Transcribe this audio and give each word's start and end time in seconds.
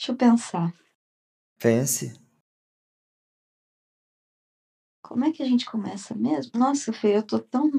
Deixa 0.00 0.12
eu 0.12 0.16
pensar. 0.16 0.74
Pense. 1.58 2.18
Como 5.02 5.26
é 5.26 5.30
que 5.30 5.42
a 5.42 5.46
gente 5.46 5.66
começa 5.66 6.14
mesmo? 6.14 6.58
Nossa, 6.58 6.90
Fê, 6.90 7.18
eu 7.18 7.22
tô 7.22 7.38
tão. 7.38 7.70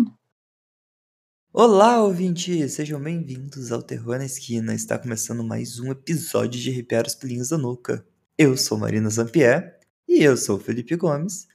Olá, 1.51 1.99
ouvintes! 2.03 2.73
Sejam 2.73 3.01
bem-vindos 3.01 3.71
ao 3.71 3.81
Terror 3.81 4.19
na 4.19 4.25
Esquina. 4.25 4.75
Está 4.75 4.99
começando 4.99 5.43
mais 5.43 5.79
um 5.79 5.89
episódio 5.89 6.61
de 6.61 6.69
Arrepiar 6.69 7.07
os 7.07 7.15
Pelinhos 7.15 7.49
da 7.49 7.57
Nuca. 7.57 8.05
Eu 8.37 8.55
sou 8.55 8.77
Marina 8.77 9.09
Zampier 9.09 9.79
e 10.07 10.21
eu 10.21 10.37
sou 10.37 10.57
o 10.57 10.59
Felipe 10.59 10.95
Gomes. 10.95 11.47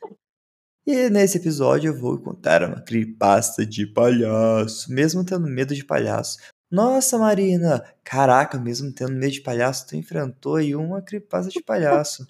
E 0.84 1.08
nesse 1.08 1.38
episódio 1.38 1.92
eu 1.92 1.96
vou 1.96 2.18
contar 2.18 2.64
uma 2.64 2.82
creepypasta 2.82 3.64
de 3.64 3.86
palhaço, 3.86 4.92
mesmo 4.92 5.24
tendo 5.24 5.46
medo 5.46 5.76
de 5.76 5.84
palhaço. 5.84 6.38
Nossa, 6.70 7.16
Marina! 7.16 7.82
Caraca, 8.02 8.58
mesmo 8.58 8.92
tendo 8.92 9.12
medo 9.12 9.32
de 9.32 9.40
palhaço, 9.40 9.86
tu 9.86 9.96
enfrentou 9.96 10.56
aí 10.56 10.74
uma 10.74 11.00
creepypasta 11.00 11.50
de 11.50 11.62
palhaço. 11.62 12.26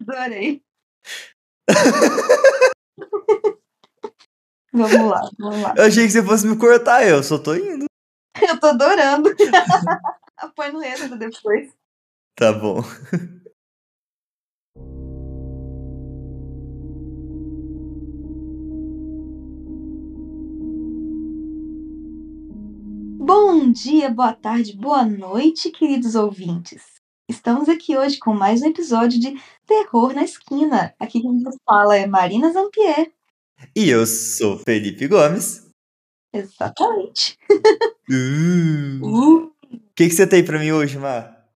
Adorei. 0.00 0.62
vamos 4.72 5.10
lá, 5.10 5.30
vamos 5.38 5.62
lá. 5.62 5.74
Eu 5.76 5.84
achei 5.84 6.06
que 6.06 6.12
você 6.12 6.22
fosse 6.22 6.46
me 6.46 6.56
cortar, 6.56 7.06
eu 7.06 7.22
só 7.22 7.38
tô 7.38 7.54
indo. 7.54 7.86
Eu 8.40 8.58
tô 8.60 8.68
adorando. 8.68 9.30
Põe 10.56 10.72
no 10.72 10.82
extra 10.82 11.16
depois. 11.16 11.70
Tá 12.36 12.52
bom. 12.52 12.82
Bom 23.32 23.70
dia, 23.70 24.10
boa 24.10 24.32
tarde, 24.32 24.76
boa 24.76 25.04
noite, 25.04 25.70
queridos 25.70 26.16
ouvintes. 26.16 26.82
Estamos 27.28 27.68
aqui 27.68 27.96
hoje 27.96 28.18
com 28.18 28.34
mais 28.34 28.60
um 28.60 28.66
episódio 28.66 29.20
de 29.20 29.40
Terror 29.64 30.12
na 30.12 30.24
Esquina. 30.24 30.92
Aqui 30.98 31.20
quem 31.22 31.34
nos 31.34 31.54
fala 31.64 31.96
é 31.96 32.08
Marina 32.08 32.52
Zampier. 32.52 33.12
E 33.76 33.88
eu 33.88 34.04
sou 34.04 34.58
Felipe 34.58 35.06
Gomes. 35.06 35.64
Exatamente. 36.34 37.38
Uh. 38.10 38.98
Uh, 39.00 39.44
O 39.44 39.78
que, 39.94 40.08
que 40.08 40.10
você 40.10 40.26
tem 40.26 40.44
pra 40.44 40.58
mim 40.58 40.72
hoje, 40.72 40.98
Mar? 40.98 41.46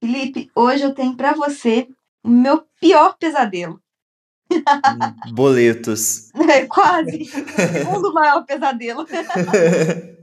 Felipe, 0.00 0.48
hoje 0.54 0.84
eu 0.84 0.94
tenho 0.94 1.16
pra 1.16 1.32
você 1.32 1.88
o 2.22 2.28
meu 2.28 2.64
pior 2.80 3.18
pesadelo. 3.18 3.82
Boletos. 5.32 6.30
É 6.48 6.66
quase. 6.66 7.24
Segundo 7.24 8.14
maior 8.14 8.44
pesadelo. 8.46 9.04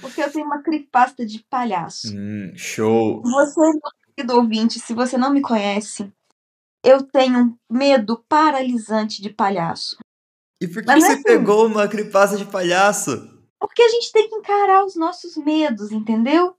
Porque 0.00 0.22
eu 0.22 0.32
tenho 0.32 0.46
uma 0.46 0.62
creepypasta 0.62 1.24
de 1.24 1.40
palhaço. 1.50 2.08
Hum, 2.14 2.52
show. 2.56 3.22
Você, 3.22 3.60
meu 3.60 3.80
querido 4.14 4.36
ouvinte, 4.36 4.80
se 4.80 4.94
você 4.94 5.18
não 5.18 5.32
me 5.32 5.42
conhece, 5.42 6.10
eu 6.82 7.02
tenho 7.02 7.58
medo 7.70 8.24
paralisante 8.28 9.20
de 9.20 9.30
palhaço. 9.30 9.96
E 10.60 10.66
por 10.66 10.82
que 10.82 10.86
Mas 10.86 11.04
é 11.04 11.06
você 11.06 11.12
assim. 11.14 11.22
pegou 11.22 11.66
uma 11.66 11.88
creepypasta 11.88 12.36
de 12.36 12.46
palhaço? 12.46 13.10
Porque 13.60 13.82
a 13.82 13.88
gente 13.88 14.12
tem 14.12 14.28
que 14.28 14.34
encarar 14.36 14.84
os 14.84 14.96
nossos 14.96 15.36
medos, 15.36 15.92
entendeu? 15.92 16.56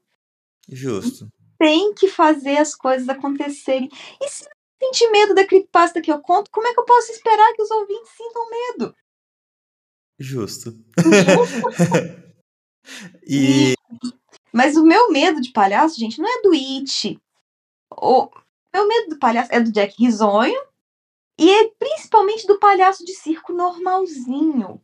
Justo. 0.70 1.28
Tem 1.58 1.94
que 1.94 2.08
fazer 2.08 2.58
as 2.58 2.76
coisas 2.76 3.08
acontecerem. 3.10 3.90
E 4.22 4.30
se 4.30 4.44
não 4.44 4.88
sentir 4.88 5.10
medo 5.12 5.34
da 5.34 5.46
creepypasta 5.46 6.02
que 6.02 6.12
eu 6.12 6.20
conto, 6.22 6.50
como 6.52 6.68
é 6.68 6.74
que 6.74 6.80
eu 6.80 6.86
posso 6.86 7.12
esperar 7.12 7.54
que 7.54 7.62
os 7.62 7.72
ouvintes 7.72 8.10
sintam 8.16 8.50
medo? 8.50 8.96
Justo. 10.20 10.74
e 13.28 13.74
Mas 14.52 14.76
o 14.76 14.84
meu 14.84 15.12
medo 15.12 15.42
de 15.42 15.52
palhaço, 15.52 16.00
gente, 16.00 16.20
não 16.20 16.28
é 16.28 16.42
do 16.42 16.52
It. 16.54 17.20
O 17.92 18.30
meu 18.74 18.88
medo 18.88 19.10
do 19.10 19.20
palhaço 19.20 19.50
é 19.52 19.60
do 19.60 19.72
Jack 19.72 19.96
Risonho 19.98 20.60
e 21.40 21.50
é 21.50 21.70
principalmente 21.80 22.48
do 22.48 22.60
palhaço 22.60 23.06
de 23.06 23.14
circo 23.14 23.54
normalzinho. 23.54 24.82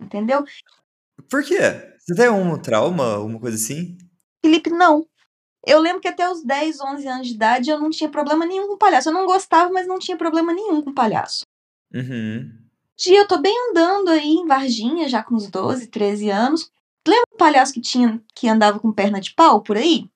Entendeu? 0.00 0.44
por 1.28 1.44
quê? 1.44 1.58
Você 1.98 2.14
tem 2.14 2.30
um 2.30 2.58
trauma, 2.58 3.14
alguma 3.14 3.38
coisa 3.38 3.56
assim? 3.56 3.96
Felipe, 4.44 4.70
não. 4.70 5.06
Eu 5.66 5.78
lembro 5.78 6.00
que 6.00 6.08
até 6.08 6.28
os 6.28 6.42
10, 6.42 6.80
11 6.80 7.06
anos 7.06 7.28
de 7.28 7.34
idade 7.34 7.70
eu 7.70 7.78
não 7.78 7.90
tinha 7.90 8.08
problema 8.08 8.46
nenhum 8.46 8.66
com 8.66 8.78
palhaço. 8.78 9.10
Eu 9.10 9.12
não 9.12 9.26
gostava, 9.26 9.70
mas 9.70 9.86
não 9.86 9.98
tinha 9.98 10.16
problema 10.16 10.52
nenhum 10.52 10.80
com 10.82 10.94
palhaço. 10.94 11.44
Uhum. 11.94 12.50
Dia, 12.96 13.18
eu 13.18 13.28
tô 13.28 13.38
bem 13.38 13.54
andando 13.70 14.08
aí 14.08 14.28
em 14.28 14.46
Varginha, 14.46 15.08
já 15.08 15.22
com 15.22 15.34
uns 15.34 15.48
12, 15.48 15.88
13 15.88 16.30
anos. 16.30 16.70
Lembra 17.10 17.24
o 17.34 17.36
palhaço 17.36 17.72
que 17.72 17.80
tinha 17.80 18.22
que 18.36 18.46
andava 18.46 18.78
com 18.78 18.92
perna 18.92 19.20
de 19.20 19.34
pau 19.34 19.60
por 19.60 19.76
aí? 19.76 20.08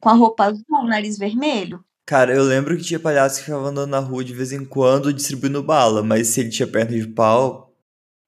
Com 0.00 0.08
a 0.08 0.14
roupa 0.14 0.46
azul, 0.46 0.64
o 0.68 0.88
nariz 0.88 1.16
vermelho? 1.16 1.84
Cara, 2.04 2.34
eu 2.34 2.42
lembro 2.42 2.76
que 2.76 2.82
tinha 2.82 2.98
palhaço 2.98 3.38
que 3.38 3.44
ficava 3.44 3.68
andando 3.68 3.90
na 3.90 4.00
rua 4.00 4.24
de 4.24 4.34
vez 4.34 4.50
em 4.50 4.64
quando 4.64 5.12
distribuindo 5.12 5.62
bala, 5.62 6.02
mas 6.02 6.26
se 6.26 6.40
ele 6.40 6.50
tinha 6.50 6.66
perna 6.66 6.98
de 6.98 7.06
pau. 7.06 7.72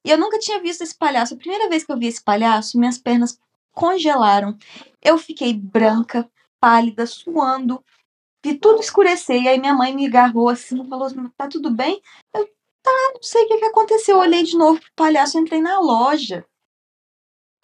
E 0.06 0.10
eu 0.10 0.16
nunca 0.16 0.38
tinha 0.38 0.62
visto 0.62 0.82
esse 0.82 0.96
palhaço. 0.96 1.34
A 1.34 1.36
primeira 1.36 1.68
vez 1.68 1.82
que 1.82 1.90
eu 1.90 1.98
vi 1.98 2.06
esse 2.06 2.22
palhaço, 2.22 2.78
minhas 2.78 2.96
pernas 2.96 3.36
congelaram. 3.72 4.56
Eu 5.02 5.18
fiquei 5.18 5.52
branca, 5.52 6.30
pálida, 6.60 7.04
suando. 7.06 7.84
Vi 8.44 8.54
tudo 8.54 8.80
escurecer. 8.80 9.42
E 9.42 9.48
aí 9.48 9.58
minha 9.58 9.74
mãe 9.74 9.92
me 9.92 10.06
agarrou 10.06 10.48
assim 10.48 10.80
e 10.80 10.88
falou 10.88 11.06
assim, 11.06 11.28
tá 11.36 11.48
tudo 11.48 11.72
bem? 11.72 12.00
Eu, 12.32 12.46
tá, 12.80 12.92
não 13.14 13.22
sei 13.22 13.42
o 13.42 13.48
que, 13.48 13.56
que 13.56 13.64
aconteceu. 13.64 14.14
Eu 14.14 14.20
olhei 14.20 14.44
de 14.44 14.56
novo 14.56 14.78
pro 14.78 14.90
palhaço, 14.94 15.36
entrei 15.40 15.60
na 15.60 15.80
loja. 15.80 16.46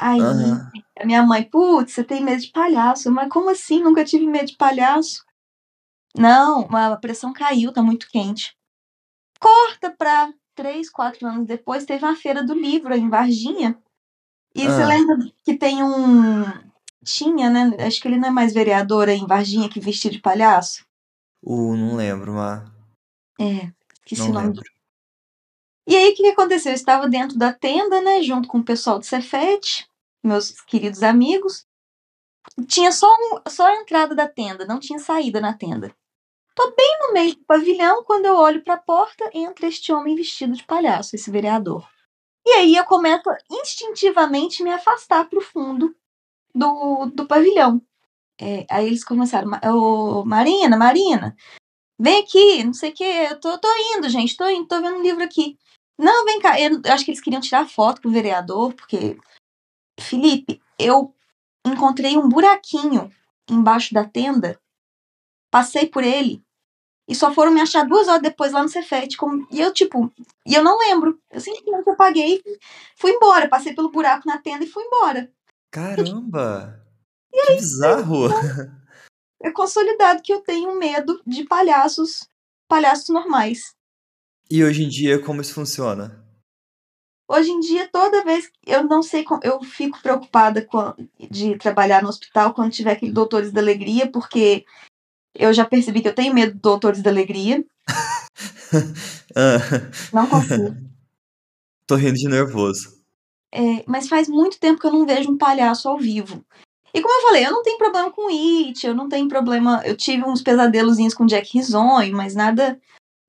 Aí 0.01 0.23
Aham. 0.23 0.71
a 0.99 1.05
minha 1.05 1.23
mãe, 1.23 1.43
putz, 1.45 1.93
você 1.93 2.03
tem 2.03 2.25
medo 2.25 2.41
de 2.41 2.51
palhaço. 2.51 3.11
Mas 3.11 3.29
como 3.29 3.51
assim? 3.51 3.83
Nunca 3.83 4.03
tive 4.03 4.27
medo 4.27 4.47
de 4.47 4.57
palhaço. 4.57 5.23
Não, 6.17 6.67
a 6.75 6.97
pressão 6.97 7.33
caiu, 7.35 7.73
tá 7.73 7.83
muito 7.83 8.09
quente. 8.09 8.57
Corta 9.39 9.95
pra 9.97 10.33
três, 10.55 10.91
quatro 10.91 11.27
anos 11.27 11.47
depois, 11.47 11.85
teve 11.85 12.05
uma 12.05 12.17
feira 12.17 12.43
do 12.43 12.55
livro 12.55 12.95
em 12.95 13.09
Varginha. 13.11 13.79
E 14.55 14.65
você 14.65 14.83
Ah. 14.83 14.87
lembra 14.87 15.17
que 15.45 15.57
tem 15.57 15.83
um. 15.83 16.45
Tinha, 17.05 17.49
né? 17.49 17.77
Acho 17.87 18.01
que 18.01 18.09
ele 18.09 18.19
não 18.19 18.29
é 18.29 18.31
mais 18.31 18.53
vereador 18.53 19.09
aí 19.09 19.19
em 19.19 19.27
Varginha 19.27 19.69
que 19.69 19.81
vestia 19.81 20.11
de 20.11 20.21
palhaço. 20.21 20.85
Uh, 21.43 21.77
não 21.77 21.97
lembro, 21.97 22.33
mas. 22.33 22.69
É, 23.39 23.73
esqueci 23.95 24.23
Não 24.23 24.31
o 24.31 24.33
nome 24.35 24.47
lembro. 24.49 24.71
E 25.87 25.97
aí, 25.97 26.11
o 26.11 26.15
que, 26.15 26.23
que 26.23 26.29
aconteceu? 26.29 26.73
Eu 26.73 26.77
estava 26.77 27.09
dentro 27.09 27.39
da 27.39 27.53
tenda, 27.53 28.01
né, 28.03 28.23
junto 28.23 28.47
com 28.49 28.59
o 28.59 28.65
pessoal 28.65 28.99
do 28.99 29.05
Cefete, 29.05 29.90
meus 30.23 30.53
queridos 30.63 31.03
amigos. 31.03 31.67
Tinha 32.69 32.91
só, 32.93 33.07
um- 33.07 33.51
só 33.51 33.67
a 33.67 33.77
entrada 33.77 34.15
da 34.15 34.29
tenda, 34.29 34.65
não 34.65 34.79
tinha 34.81 34.99
saída 34.99 35.41
na 35.41 35.53
tenda. 35.55 35.95
Tô 36.55 36.73
bem 36.77 36.99
no 37.01 37.13
meio 37.13 37.35
do 37.35 37.45
pavilhão, 37.45 38.05
quando 38.05 38.27
eu 38.27 38.37
olho 38.37 38.63
para 38.65 38.75
a 38.75 38.83
porta, 38.83 39.31
entra 39.35 39.67
este 39.69 39.93
homem 39.93 40.17
vestido 40.17 40.55
de 40.55 40.65
palhaço, 40.65 41.17
esse 41.17 41.31
vereador. 41.31 41.89
E 42.47 42.51
aí 42.53 42.77
eu 42.77 42.85
começo 42.85 43.23
instintivamente 43.51 44.63
me 44.63 44.71
afastar 44.73 45.29
pro 45.29 45.41
fundo 45.41 45.95
do, 46.55 47.07
do 47.07 47.27
pavilhão. 47.27 47.83
É, 48.41 48.67
aí 48.71 48.87
eles 48.89 49.05
começaram, 49.05 49.49
"Ma- 49.51 49.61
ô, 49.67 50.25
Marina, 50.25 50.77
Marina, 50.77 51.37
vem 51.99 52.23
aqui, 52.23 52.65
não 52.65 52.75
sei 52.75 52.91
o 52.91 52.95
que, 52.95 53.05
eu 53.05 53.41
tô, 53.41 53.59
tô 53.59 53.69
indo, 53.97 54.09
gente, 54.09 54.37
tô 54.37 54.49
indo, 54.49 54.67
tô 54.69 54.81
vendo 54.81 54.97
um 54.99 55.03
livro 55.03 55.23
aqui. 55.25 55.59
Não, 55.99 56.25
vem 56.25 56.41
cá. 56.41 56.61
Eu, 56.61 56.81
eu 56.85 56.93
acho 56.93 57.05
que 57.05 57.11
eles 57.13 57.21
queriam 57.23 57.41
tirar 57.43 57.69
foto 57.69 58.01
pro 58.01 58.11
vereador, 58.11 58.75
porque. 58.75 59.19
Felipe, 60.01 60.61
eu 60.79 61.15
encontrei 61.67 62.17
um 62.17 62.29
buraquinho 62.29 63.11
embaixo 63.49 63.93
da 63.93 64.05
tenda, 64.05 64.59
passei 65.51 65.87
por 65.87 66.03
ele, 66.03 66.43
e 67.11 67.15
só 67.15 67.35
foram 67.35 67.51
me 67.51 67.61
achar 67.61 67.85
duas 67.85 68.07
horas 68.07 68.23
depois 68.23 68.53
lá 68.53 68.63
no 68.63 68.69
Cefete. 68.69 69.17
Como, 69.17 69.45
e 69.51 69.61
eu, 69.61 69.73
tipo, 69.75 70.13
e 70.47 70.55
eu 70.55 70.63
não 70.63 70.79
lembro. 70.79 71.21
Eu 71.29 71.41
simplesmente 71.41 71.91
apaguei 71.91 72.41
e 72.47 72.59
fui 72.97 73.11
embora. 73.11 73.49
Passei 73.49 73.75
pelo 73.75 73.91
buraco 73.91 74.29
na 74.29 74.39
tenda 74.39 74.65
e 74.65 74.69
fui 74.69 74.85
embora. 74.85 75.29
Caramba! 75.73 76.81
Que 77.33 77.55
bizarro! 77.55 78.29
É 79.43 79.51
consolidado 79.51 80.21
que 80.21 80.35
eu 80.35 80.43
tenho 80.43 80.79
medo 80.79 81.19
de 81.27 81.45
palhaços, 81.45 82.29
palhaços 82.69 83.09
normais. 83.09 83.75
E 84.51 84.63
hoje 84.63 84.85
em 84.85 84.89
dia, 84.89 85.19
como 85.19 85.41
isso 85.41 85.55
funciona? 85.55 86.20
Hoje 87.33 87.49
em 87.53 87.61
dia, 87.61 87.89
toda 87.93 88.25
vez 88.25 88.49
que 88.49 88.59
eu 88.67 88.83
não 88.83 89.05
sei, 89.05 89.23
como- 89.23 89.41
eu 89.45 89.63
fico 89.63 90.03
preocupada 90.03 90.65
com, 90.67 90.93
de 91.31 91.57
trabalhar 91.59 92.03
no 92.03 92.09
hospital 92.09 92.53
quando 92.53 92.73
tiver 92.73 92.91
aquele 92.91 93.13
Doutores 93.13 93.53
da 93.53 93.61
Alegria, 93.61 94.11
porque 94.11 94.65
eu 95.33 95.53
já 95.53 95.65
percebi 95.65 96.03
que 96.03 96.09
eu 96.09 96.15
tenho 96.15 96.35
medo 96.35 96.55
do 96.55 96.61
Doutores 96.61 97.01
da 97.03 97.11
Alegria. 97.11 97.65
Ah, 99.37 99.59
Não 100.13 100.27
consigo. 100.27 100.75
Tô 101.87 101.95
rindo 101.95 102.15
de 102.15 102.29
nervoso. 102.29 102.99
É, 103.53 103.85
mas 103.87 104.09
faz 104.09 104.29
muito 104.29 104.59
tempo 104.59 104.81
que 104.81 104.87
eu 104.89 104.93
não 104.93 105.07
vejo 105.07 105.31
um 105.31 105.39
palhaço 105.39 105.89
ao 105.89 105.99
vivo. 105.99 106.45
E 106.93 107.01
como 107.01 107.15
eu 107.15 107.27
falei, 107.29 107.47
eu 107.47 107.53
não 107.53 107.63
tenho 107.63 107.79
problema 107.79 108.11
com 108.11 108.29
It, 108.29 108.85
eu 108.85 108.93
não 108.95 109.09
tenho 109.09 109.29
problema. 109.29 109.83
Eu 109.87 109.97
tive 109.97 110.25
uns 110.25 110.43
pesadelozinhos 110.43 111.15
com 111.15 111.27
Jack 111.27 111.57
Risonho, 111.57 112.17
mas 112.17 112.35
nada 112.35 112.81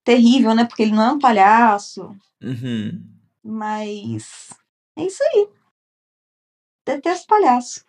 terrível, 0.04 0.56
né? 0.56 0.65
Porque 0.65 0.81
ele 0.81 0.92
não 0.92 1.04
é 1.04 1.12
um 1.12 1.19
palhaço. 1.19 2.15
Uhum. 2.42 3.10
Mas 3.43 4.49
é 4.97 5.05
isso 5.05 5.23
aí. 5.23 5.49
Detesto 6.85 7.27
palhaço. 7.27 7.85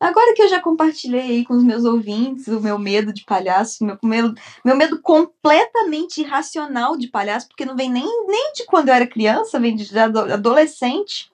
Agora 0.00 0.32
que 0.32 0.42
eu 0.42 0.48
já 0.48 0.60
compartilhei 0.60 1.20
aí 1.22 1.44
com 1.44 1.54
os 1.54 1.64
meus 1.64 1.84
ouvintes 1.84 2.46
o 2.46 2.60
meu 2.60 2.78
medo 2.78 3.12
de 3.12 3.24
palhaço, 3.24 3.84
meu 3.84 3.98
medo, 4.02 4.32
meu 4.64 4.76
medo 4.76 5.02
completamente 5.02 6.20
irracional 6.20 6.96
de 6.96 7.08
palhaço, 7.08 7.48
porque 7.48 7.64
não 7.64 7.74
vem 7.74 7.90
nem, 7.90 8.04
nem 8.26 8.52
de 8.52 8.64
quando 8.64 8.88
eu 8.88 8.94
era 8.94 9.06
criança, 9.08 9.58
vem 9.58 9.74
de 9.74 9.98
adolescente, 9.98 11.32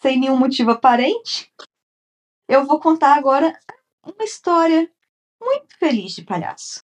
sem 0.00 0.20
nenhum 0.20 0.36
motivo 0.36 0.70
aparente. 0.70 1.52
Eu 2.48 2.64
vou 2.64 2.78
contar 2.78 3.16
agora 3.16 3.58
uma 4.04 4.24
história 4.24 4.88
muito 5.42 5.76
feliz 5.76 6.12
de 6.12 6.22
palhaço. 6.22 6.82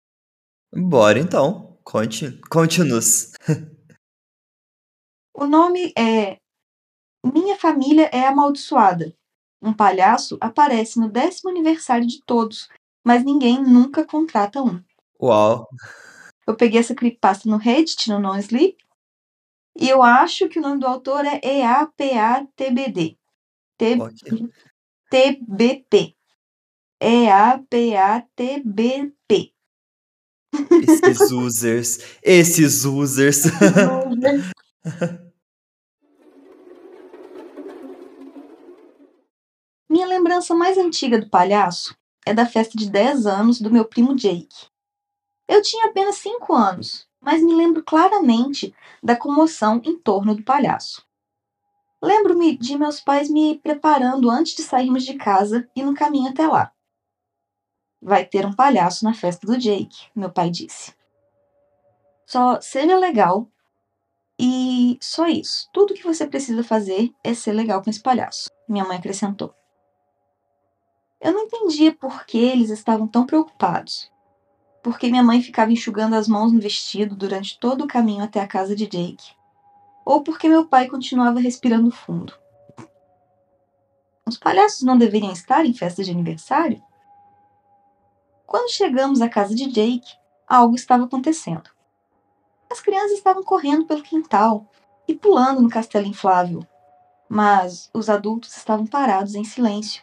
Bora 0.75 1.19
então, 1.19 1.79
conte, 1.85 2.41
conte-nos. 2.51 3.33
o 5.41 5.47
nome 5.47 5.93
é 5.97 6.39
Minha 7.25 7.57
Família 7.57 8.09
é 8.13 8.27
Amaldiçoada 8.27 9.15
um 9.63 9.75
palhaço 9.75 10.39
aparece 10.41 10.99
no 10.99 11.11
décimo 11.11 11.51
aniversário 11.51 12.07
de 12.07 12.23
todos, 12.25 12.69
mas 13.05 13.23
ninguém 13.23 13.63
nunca 13.63 14.07
contrata 14.07 14.63
um. 14.63 14.83
Uau! 15.21 15.69
Eu 16.47 16.57
peguei 16.57 16.81
essa 16.81 16.95
creepypasta 16.95 17.47
no 17.49 17.59
Reddit, 17.59 18.09
no 18.09 18.19
Non 18.19 18.39
Sleep, 18.39 18.79
e 19.79 19.87
eu 19.89 20.03
acho 20.03 20.49
que 20.49 20.59
o 20.59 20.63
nome 20.63 20.81
do 20.81 20.87
autor 20.87 21.27
é 21.27 21.39
EAPATBD. 21.43 23.19
TBP. 25.11 26.17
EAPATBP. 27.01 28.35
Esses 30.83 31.31
users. 31.31 31.99
Esses 32.23 32.85
users. 32.85 33.45
Minha 39.91 40.07
lembrança 40.07 40.55
mais 40.55 40.79
antiga 40.79 41.19
do 41.19 41.29
palhaço 41.29 41.97
é 42.25 42.33
da 42.33 42.47
festa 42.47 42.79
de 42.79 42.89
10 42.89 43.27
anos 43.27 43.61
do 43.61 43.73
meu 43.73 43.85
primo 43.85 44.15
Jake. 44.15 44.69
Eu 45.49 45.61
tinha 45.63 45.87
apenas 45.87 46.15
5 46.19 46.55
anos, 46.55 47.09
mas 47.21 47.43
me 47.43 47.53
lembro 47.53 47.83
claramente 47.83 48.73
da 49.03 49.17
comoção 49.17 49.83
em 49.85 49.99
torno 49.99 50.37
do 50.37 50.45
palhaço. 50.45 51.05
Lembro-me 52.01 52.57
de 52.57 52.79
meus 52.79 53.01
pais 53.01 53.29
me 53.29 53.59
preparando 53.59 54.31
antes 54.31 54.55
de 54.55 54.63
sairmos 54.63 55.03
de 55.03 55.15
casa 55.15 55.69
e 55.75 55.83
no 55.83 55.93
caminho 55.93 56.31
até 56.31 56.47
lá. 56.47 56.71
Vai 58.01 58.25
ter 58.25 58.47
um 58.47 58.55
palhaço 58.55 59.05
na 59.05 59.13
festa 59.13 59.45
do 59.45 59.59
Jake, 59.59 60.07
meu 60.15 60.31
pai 60.31 60.51
disse. 60.51 60.95
Só 62.25 62.61
seja 62.61 62.97
legal 62.97 63.51
e 64.39 64.97
só 65.01 65.27
isso. 65.27 65.69
Tudo 65.73 65.95
que 65.95 66.05
você 66.05 66.29
precisa 66.29 66.63
fazer 66.63 67.13
é 67.25 67.35
ser 67.35 67.51
legal 67.51 67.83
com 67.83 67.91
esse 67.91 68.01
palhaço, 68.01 68.49
minha 68.69 68.85
mãe 68.85 68.97
acrescentou. 68.97 69.53
Eu 71.21 71.33
não 71.33 71.43
entendia 71.43 71.95
por 71.95 72.25
que 72.25 72.39
eles 72.39 72.71
estavam 72.71 73.07
tão 73.07 73.27
preocupados. 73.27 74.11
Porque 74.83 75.11
minha 75.11 75.23
mãe 75.23 75.43
ficava 75.43 75.71
enxugando 75.71 76.15
as 76.15 76.27
mãos 76.27 76.51
no 76.51 76.61
vestido 76.61 77.15
durante 77.15 77.59
todo 77.59 77.85
o 77.85 77.87
caminho 77.87 78.25
até 78.25 78.41
a 78.41 78.47
casa 78.47 78.75
de 78.75 78.87
Jake. 78.87 79.35
Ou 80.05 80.23
porque 80.23 80.49
meu 80.49 80.67
pai 80.67 80.89
continuava 80.89 81.39
respirando 81.39 81.91
fundo. 81.91 82.33
Os 84.27 84.39
palhaços 84.39 84.83
não 84.83 84.97
deveriam 84.97 85.33
estar 85.33 85.67
em 85.67 85.75
festa 85.75 86.03
de 86.03 86.11
aniversário? 86.11 86.83
Quando 88.47 88.71
chegamos 88.71 89.21
à 89.21 89.29
casa 89.29 89.55
de 89.55 89.67
Jake, 89.67 90.17
algo 90.49 90.75
estava 90.75 91.05
acontecendo. 91.05 91.69
As 92.71 92.81
crianças 92.81 93.19
estavam 93.19 93.43
correndo 93.43 93.85
pelo 93.85 94.03
quintal 94.03 94.67
e 95.07 95.15
pulando 95.15 95.61
no 95.61 95.69
castelo 95.69 96.07
inflável, 96.07 96.67
mas 97.29 97.91
os 97.93 98.09
adultos 98.09 98.57
estavam 98.57 98.87
parados 98.87 99.35
em 99.35 99.45
silêncio, 99.45 100.03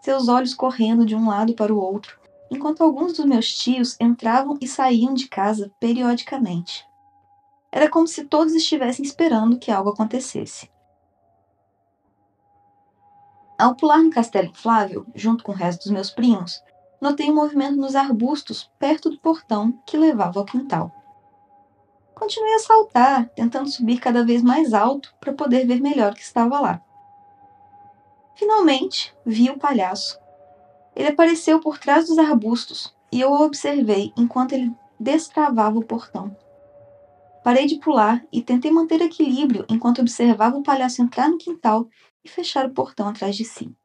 seus 0.00 0.28
olhos 0.28 0.54
correndo 0.54 1.04
de 1.04 1.14
um 1.14 1.28
lado 1.28 1.54
para 1.54 1.74
o 1.74 1.78
outro, 1.78 2.18
enquanto 2.50 2.82
alguns 2.82 3.12
dos 3.12 3.26
meus 3.26 3.54
tios 3.54 3.96
entravam 4.00 4.58
e 4.60 4.66
saíam 4.66 5.14
de 5.14 5.28
casa 5.28 5.70
periodicamente. 5.78 6.86
Era 7.70 7.88
como 7.88 8.06
se 8.06 8.24
todos 8.24 8.54
estivessem 8.54 9.04
esperando 9.04 9.58
que 9.58 9.70
algo 9.70 9.90
acontecesse. 9.90 10.70
Ao 13.58 13.76
pular 13.76 13.98
no 13.98 14.10
castelo 14.10 14.48
inflável, 14.48 15.06
junto 15.14 15.44
com 15.44 15.52
o 15.52 15.54
resto 15.54 15.82
dos 15.82 15.92
meus 15.92 16.10
primos, 16.10 16.62
notei 17.00 17.30
um 17.30 17.34
movimento 17.34 17.76
nos 17.76 17.94
arbustos 17.94 18.70
perto 18.78 19.10
do 19.10 19.20
portão 19.20 19.72
que 19.86 19.98
levava 19.98 20.40
ao 20.40 20.46
quintal. 20.46 20.90
Continuei 22.14 22.54
a 22.54 22.58
saltar, 22.58 23.28
tentando 23.30 23.70
subir 23.70 23.98
cada 23.98 24.24
vez 24.24 24.42
mais 24.42 24.74
alto 24.74 25.14
para 25.20 25.32
poder 25.32 25.66
ver 25.66 25.80
melhor 25.80 26.12
o 26.12 26.14
que 26.14 26.22
estava 26.22 26.58
lá. 26.58 26.82
Finalmente, 28.40 29.14
vi 29.22 29.50
o 29.50 29.58
palhaço. 29.58 30.18
Ele 30.96 31.08
apareceu 31.08 31.60
por 31.60 31.76
trás 31.76 32.06
dos 32.06 32.16
arbustos 32.16 32.96
e 33.12 33.20
eu 33.20 33.30
o 33.30 33.42
observei 33.42 34.14
enquanto 34.16 34.54
ele 34.54 34.72
destravava 34.98 35.78
o 35.78 35.84
portão. 35.84 36.34
Parei 37.44 37.66
de 37.66 37.76
pular 37.76 38.24
e 38.32 38.40
tentei 38.40 38.70
manter 38.70 39.02
equilíbrio 39.02 39.66
enquanto 39.68 40.00
observava 40.00 40.56
o 40.56 40.62
palhaço 40.62 41.02
entrar 41.02 41.28
no 41.28 41.36
quintal 41.36 41.86
e 42.24 42.30
fechar 42.30 42.64
o 42.64 42.72
portão 42.72 43.08
atrás 43.08 43.36
de 43.36 43.44
si. 43.44 43.76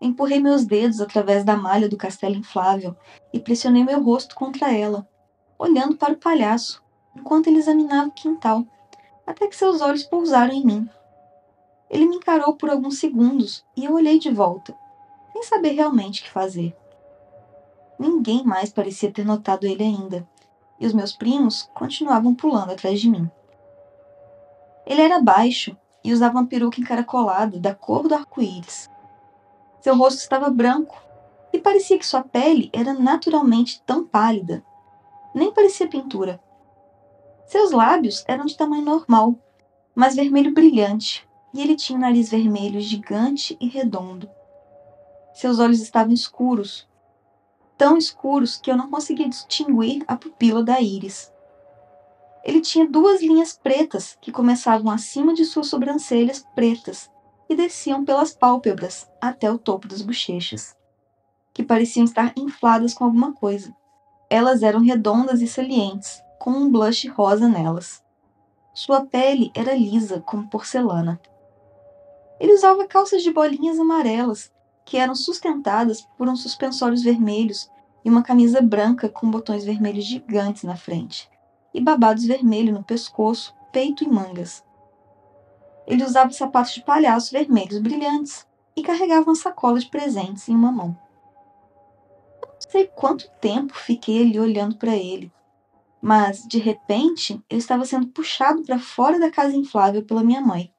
Empurrei 0.00 0.40
meus 0.40 0.64
dedos 0.64 1.00
através 1.00 1.44
da 1.44 1.56
malha 1.56 1.88
do 1.88 1.96
castelo 1.96 2.34
inflável 2.34 2.96
e 3.32 3.38
pressionei 3.38 3.84
meu 3.84 4.02
rosto 4.02 4.34
contra 4.34 4.76
ela, 4.76 5.08
olhando 5.56 5.96
para 5.96 6.14
o 6.14 6.18
palhaço 6.18 6.82
enquanto 7.14 7.46
ele 7.46 7.58
examinava 7.58 8.08
o 8.08 8.12
quintal, 8.12 8.66
até 9.24 9.46
que 9.46 9.54
seus 9.54 9.80
olhos 9.80 10.02
pousaram 10.02 10.52
em 10.52 10.66
mim. 10.66 10.90
Ele 11.90 12.06
me 12.06 12.16
encarou 12.16 12.54
por 12.54 12.70
alguns 12.70 12.98
segundos 12.98 13.64
e 13.76 13.84
eu 13.84 13.94
olhei 13.94 14.18
de 14.18 14.30
volta, 14.30 14.76
sem 15.32 15.42
saber 15.42 15.72
realmente 15.72 16.20
o 16.20 16.24
que 16.24 16.30
fazer. 16.30 16.76
Ninguém 17.98 18.44
mais 18.44 18.70
parecia 18.70 19.10
ter 19.10 19.24
notado 19.24 19.66
ele 19.66 19.82
ainda, 19.82 20.28
e 20.78 20.86
os 20.86 20.92
meus 20.92 21.12
primos 21.12 21.68
continuavam 21.74 22.34
pulando 22.34 22.72
atrás 22.72 23.00
de 23.00 23.10
mim. 23.10 23.28
Ele 24.86 25.02
era 25.02 25.20
baixo 25.20 25.76
e 26.02 26.12
usava 26.12 26.38
uma 26.38 26.46
peruca 26.46 26.80
encaracolada 26.80 27.58
da 27.58 27.74
cor 27.74 28.08
do 28.08 28.14
arco-íris. 28.14 28.88
Seu 29.80 29.96
rosto 29.96 30.18
estava 30.18 30.48
branco 30.48 30.96
e 31.52 31.58
parecia 31.58 31.98
que 31.98 32.06
sua 32.06 32.22
pele 32.22 32.70
era 32.72 32.94
naturalmente 32.94 33.82
tão 33.82 34.04
pálida. 34.04 34.64
Nem 35.34 35.52
parecia 35.52 35.88
pintura. 35.88 36.40
Seus 37.46 37.70
lábios 37.70 38.24
eram 38.26 38.46
de 38.46 38.56
tamanho 38.56 38.84
normal, 38.84 39.34
mas 39.94 40.14
vermelho 40.14 40.54
brilhante, 40.54 41.27
e 41.52 41.60
ele 41.60 41.76
tinha 41.76 41.96
um 41.96 42.00
nariz 42.00 42.30
vermelho 42.30 42.80
gigante 42.80 43.56
e 43.60 43.68
redondo. 43.68 44.28
Seus 45.32 45.58
olhos 45.58 45.80
estavam 45.80 46.12
escuros, 46.12 46.88
tão 47.76 47.96
escuros 47.96 48.56
que 48.56 48.70
eu 48.70 48.76
não 48.76 48.90
conseguia 48.90 49.28
distinguir 49.28 50.04
a 50.08 50.16
pupila 50.16 50.62
da 50.62 50.80
íris. 50.80 51.32
Ele 52.44 52.60
tinha 52.60 52.88
duas 52.88 53.22
linhas 53.22 53.52
pretas 53.56 54.16
que 54.20 54.32
começavam 54.32 54.90
acima 54.90 55.34
de 55.34 55.44
suas 55.44 55.68
sobrancelhas 55.68 56.44
pretas 56.54 57.10
e 57.48 57.54
desciam 57.54 58.04
pelas 58.04 58.34
pálpebras 58.34 59.08
até 59.20 59.50
o 59.50 59.58
topo 59.58 59.88
das 59.88 60.02
bochechas, 60.02 60.76
que 61.54 61.62
pareciam 61.62 62.04
estar 62.04 62.32
infladas 62.36 62.92
com 62.92 63.04
alguma 63.04 63.32
coisa. 63.32 63.74
Elas 64.28 64.62
eram 64.62 64.80
redondas 64.80 65.40
e 65.40 65.46
salientes, 65.46 66.22
com 66.38 66.50
um 66.50 66.70
blush 66.70 67.08
rosa 67.08 67.48
nelas. 67.48 68.02
Sua 68.74 69.04
pele 69.04 69.50
era 69.54 69.74
lisa 69.74 70.20
como 70.20 70.48
porcelana. 70.48 71.20
Ele 72.40 72.54
usava 72.54 72.86
calças 72.86 73.22
de 73.22 73.32
bolinhas 73.32 73.78
amarelas, 73.78 74.52
que 74.84 74.96
eram 74.96 75.14
sustentadas 75.14 76.02
por 76.16 76.28
uns 76.28 76.42
suspensórios 76.42 77.02
vermelhos 77.02 77.70
e 78.04 78.10
uma 78.10 78.22
camisa 78.22 78.60
branca 78.60 79.08
com 79.08 79.30
botões 79.30 79.64
vermelhos 79.64 80.04
gigantes 80.04 80.62
na 80.62 80.76
frente, 80.76 81.28
e 81.74 81.80
babados 81.80 82.24
vermelhos 82.24 82.74
no 82.74 82.82
pescoço, 82.82 83.54
peito 83.72 84.04
e 84.04 84.08
mangas. 84.08 84.64
Ele 85.86 86.04
usava 86.04 86.30
sapatos 86.30 86.74
de 86.74 86.82
palhaço 86.82 87.32
vermelhos 87.32 87.78
brilhantes 87.78 88.46
e 88.76 88.82
carregava 88.82 89.28
uma 89.28 89.34
sacola 89.34 89.78
de 89.78 89.90
presentes 89.90 90.48
em 90.48 90.54
uma 90.54 90.70
mão. 90.70 90.96
Não 92.42 92.70
sei 92.70 92.86
quanto 92.86 93.30
tempo 93.40 93.74
fiquei 93.74 94.22
ali 94.22 94.38
olhando 94.38 94.76
para 94.76 94.94
ele, 94.94 95.32
mas 96.00 96.46
de 96.46 96.58
repente 96.58 97.42
eu 97.50 97.58
estava 97.58 97.84
sendo 97.84 98.08
puxado 98.08 98.62
para 98.62 98.78
fora 98.78 99.18
da 99.18 99.30
casa 99.30 99.56
inflável 99.56 100.04
pela 100.04 100.22
minha 100.22 100.40
mãe. 100.40 100.72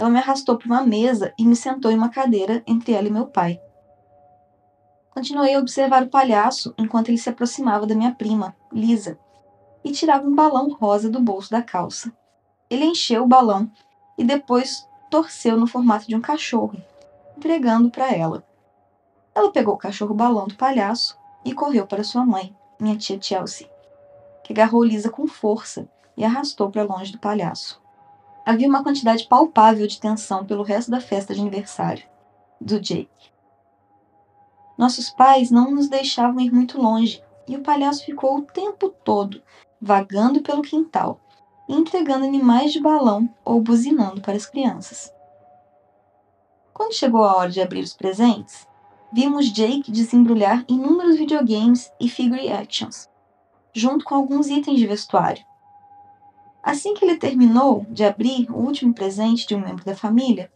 Ela 0.00 0.08
me 0.08 0.18
arrastou 0.18 0.56
para 0.56 0.66
uma 0.66 0.80
mesa 0.80 1.34
e 1.36 1.44
me 1.44 1.54
sentou 1.54 1.90
em 1.90 1.94
uma 1.94 2.08
cadeira 2.08 2.62
entre 2.66 2.94
ela 2.94 3.06
e 3.06 3.10
meu 3.10 3.26
pai. 3.26 3.60
Continuei 5.10 5.54
a 5.54 5.58
observar 5.58 6.02
o 6.02 6.08
palhaço 6.08 6.74
enquanto 6.78 7.10
ele 7.10 7.18
se 7.18 7.28
aproximava 7.28 7.86
da 7.86 7.94
minha 7.94 8.14
prima, 8.14 8.56
Lisa, 8.72 9.18
e 9.84 9.92
tirava 9.92 10.26
um 10.26 10.34
balão 10.34 10.70
rosa 10.70 11.10
do 11.10 11.20
bolso 11.20 11.50
da 11.50 11.60
calça. 11.60 12.10
Ele 12.70 12.86
encheu 12.86 13.24
o 13.24 13.28
balão 13.28 13.70
e 14.16 14.24
depois 14.24 14.88
torceu 15.10 15.54
no 15.58 15.66
formato 15.66 16.08
de 16.08 16.16
um 16.16 16.20
cachorro, 16.22 16.80
entregando 17.36 17.90
para 17.90 18.10
ela. 18.10 18.42
Ela 19.34 19.52
pegou 19.52 19.74
o 19.74 19.78
cachorro 19.78 20.14
balão 20.14 20.46
do 20.46 20.54
palhaço 20.54 21.18
e 21.44 21.52
correu 21.52 21.86
para 21.86 22.02
sua 22.02 22.24
mãe, 22.24 22.56
minha 22.80 22.96
tia 22.96 23.20
Chelsea, 23.20 23.68
que 24.44 24.54
agarrou 24.54 24.82
Lisa 24.82 25.10
com 25.10 25.26
força 25.26 25.86
e 26.16 26.24
arrastou 26.24 26.70
para 26.70 26.84
longe 26.84 27.12
do 27.12 27.18
palhaço. 27.18 27.78
Havia 28.50 28.66
uma 28.66 28.82
quantidade 28.82 29.28
palpável 29.28 29.86
de 29.86 30.00
tensão 30.00 30.44
pelo 30.44 30.64
resto 30.64 30.90
da 30.90 31.00
festa 31.00 31.32
de 31.32 31.40
aniversário 31.40 32.02
do 32.60 32.80
Jake. 32.80 33.30
Nossos 34.76 35.08
pais 35.08 35.52
não 35.52 35.70
nos 35.70 35.88
deixavam 35.88 36.40
ir 36.40 36.52
muito 36.52 36.82
longe 36.82 37.22
e 37.46 37.54
o 37.56 37.62
palhaço 37.62 38.04
ficou 38.04 38.38
o 38.38 38.42
tempo 38.42 38.88
todo 38.88 39.40
vagando 39.80 40.40
pelo 40.40 40.62
quintal, 40.62 41.20
entregando 41.68 42.24
animais 42.24 42.72
de 42.72 42.80
balão 42.80 43.32
ou 43.44 43.60
buzinando 43.60 44.20
para 44.20 44.34
as 44.34 44.46
crianças. 44.46 45.14
Quando 46.74 46.96
chegou 46.96 47.22
a 47.22 47.36
hora 47.36 47.50
de 47.50 47.60
abrir 47.60 47.84
os 47.84 47.94
presentes, 47.94 48.66
vimos 49.12 49.46
Jake 49.52 49.92
desembrulhar 49.92 50.64
inúmeros 50.66 51.16
videogames 51.16 51.88
e 52.00 52.08
figure 52.08 52.52
actions, 52.52 53.08
junto 53.72 54.04
com 54.04 54.16
alguns 54.16 54.48
itens 54.48 54.80
de 54.80 54.88
vestuário. 54.88 55.49
Assim 56.62 56.94
que 56.94 57.04
ele 57.04 57.16
terminou 57.16 57.86
de 57.88 58.04
abrir 58.04 58.50
o 58.50 58.56
último 58.56 58.92
presente 58.92 59.46
de 59.46 59.54
um 59.54 59.60
membro 59.60 59.84
da 59.84 59.96
família, 59.96 60.52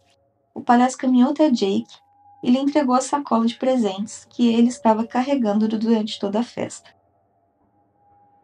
o 0.53 0.61
palhaço 0.61 0.97
caminhou 0.97 1.31
até 1.31 1.49
Jake 1.49 1.97
e 2.43 2.51
lhe 2.51 2.59
entregou 2.59 2.95
a 2.95 3.01
sacola 3.01 3.45
de 3.45 3.55
presentes 3.55 4.25
que 4.29 4.47
ele 4.53 4.67
estava 4.67 5.05
carregando 5.05 5.67
durante 5.67 6.19
toda 6.19 6.39
a 6.39 6.43
festa. 6.43 6.93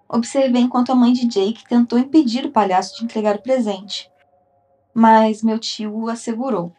Observei 0.10 0.62
enquanto 0.62 0.92
a 0.92 0.96
mãe 0.96 1.14
de 1.14 1.26
Jake 1.26 1.64
tentou 1.70 1.98
impedir 1.98 2.46
o 2.46 2.52
palhaço 2.52 2.98
de 2.98 3.06
entregar 3.06 3.36
o 3.36 3.42
presente, 3.42 4.12
mas 4.94 5.42
meu 5.42 5.58
tio 5.58 5.96
o 5.96 6.10
assegurou. 6.10 6.74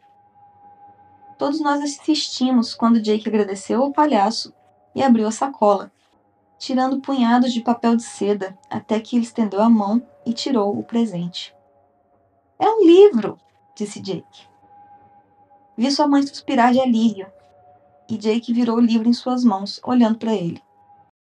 Todos 1.39 1.61
nós 1.61 1.81
assistimos 1.81 2.75
quando 2.75 3.01
Jake 3.01 3.29
agradeceu 3.29 3.83
ao 3.83 3.93
palhaço 3.93 4.53
e 4.95 5.03
abriu 5.03 5.27
a 5.27 5.33
sacola, 5.33 5.91
tirando 6.59 7.01
punhados 7.01 7.53
de 7.53 7.63
papel 7.63 7.97
de 7.97 8.03
seda 8.03 8.59
até 8.69 9.01
que 9.01 9.17
ele 9.17 9.25
estendeu 9.25 9.63
a 9.63 9.71
mão 9.71 10.03
e 10.25 10.33
tirou 10.33 10.79
o 10.79 10.83
presente. 10.83 11.55
É 12.59 12.69
um 12.69 12.85
livro, 12.85 13.39
disse 13.75 14.01
Jake. 14.01 14.49
Vi 15.77 15.91
sua 15.91 16.07
mãe 16.07 16.23
suspirar 16.23 16.73
de 16.73 16.81
alívio 16.81 17.27
e 18.09 18.17
Jake 18.17 18.53
virou 18.53 18.77
o 18.77 18.81
livro 18.81 19.09
em 19.09 19.13
suas 19.13 19.43
mãos, 19.43 19.81
olhando 19.85 20.19
para 20.19 20.35
ele. 20.35 20.63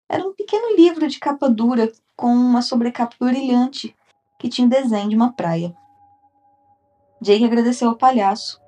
Era 0.09 0.27
um 0.27 0.35
pequeno 0.35 0.75
livro 0.75 1.07
de 1.07 1.19
capa 1.19 1.49
dura 1.49 1.93
com 2.17 2.29
uma 2.33 2.63
sobrecapa 2.63 3.15
brilhante 3.21 3.95
que 4.39 4.49
tinha 4.49 4.67
o 4.67 4.71
desenho 4.71 5.11
de 5.11 5.17
uma 5.17 5.33
praia. 5.33 5.77
Jake 7.21 7.45
agradeceu 7.45 7.91
ao 7.91 7.97
palhaço 7.97 8.61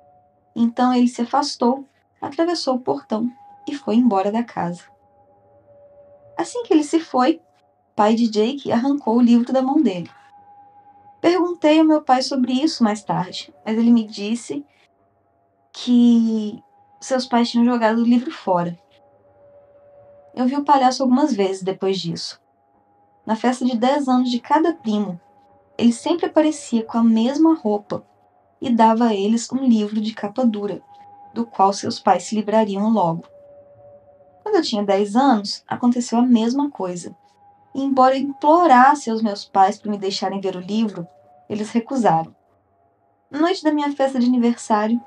então 0.55 0.93
ele 0.93 1.07
se 1.07 1.21
afastou, 1.21 1.85
atravessou 2.21 2.75
o 2.75 2.79
portão 2.79 3.31
e 3.67 3.75
foi 3.75 3.95
embora 3.95 4.31
da 4.31 4.43
casa. 4.43 4.83
Assim 6.37 6.63
que 6.63 6.73
ele 6.73 6.83
se 6.83 6.99
foi, 6.99 7.41
pai 7.95 8.15
de 8.15 8.27
Jake 8.27 8.71
arrancou 8.71 9.17
o 9.17 9.21
livro 9.21 9.51
da 9.51 9.61
mão 9.61 9.81
dele. 9.81 10.09
Perguntei 11.21 11.79
ao 11.79 11.85
meu 11.85 12.01
pai 12.01 12.21
sobre 12.21 12.51
isso 12.51 12.83
mais 12.83 13.03
tarde, 13.03 13.53
mas 13.65 13.77
ele 13.77 13.91
me 13.91 14.03
disse 14.03 14.65
que 15.71 16.61
seus 16.99 17.25
pais 17.25 17.49
tinham 17.49 17.65
jogado 17.65 17.99
o 17.99 18.05
livro 18.05 18.31
fora. 18.31 18.77
Eu 20.35 20.45
vi 20.45 20.55
o 20.55 20.65
palhaço 20.65 21.03
algumas 21.03 21.33
vezes 21.33 21.61
depois 21.61 21.99
disso. 21.99 22.41
Na 23.25 23.35
festa 23.35 23.63
de 23.63 23.77
10 23.77 24.07
anos 24.07 24.31
de 24.31 24.39
cada 24.39 24.73
primo, 24.73 25.19
ele 25.77 25.93
sempre 25.93 26.25
aparecia 26.25 26.83
com 26.83 26.97
a 26.97 27.03
mesma 27.03 27.55
roupa 27.55 28.05
e 28.59 28.69
dava 28.69 29.05
a 29.05 29.13
eles 29.13 29.51
um 29.51 29.65
livro 29.65 30.01
de 30.01 30.13
capa 30.13 30.45
dura, 30.45 30.81
do 31.33 31.45
qual 31.45 31.71
seus 31.71 31.99
pais 31.99 32.23
se 32.23 32.35
livrariam 32.35 32.89
logo. 32.89 33.23
Quando 34.41 34.55
eu 34.55 34.61
tinha 34.61 34.83
10 34.83 35.15
anos, 35.15 35.63
aconteceu 35.67 36.19
a 36.19 36.21
mesma 36.21 36.69
coisa. 36.69 37.15
E 37.73 37.81
embora 37.81 38.17
implorasse 38.17 39.09
aos 39.09 39.21
meus 39.21 39.45
pais 39.45 39.77
para 39.77 39.91
me 39.91 39.97
deixarem 39.97 40.39
ver 40.39 40.55
o 40.55 40.59
livro, 40.59 41.07
eles 41.49 41.71
recusaram. 41.71 42.35
Na 43.29 43.39
noite 43.39 43.63
da 43.63 43.71
minha 43.71 43.91
festa 43.91 44.19
de 44.19 44.27
aniversário, 44.27 45.01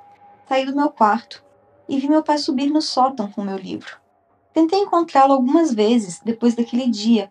saí 0.48 0.66
do 0.66 0.74
meu 0.74 0.90
quarto 0.90 1.44
e 1.88 1.98
vi 1.98 2.08
meu 2.08 2.22
pai 2.22 2.38
subir 2.38 2.70
no 2.70 2.82
sótão 2.82 3.30
com 3.30 3.42
meu 3.42 3.56
livro. 3.56 3.98
Tentei 4.52 4.80
encontrá-lo 4.80 5.34
algumas 5.34 5.74
vezes 5.74 6.20
depois 6.24 6.54
daquele 6.54 6.88
dia, 6.88 7.30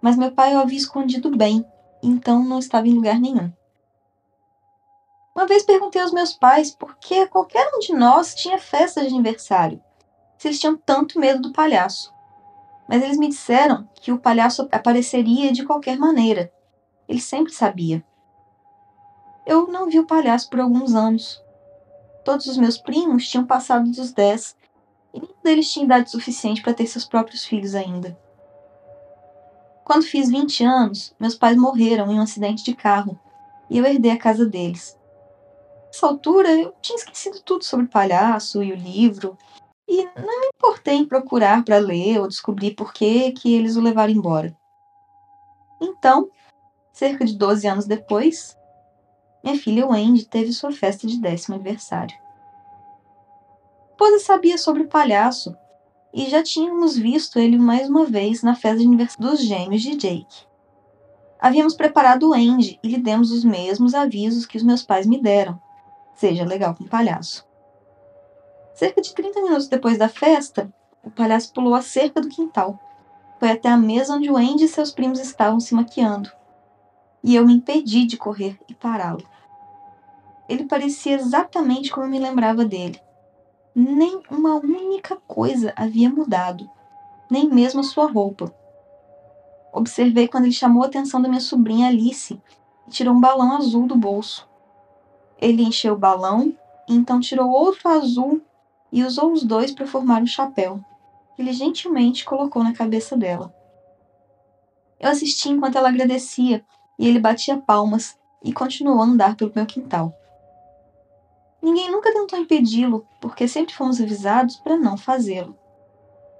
mas 0.00 0.16
meu 0.16 0.32
pai 0.32 0.54
o 0.54 0.58
havia 0.58 0.78
escondido 0.78 1.36
bem, 1.36 1.64
então 2.02 2.42
não 2.42 2.58
estava 2.58 2.88
em 2.88 2.94
lugar 2.94 3.20
nenhum. 3.20 3.52
Uma 5.34 5.46
vez 5.46 5.64
perguntei 5.64 6.00
aos 6.00 6.12
meus 6.12 6.32
pais 6.32 6.70
por 6.70 6.96
que 6.96 7.26
qualquer 7.26 7.68
um 7.74 7.80
de 7.80 7.92
nós 7.92 8.34
tinha 8.34 8.58
festa 8.58 9.00
de 9.00 9.08
aniversário, 9.08 9.82
se 10.38 10.48
eles 10.48 10.60
tinham 10.60 10.76
tanto 10.76 11.18
medo 11.18 11.42
do 11.42 11.52
palhaço. 11.52 12.13
Mas 12.88 13.02
eles 13.02 13.16
me 13.16 13.28
disseram 13.28 13.88
que 13.94 14.12
o 14.12 14.18
palhaço 14.18 14.68
apareceria 14.70 15.52
de 15.52 15.64
qualquer 15.64 15.98
maneira. 15.98 16.52
Ele 17.08 17.20
sempre 17.20 17.52
sabia. 17.52 18.04
Eu 19.46 19.66
não 19.68 19.88
vi 19.88 19.98
o 19.98 20.06
palhaço 20.06 20.48
por 20.48 20.60
alguns 20.60 20.94
anos. 20.94 21.42
Todos 22.24 22.46
os 22.46 22.56
meus 22.56 22.78
primos 22.78 23.28
tinham 23.28 23.44
passado 23.44 23.90
dos 23.90 24.12
10 24.12 24.56
e 25.12 25.20
nenhum 25.20 25.34
deles 25.42 25.70
tinha 25.70 25.84
idade 25.84 26.10
suficiente 26.10 26.62
para 26.62 26.74
ter 26.74 26.86
seus 26.86 27.04
próprios 27.04 27.44
filhos 27.44 27.74
ainda. 27.74 28.18
Quando 29.84 30.04
fiz 30.04 30.30
20 30.30 30.64
anos, 30.64 31.14
meus 31.20 31.34
pais 31.34 31.56
morreram 31.56 32.10
em 32.10 32.18
um 32.18 32.22
acidente 32.22 32.64
de 32.64 32.74
carro 32.74 33.20
e 33.68 33.76
eu 33.76 33.84
herdei 33.84 34.10
a 34.10 34.18
casa 34.18 34.46
deles. 34.46 34.98
Nessa 35.86 36.06
altura, 36.06 36.50
eu 36.50 36.74
tinha 36.80 36.96
esquecido 36.96 37.40
tudo 37.40 37.64
sobre 37.64 37.86
o 37.86 37.88
palhaço 37.88 38.62
e 38.62 38.72
o 38.72 38.76
livro, 38.76 39.38
e 39.88 40.04
não 40.04 40.40
me 40.40 40.48
importei 40.54 40.94
em 40.94 41.04
procurar 41.04 41.64
para 41.64 41.78
ler 41.78 42.20
ou 42.20 42.28
descobrir 42.28 42.74
por 42.74 42.92
que, 42.92 43.32
que 43.32 43.54
eles 43.54 43.76
o 43.76 43.80
levaram 43.80 44.12
embora. 44.12 44.56
Então, 45.80 46.30
cerca 46.92 47.24
de 47.24 47.36
12 47.36 47.66
anos 47.66 47.86
depois, 47.86 48.56
minha 49.42 49.58
filha 49.58 49.86
Wendy 49.86 50.24
teve 50.24 50.52
sua 50.52 50.72
festa 50.72 51.06
de 51.06 51.20
décimo 51.20 51.54
aniversário. 51.54 52.16
Posa 53.98 54.18
sabia 54.18 54.56
sobre 54.56 54.82
o 54.82 54.88
palhaço 54.88 55.54
e 56.12 56.28
já 56.30 56.42
tínhamos 56.42 56.96
visto 56.96 57.38
ele 57.38 57.58
mais 57.58 57.88
uma 57.88 58.04
vez 58.06 58.42
na 58.42 58.54
festa 58.54 58.78
de 58.78 58.86
aniversário 58.86 59.30
dos 59.30 59.40
gêmeos 59.42 59.82
de 59.82 59.96
Jake. 59.96 60.46
Havíamos 61.38 61.74
preparado 61.74 62.30
o 62.30 62.32
Andy 62.32 62.78
e 62.82 62.88
lhe 62.88 62.98
demos 62.98 63.30
os 63.30 63.44
mesmos 63.44 63.94
avisos 63.94 64.46
que 64.46 64.56
os 64.56 64.62
meus 64.62 64.82
pais 64.82 65.06
me 65.06 65.20
deram, 65.20 65.60
seja 66.14 66.44
legal 66.44 66.74
com 66.74 66.84
o 66.84 66.88
palhaço. 66.88 67.46
Cerca 68.74 69.00
de 69.00 69.14
30 69.14 69.40
minutos 69.40 69.68
depois 69.68 69.96
da 69.96 70.08
festa, 70.08 70.68
o 71.04 71.08
palhaço 71.08 71.52
pulou 71.52 71.74
a 71.74 71.80
cerca 71.80 72.20
do 72.20 72.28
quintal. 72.28 72.76
Foi 73.38 73.52
até 73.52 73.68
a 73.68 73.76
mesa 73.76 74.14
onde 74.14 74.28
o 74.28 74.36
Andy 74.36 74.64
e 74.64 74.68
seus 74.68 74.90
primos 74.90 75.20
estavam 75.20 75.60
se 75.60 75.72
maquiando. 75.74 76.30
E 77.22 77.36
eu 77.36 77.46
me 77.46 77.54
impedi 77.54 78.04
de 78.04 78.16
correr 78.16 78.58
e 78.68 78.74
pará-lo. 78.74 79.24
Ele 80.48 80.64
parecia 80.64 81.14
exatamente 81.14 81.90
como 81.90 82.06
eu 82.06 82.10
me 82.10 82.18
lembrava 82.18 82.64
dele. 82.64 83.00
Nem 83.74 84.20
uma 84.28 84.56
única 84.56 85.16
coisa 85.28 85.72
havia 85.76 86.10
mudado, 86.10 86.68
nem 87.30 87.48
mesmo 87.48 87.80
a 87.80 87.84
sua 87.84 88.10
roupa. 88.10 88.52
Observei 89.72 90.26
quando 90.26 90.44
ele 90.44 90.52
chamou 90.52 90.82
a 90.82 90.86
atenção 90.86 91.22
da 91.22 91.28
minha 91.28 91.40
sobrinha 91.40 91.88
Alice 91.88 92.40
e 92.86 92.90
tirou 92.90 93.14
um 93.14 93.20
balão 93.20 93.56
azul 93.56 93.86
do 93.86 93.96
bolso. 93.96 94.48
Ele 95.40 95.62
encheu 95.62 95.94
o 95.94 95.98
balão 95.98 96.52
e 96.88 96.94
então 96.94 97.20
tirou 97.20 97.50
outro 97.50 97.88
azul 97.88 98.42
e 98.94 99.02
usou 99.02 99.32
os 99.32 99.42
dois 99.42 99.72
para 99.72 99.88
formar 99.88 100.22
um 100.22 100.26
chapéu. 100.26 100.80
Ele 101.36 101.52
gentilmente 101.52 102.24
colocou 102.24 102.62
na 102.62 102.72
cabeça 102.72 103.16
dela. 103.16 103.52
Eu 105.00 105.10
assisti 105.10 105.48
enquanto 105.48 105.76
ela 105.76 105.88
agradecia 105.88 106.64
e 106.96 107.08
ele 107.08 107.18
batia 107.18 107.56
palmas 107.56 108.16
e 108.40 108.52
continuou 108.52 109.00
a 109.00 109.04
andar 109.04 109.34
pelo 109.34 109.50
meu 109.52 109.66
quintal. 109.66 110.14
Ninguém 111.60 111.90
nunca 111.90 112.12
tentou 112.12 112.38
impedi-lo, 112.38 113.04
porque 113.20 113.48
sempre 113.48 113.74
fomos 113.74 114.00
avisados 114.00 114.56
para 114.58 114.76
não 114.76 114.96
fazê-lo. 114.96 115.58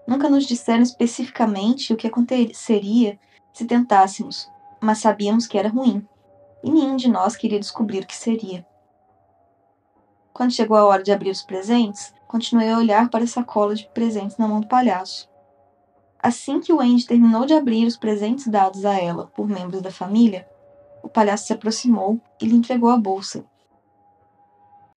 Nunca 0.06 0.28
nos 0.28 0.46
disseram 0.46 0.82
especificamente 0.84 1.92
o 1.92 1.96
que 1.96 2.06
aconteceria 2.06 3.18
se 3.52 3.64
tentássemos, 3.64 4.49
mas 4.80 4.99
sabíamos 4.99 5.49
que 5.49 5.58
era 5.58 5.68
ruim, 5.68 6.06
e 6.62 6.70
nenhum 6.70 6.94
de 6.94 7.08
nós 7.08 7.34
queria 7.34 7.58
descobrir 7.58 8.04
o 8.04 8.06
que 8.06 8.14
seria. 8.14 8.64
Quando 10.32 10.52
chegou 10.52 10.76
a 10.76 10.84
hora 10.84 11.02
de 11.02 11.11
abrir 11.11 11.30
os 11.30 11.42
presentes, 11.42 12.14
continuei 12.34 12.68
a 12.68 12.78
olhar 12.78 13.10
para 13.10 13.22
a 13.22 13.28
sacola 13.28 13.76
de 13.76 13.86
presentes 13.94 14.36
na 14.38 14.48
mão 14.48 14.60
do 14.60 14.66
palhaço. 14.66 15.30
Assim 16.18 16.58
que 16.58 16.72
o 16.72 16.80
Andy 16.80 17.06
terminou 17.06 17.46
de 17.46 17.54
abrir 17.54 17.86
os 17.86 17.96
presentes 17.96 18.48
dados 18.48 18.84
a 18.84 18.92
ela 18.92 19.28
por 19.28 19.46
membros 19.46 19.80
da 19.80 19.92
família, 19.92 20.44
o 21.00 21.08
palhaço 21.08 21.46
se 21.46 21.52
aproximou 21.52 22.20
e 22.42 22.46
lhe 22.46 22.56
entregou 22.56 22.90
a 22.90 22.96
bolsa. 22.96 23.44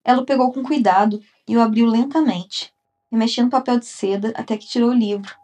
Ela 0.04 0.24
o 0.24 0.26
pegou 0.26 0.52
com 0.52 0.64
cuidado 0.64 1.22
e 1.48 1.56
o 1.56 1.62
abriu 1.62 1.86
lentamente, 1.86 2.74
remexendo 3.12 3.46
no 3.46 3.52
papel 3.52 3.78
de 3.78 3.86
seda 3.86 4.34
até 4.36 4.58
que 4.58 4.66
tirou 4.66 4.90
o 4.90 4.98
livro. 4.98 5.36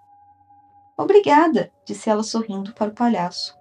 Obrigada, 0.97 1.71
disse 1.85 2.09
ela 2.09 2.23
sorrindo 2.23 2.73
para 2.73 2.89
o 2.89 2.95
palhaço. 2.95 3.55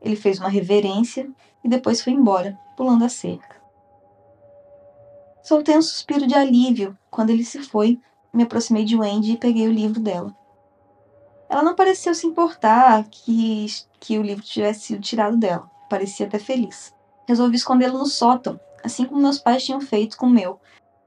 Ele 0.00 0.14
fez 0.14 0.38
uma 0.38 0.48
reverência 0.48 1.28
e 1.64 1.68
depois 1.68 2.00
foi 2.00 2.12
embora, 2.12 2.56
pulando 2.76 3.04
a 3.04 3.08
cerca. 3.08 3.55
Soltei 5.46 5.78
um 5.78 5.82
suspiro 5.82 6.26
de 6.26 6.34
alívio 6.34 6.98
quando 7.08 7.30
ele 7.30 7.44
se 7.44 7.62
foi. 7.62 8.00
Me 8.34 8.42
aproximei 8.42 8.84
de 8.84 8.96
Wendy 8.96 9.34
e 9.34 9.36
peguei 9.36 9.68
o 9.68 9.72
livro 9.72 10.00
dela. 10.00 10.36
Ela 11.48 11.62
não 11.62 11.76
pareceu 11.76 12.12
se 12.16 12.26
importar 12.26 13.04
que, 13.08 13.66
que 14.00 14.18
o 14.18 14.22
livro 14.22 14.42
tivesse 14.42 14.80
sido 14.80 15.00
tirado 15.00 15.36
dela. 15.36 15.70
Parecia 15.88 16.26
até 16.26 16.40
feliz. 16.40 16.92
Resolvi 17.28 17.54
escondê-lo 17.54 17.96
no 17.96 18.06
sótão, 18.06 18.58
assim 18.82 19.04
como 19.04 19.22
meus 19.22 19.38
pais 19.38 19.64
tinham 19.64 19.80
feito 19.80 20.16
com 20.16 20.26
o 20.26 20.30
meu. 20.30 20.58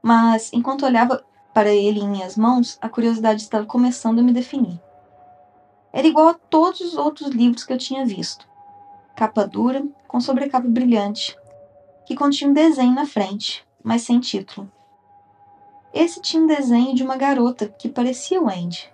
Mas, 0.02 0.50
enquanto 0.54 0.86
olhava 0.86 1.22
para 1.52 1.68
ele 1.68 2.00
em 2.00 2.08
minhas 2.08 2.34
mãos, 2.34 2.78
a 2.80 2.88
curiosidade 2.88 3.42
estava 3.42 3.66
começando 3.66 4.20
a 4.20 4.22
me 4.22 4.32
definir. 4.32 4.80
Era 5.92 6.06
igual 6.06 6.28
a 6.28 6.34
todos 6.34 6.80
os 6.80 6.96
outros 6.96 7.28
livros 7.28 7.62
que 7.62 7.74
eu 7.74 7.78
tinha 7.78 8.06
visto. 8.06 8.48
Capa 9.14 9.46
dura, 9.46 9.86
com 10.08 10.18
sobrecapa 10.18 10.66
brilhante, 10.66 11.36
que 12.06 12.16
continha 12.16 12.48
um 12.48 12.54
desenho 12.54 12.94
na 12.94 13.04
frente, 13.04 13.68
mas 13.82 14.02
sem 14.02 14.20
título. 14.20 14.70
Esse 15.92 16.20
tinha 16.20 16.42
um 16.42 16.46
desenho 16.46 16.94
de 16.94 17.02
uma 17.02 17.16
garota 17.16 17.68
que 17.68 17.88
parecia 17.88 18.40
Wendy, 18.40 18.88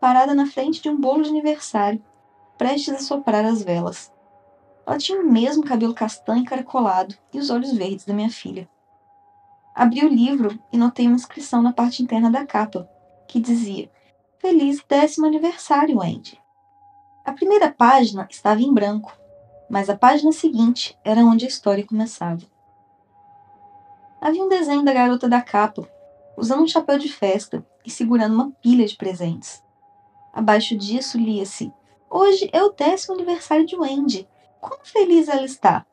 parada 0.00 0.34
na 0.34 0.46
frente 0.46 0.80
de 0.80 0.88
um 0.88 0.98
bolo 0.98 1.22
de 1.22 1.28
aniversário, 1.28 2.02
prestes 2.56 2.94
a 2.94 2.98
soprar 2.98 3.44
as 3.44 3.62
velas. 3.62 4.12
Ela 4.86 4.98
tinha 4.98 5.20
o 5.20 5.30
mesmo 5.30 5.62
cabelo 5.62 5.94
castanho 5.94 6.40
encaracolado 6.40 7.14
e 7.32 7.38
os 7.38 7.50
olhos 7.50 7.72
verdes 7.72 8.04
da 8.04 8.14
minha 8.14 8.30
filha. 8.30 8.68
Abri 9.74 10.04
o 10.04 10.08
livro 10.08 10.58
e 10.72 10.76
notei 10.76 11.06
uma 11.06 11.16
inscrição 11.16 11.62
na 11.62 11.72
parte 11.72 12.02
interna 12.02 12.30
da 12.30 12.46
capa, 12.46 12.88
que 13.28 13.38
dizia 13.38 13.90
Feliz 14.38 14.82
décimo 14.88 15.26
aniversário, 15.26 15.98
Wendy. 15.98 16.40
A 17.24 17.32
primeira 17.32 17.70
página 17.70 18.26
estava 18.30 18.62
em 18.62 18.72
branco, 18.72 19.12
mas 19.68 19.90
a 19.90 19.96
página 19.96 20.32
seguinte 20.32 20.98
era 21.04 21.20
onde 21.20 21.44
a 21.44 21.48
história 21.48 21.86
começava. 21.86 22.40
Havia 24.20 24.44
um 24.44 24.48
desenho 24.48 24.84
da 24.84 24.92
garota 24.92 25.26
da 25.26 25.40
capa, 25.40 25.88
usando 26.36 26.62
um 26.62 26.68
chapéu 26.68 26.98
de 26.98 27.08
festa 27.08 27.64
e 27.86 27.90
segurando 27.90 28.34
uma 28.34 28.50
pilha 28.60 28.84
de 28.84 28.94
presentes. 28.94 29.62
Abaixo 30.32 30.76
disso 30.76 31.16
lia-se: 31.16 31.72
Hoje 32.10 32.50
é 32.52 32.62
o 32.62 32.70
décimo 32.70 33.14
aniversário 33.14 33.64
de 33.64 33.74
Wendy. 33.76 34.28
Como 34.60 34.84
feliz 34.84 35.26
ela 35.26 35.44
está! 35.44 35.86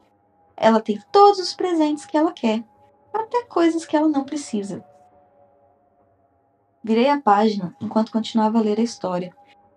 Ela 0.57 0.81
tem 0.81 0.99
todos 1.09 1.39
os 1.39 1.53
presentes 1.53 2.05
que 2.05 2.17
ela 2.17 2.33
quer, 2.33 2.63
até 3.13 3.43
coisas 3.45 3.85
que 3.85 3.95
ela 3.95 4.09
não 4.09 4.25
precisa. 4.25 4.83
Virei 6.83 7.09
a 7.09 7.21
página 7.21 7.75
enquanto 7.79 8.11
continuava 8.11 8.57
a 8.57 8.61
ler 8.61 8.79
a 8.79 8.83
história, 8.83 9.33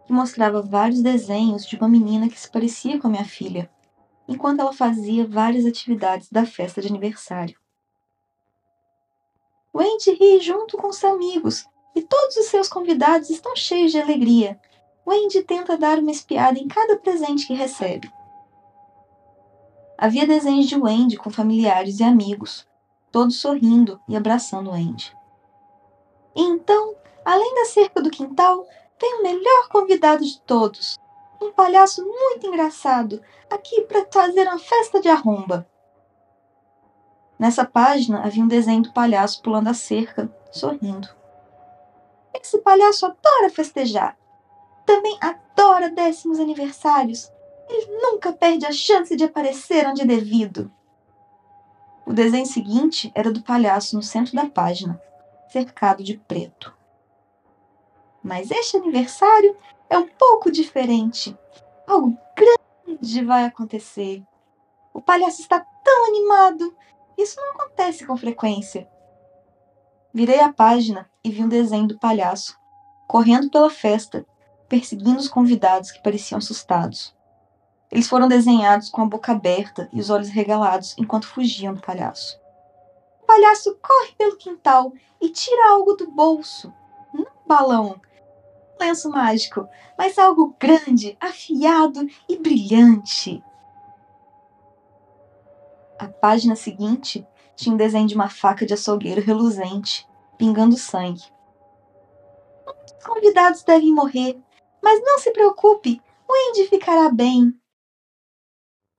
que 0.07 0.12
mostrava 0.12 0.61
vários 0.61 1.02
desenhos 1.02 1.64
de 1.64 1.76
uma 1.76 1.88
menina 1.88 2.28
que 2.28 2.40
se 2.40 2.50
parecia 2.50 2.99
com 2.99 3.07
a 3.07 3.11
minha 3.11 3.25
filha, 3.25 3.71
enquanto 4.26 4.61
ela 4.61 4.73
fazia 4.73 5.26
várias 5.26 5.64
atividades 5.64 6.28
da 6.30 6.45
festa 6.45 6.80
de 6.80 6.88
aniversário. 6.88 7.60
Wendy 9.75 10.12
ri 10.12 10.41
junto 10.41 10.77
com 10.77 10.89
os 10.89 11.03
amigos 11.05 11.67
e 11.95 12.03
todos 12.03 12.37
os 12.37 12.47
seus 12.47 12.69
convidados 12.69 13.31
estão 13.31 13.55
cheios 13.57 13.93
de 13.93 14.00
alegria. 14.00 14.61
Wendy 15.07 15.43
tenta 15.43 15.77
dar 15.77 15.99
uma 15.99 16.11
espiada 16.11 16.59
em 16.59 16.69
cada 16.69 16.97
presente 16.97 17.47
que 17.47 17.55
recebe. 17.55 18.12
Havia 19.97 20.27
desenhos 20.27 20.67
de 20.67 20.77
Wendy 20.77 21.17
com 21.17 21.31
familiares 21.31 22.00
e 22.00 22.05
amigos, 22.05 22.67
todos 23.12 23.41
sorrindo 23.41 24.00
e 24.09 24.17
abraçando 24.17 24.71
Wendy. 24.71 25.15
então 26.35 26.97
Além 27.25 27.55
da 27.55 27.65
cerca 27.67 28.00
do 28.00 28.11
quintal, 28.11 28.67
tem 28.99 29.21
o 29.21 29.23
melhor 29.23 29.69
convidado 29.69 30.25
de 30.25 30.41
todos. 30.41 30.99
Um 31.41 31.53
palhaço 31.53 32.05
muito 32.05 32.47
engraçado, 32.47 33.23
aqui 33.49 33.83
para 33.83 34.07
fazer 34.11 34.47
uma 34.49 34.59
festa 34.59 35.00
de 35.00 35.09
arromba. 35.09 35.69
Nessa 37.41 37.65
página 37.65 38.23
havia 38.23 38.45
um 38.45 38.49
desenho 38.49 38.83
do 38.83 38.93
palhaço 38.93 39.41
pulando 39.41 39.69
a 39.69 39.73
cerca, 39.73 40.31
sorrindo. 40.53 41.09
Esse 42.35 42.59
palhaço 42.59 43.07
adora 43.07 43.49
festejar. 43.49 44.15
Também 44.85 45.17
adora 45.23 45.89
décimos 45.89 46.39
aniversários. 46.39 47.33
Ele 47.67 47.87
nunca 48.03 48.31
perde 48.31 48.67
a 48.67 48.73
chance 48.73 49.17
de 49.17 49.25
aparecer 49.25 49.89
onde 49.89 50.03
é 50.03 50.05
devido. 50.05 50.71
O 52.05 52.13
desenho 52.13 52.45
seguinte 52.45 53.11
era 53.15 53.33
do 53.33 53.43
palhaço 53.43 53.97
no 53.97 54.03
centro 54.03 54.37
da 54.37 54.45
página, 54.45 55.01
cercado 55.49 56.05
de 56.05 56.19
preto. 56.19 56.77
Mas 58.23 58.51
este 58.51 58.77
aniversário 58.77 59.57
é 59.89 59.97
um 59.97 60.09
pouco 60.09 60.51
diferente. 60.51 61.35
Algo 61.87 62.19
grande 62.37 63.25
vai 63.25 63.47
acontecer. 63.47 64.23
O 64.93 65.00
palhaço 65.00 65.41
está 65.41 65.59
tão 65.83 66.07
animado. 66.07 66.76
Isso 67.21 67.39
não 67.39 67.50
acontece 67.50 68.06
com 68.06 68.17
frequência. 68.17 68.89
Virei 70.11 70.41
a 70.41 70.50
página 70.50 71.06
e 71.23 71.30
vi 71.30 71.45
um 71.45 71.49
desenho 71.50 71.87
do 71.87 71.99
palhaço, 71.99 72.59
correndo 73.06 73.50
pela 73.50 73.69
festa, 73.69 74.25
perseguindo 74.67 75.19
os 75.19 75.28
convidados 75.28 75.91
que 75.91 76.02
pareciam 76.02 76.39
assustados. 76.39 77.15
Eles 77.91 78.09
foram 78.09 78.26
desenhados 78.26 78.89
com 78.89 79.02
a 79.02 79.06
boca 79.06 79.33
aberta 79.33 79.87
e 79.93 80.00
os 80.00 80.09
olhos 80.09 80.30
regalados 80.30 80.97
enquanto 80.97 81.28
fugiam 81.28 81.75
do 81.75 81.83
palhaço. 81.83 82.41
O 83.23 83.26
palhaço 83.26 83.78
corre 83.83 84.13
pelo 84.17 84.39
quintal 84.39 84.91
e 85.21 85.28
tira 85.28 85.73
algo 85.73 85.93
do 85.93 86.11
bolso. 86.11 86.73
Um 87.15 87.26
balão 87.47 88.00
lenço 88.80 89.11
mágico, 89.11 89.69
mas 89.99 90.19
algo 90.19 90.56
grande, 90.59 91.19
afiado 91.21 92.06
e 92.26 92.39
brilhante. 92.39 93.45
A 96.00 96.08
página 96.08 96.56
seguinte 96.56 97.26
tinha 97.54 97.75
um 97.75 97.76
desenho 97.76 98.08
de 98.08 98.15
uma 98.15 98.30
faca 98.30 98.65
de 98.65 98.73
açougueiro 98.73 99.21
reluzente, 99.21 100.08
pingando 100.39 100.76
sangue. 100.76 101.23
Os 102.67 103.04
convidados 103.04 103.63
devem 103.63 103.95
morrer, 103.95 104.41
mas 104.82 105.00
não 105.02 105.19
se 105.19 105.30
preocupe, 105.30 106.00
o 106.26 106.50
Andy 106.50 106.69
ficará 106.69 107.10
bem. 107.10 107.54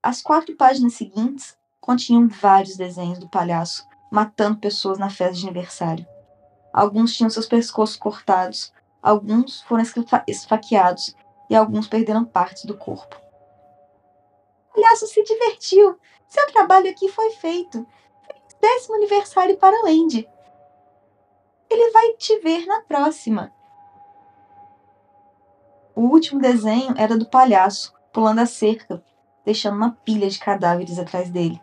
As 0.03 0.21
quatro 0.21 0.55
páginas 0.55 0.93
seguintes 0.93 1.57
continham 1.79 2.27
vários 2.27 2.77
desenhos 2.77 3.17
do 3.17 3.29
palhaço 3.29 3.87
matando 4.11 4.59
pessoas 4.59 4.99
na 4.99 5.09
festa 5.09 5.35
de 5.35 5.45
aniversário. 5.45 6.05
Alguns 6.71 7.15
tinham 7.15 7.29
seus 7.29 7.47
pescoços 7.47 7.95
cortados, 7.95 8.71
Alguns 9.01 9.61
foram 9.61 9.83
esfaqueados 10.27 11.15
e 11.49 11.55
alguns 11.55 11.87
perderam 11.87 12.23
partes 12.23 12.65
do 12.65 12.77
corpo. 12.77 13.19
Palhaço 14.73 15.07
se 15.07 15.23
divertiu. 15.23 15.97
Seu 16.27 16.47
trabalho 16.47 16.89
aqui 16.89 17.09
foi 17.09 17.31
feito. 17.31 17.85
Décimo 18.59 18.95
aniversário 18.95 19.57
para 19.57 19.75
o 19.83 19.87
Andy. 19.87 20.27
Ele 21.69 21.91
vai 21.91 22.13
te 22.13 22.39
ver 22.39 22.65
na 22.65 22.81
próxima. 22.81 23.51
O 25.95 26.01
último 26.01 26.39
desenho 26.39 26.93
era 26.97 27.17
do 27.17 27.29
palhaço, 27.29 27.93
pulando 28.13 28.39
a 28.39 28.45
cerca, 28.45 29.03
deixando 29.43 29.77
uma 29.77 29.91
pilha 30.05 30.29
de 30.29 30.39
cadáveres 30.39 30.99
atrás 30.99 31.29
dele. 31.29 31.61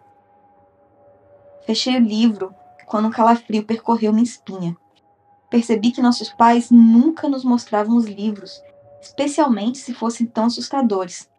Fechei 1.65 1.97
o 1.97 2.01
livro 2.01 2.55
quando 2.87 3.09
um 3.09 3.11
calafrio 3.11 3.65
percorreu 3.65 4.13
minha 4.13 4.25
espinha. 4.25 4.77
Percebi 5.51 5.93
que 5.93 6.03
nossos 6.03 6.31
pais 6.31 6.71
nunca 6.71 7.29
nos 7.29 7.45
mostravam 7.45 7.97
os 7.97 8.07
livros, 8.07 8.63
especialmente 9.01 9.79
se 9.79 9.95
fossem 9.95 10.27
tão 10.27 10.47
assustadores, 10.47 11.31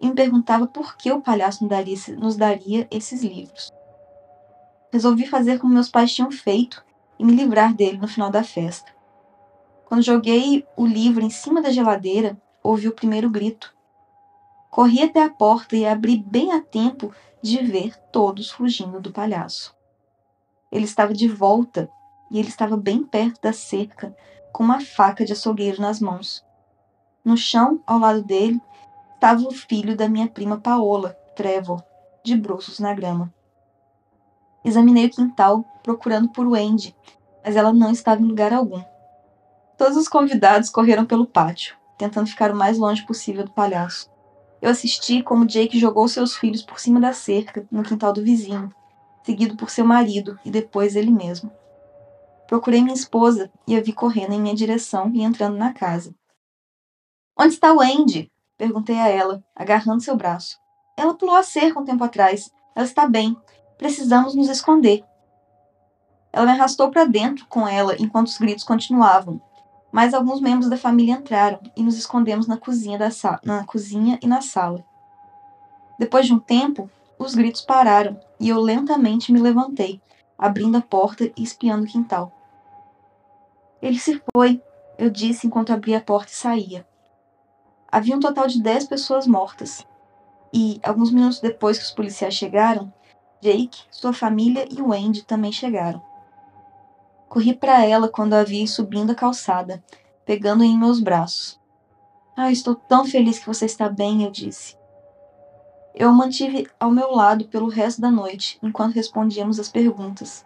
e 0.00 0.06
me 0.06 0.14
perguntava 0.14 0.66
por 0.66 0.96
que 0.96 1.10
o 1.10 1.20
palhaço 1.20 1.62
nos 1.62 1.70
daria, 1.70 1.96
nos 2.18 2.36
daria 2.36 2.86
esses 2.90 3.22
livros. 3.22 3.70
Resolvi 4.92 5.26
fazer 5.26 5.58
como 5.58 5.74
meus 5.74 5.88
pais 5.88 6.14
tinham 6.14 6.30
feito 6.30 6.84
e 7.18 7.24
me 7.24 7.32
livrar 7.32 7.74
dele 7.74 7.98
no 7.98 8.08
final 8.08 8.30
da 8.30 8.42
festa. 8.42 8.94
Quando 9.86 10.02
joguei 10.02 10.66
o 10.76 10.86
livro 10.86 11.24
em 11.24 11.30
cima 11.30 11.62
da 11.62 11.70
geladeira, 11.70 12.36
ouvi 12.62 12.88
o 12.88 12.94
primeiro 12.94 13.30
grito. 13.30 13.74
Corri 14.70 15.02
até 15.02 15.22
a 15.22 15.30
porta 15.30 15.76
e 15.76 15.86
abri 15.86 16.16
bem 16.16 16.52
a 16.52 16.60
tempo 16.60 17.12
de 17.42 17.58
ver 17.58 17.96
todos 18.10 18.50
fugindo 18.50 19.00
do 19.00 19.12
palhaço. 19.12 19.74
Ele 20.70 20.84
estava 20.84 21.14
de 21.14 21.28
volta 21.28 21.88
e 22.30 22.38
ele 22.38 22.48
estava 22.48 22.76
bem 22.76 23.02
perto 23.04 23.40
da 23.40 23.52
cerca, 23.52 24.14
com 24.52 24.64
uma 24.64 24.80
faca 24.80 25.24
de 25.24 25.32
açougueiro 25.32 25.80
nas 25.80 26.00
mãos. 26.00 26.44
No 27.24 27.36
chão, 27.36 27.80
ao 27.86 27.98
lado 27.98 28.22
dele, 28.22 28.60
estava 29.16 29.42
o 29.42 29.50
filho 29.50 29.96
da 29.96 30.08
minha 30.08 30.28
prima 30.28 30.58
Paola, 30.58 31.16
Trevor, 31.34 31.82
de 32.22 32.36
bruços 32.36 32.78
na 32.78 32.94
grama. 32.94 33.32
Examinei 34.64 35.06
o 35.06 35.10
quintal, 35.10 35.64
procurando 35.82 36.28
por 36.28 36.46
Wendy, 36.46 36.94
mas 37.44 37.56
ela 37.56 37.72
não 37.72 37.90
estava 37.90 38.20
em 38.20 38.26
lugar 38.26 38.52
algum. 38.52 38.82
Todos 39.78 39.96
os 39.96 40.08
convidados 40.08 40.68
correram 40.68 41.06
pelo 41.06 41.26
pátio, 41.26 41.76
tentando 41.96 42.28
ficar 42.28 42.50
o 42.50 42.56
mais 42.56 42.78
longe 42.78 43.04
possível 43.06 43.44
do 43.44 43.52
palhaço. 43.52 44.10
Eu 44.60 44.70
assisti 44.70 45.22
como 45.22 45.46
Jake 45.46 45.78
jogou 45.78 46.08
seus 46.08 46.36
filhos 46.36 46.62
por 46.62 46.78
cima 46.78 47.00
da 47.00 47.12
cerca, 47.12 47.66
no 47.70 47.82
quintal 47.82 48.12
do 48.12 48.22
vizinho, 48.22 48.72
seguido 49.24 49.56
por 49.56 49.70
seu 49.70 49.84
marido 49.84 50.38
e 50.44 50.50
depois 50.50 50.94
ele 50.94 51.10
mesmo. 51.10 51.50
Procurei 52.46 52.82
minha 52.82 52.94
esposa 52.94 53.50
e 53.66 53.76
a 53.76 53.80
vi 53.80 53.92
correndo 53.92 54.32
em 54.32 54.40
minha 54.40 54.54
direção 54.54 55.10
e 55.14 55.22
entrando 55.22 55.56
na 55.56 55.72
casa. 55.72 56.14
Onde 57.38 57.54
está 57.54 57.72
o 57.72 57.80
Andy? 57.80 58.30
Perguntei 58.56 58.98
a 58.98 59.08
ela, 59.08 59.42
agarrando 59.54 60.02
seu 60.02 60.16
braço. 60.16 60.58
Ela 60.96 61.14
pulou 61.14 61.36
a 61.36 61.42
cerca 61.42 61.78
um 61.78 61.84
tempo 61.84 62.02
atrás. 62.02 62.50
Ela 62.74 62.86
está 62.86 63.06
bem. 63.06 63.36
Precisamos 63.76 64.34
nos 64.34 64.48
esconder. 64.48 65.04
Ela 66.32 66.46
me 66.46 66.52
arrastou 66.52 66.90
para 66.90 67.04
dentro 67.04 67.46
com 67.48 67.68
ela 67.68 67.94
enquanto 67.98 68.28
os 68.28 68.38
gritos 68.38 68.64
continuavam. 68.64 69.40
Mas 69.92 70.14
alguns 70.14 70.40
membros 70.40 70.68
da 70.68 70.76
família 70.76 71.14
entraram 71.14 71.60
e 71.76 71.82
nos 71.82 71.96
escondemos 71.96 72.46
na 72.46 72.56
cozinha, 72.56 72.98
da 72.98 73.08
na 73.44 73.64
cozinha 73.64 74.18
e 74.22 74.26
na 74.26 74.40
sala. 74.40 74.84
Depois 75.98 76.26
de 76.26 76.34
um 76.34 76.38
tempo, 76.38 76.90
os 77.18 77.34
gritos 77.34 77.62
pararam 77.62 78.18
e 78.38 78.48
eu 78.48 78.60
lentamente 78.60 79.32
me 79.32 79.40
levantei, 79.40 80.00
abrindo 80.36 80.76
a 80.76 80.82
porta 80.82 81.24
e 81.24 81.42
espiando 81.42 81.84
o 81.84 81.86
quintal. 81.86 82.32
Ele 83.80 83.98
se 83.98 84.20
foi, 84.34 84.62
eu 84.98 85.08
disse 85.08 85.46
enquanto 85.46 85.72
abria 85.72 85.98
a 85.98 86.02
porta 86.02 86.32
e 86.32 86.34
saía. 86.34 86.86
Havia 87.96 88.14
um 88.14 88.20
total 88.20 88.46
de 88.46 88.60
dez 88.60 88.84
pessoas 88.84 89.26
mortas. 89.26 89.82
E, 90.52 90.78
alguns 90.82 91.10
minutos 91.10 91.40
depois 91.40 91.78
que 91.78 91.84
os 91.84 91.90
policiais 91.90 92.34
chegaram, 92.34 92.92
Jake, 93.40 93.84
sua 93.90 94.12
família 94.12 94.68
e 94.70 94.82
o 94.82 94.92
Andy 94.92 95.24
também 95.24 95.50
chegaram. 95.50 96.02
Corri 97.26 97.54
para 97.54 97.86
ela 97.86 98.06
quando 98.06 98.34
a 98.34 98.44
vi 98.44 98.68
subindo 98.68 99.12
a 99.12 99.14
calçada, 99.14 99.82
pegando 100.26 100.62
em 100.62 100.78
meus 100.78 101.00
braços. 101.00 101.58
Ah, 102.36 102.52
estou 102.52 102.74
tão 102.74 103.06
feliz 103.06 103.38
que 103.38 103.46
você 103.46 103.64
está 103.64 103.88
bem, 103.88 104.24
eu 104.24 104.30
disse. 104.30 104.76
Eu 105.94 106.10
o 106.10 106.14
mantive 106.14 106.68
ao 106.78 106.90
meu 106.90 107.12
lado 107.12 107.46
pelo 107.46 107.70
resto 107.70 108.02
da 108.02 108.10
noite, 108.10 108.58
enquanto 108.62 108.92
respondíamos 108.92 109.58
as 109.58 109.70
perguntas. 109.70 110.44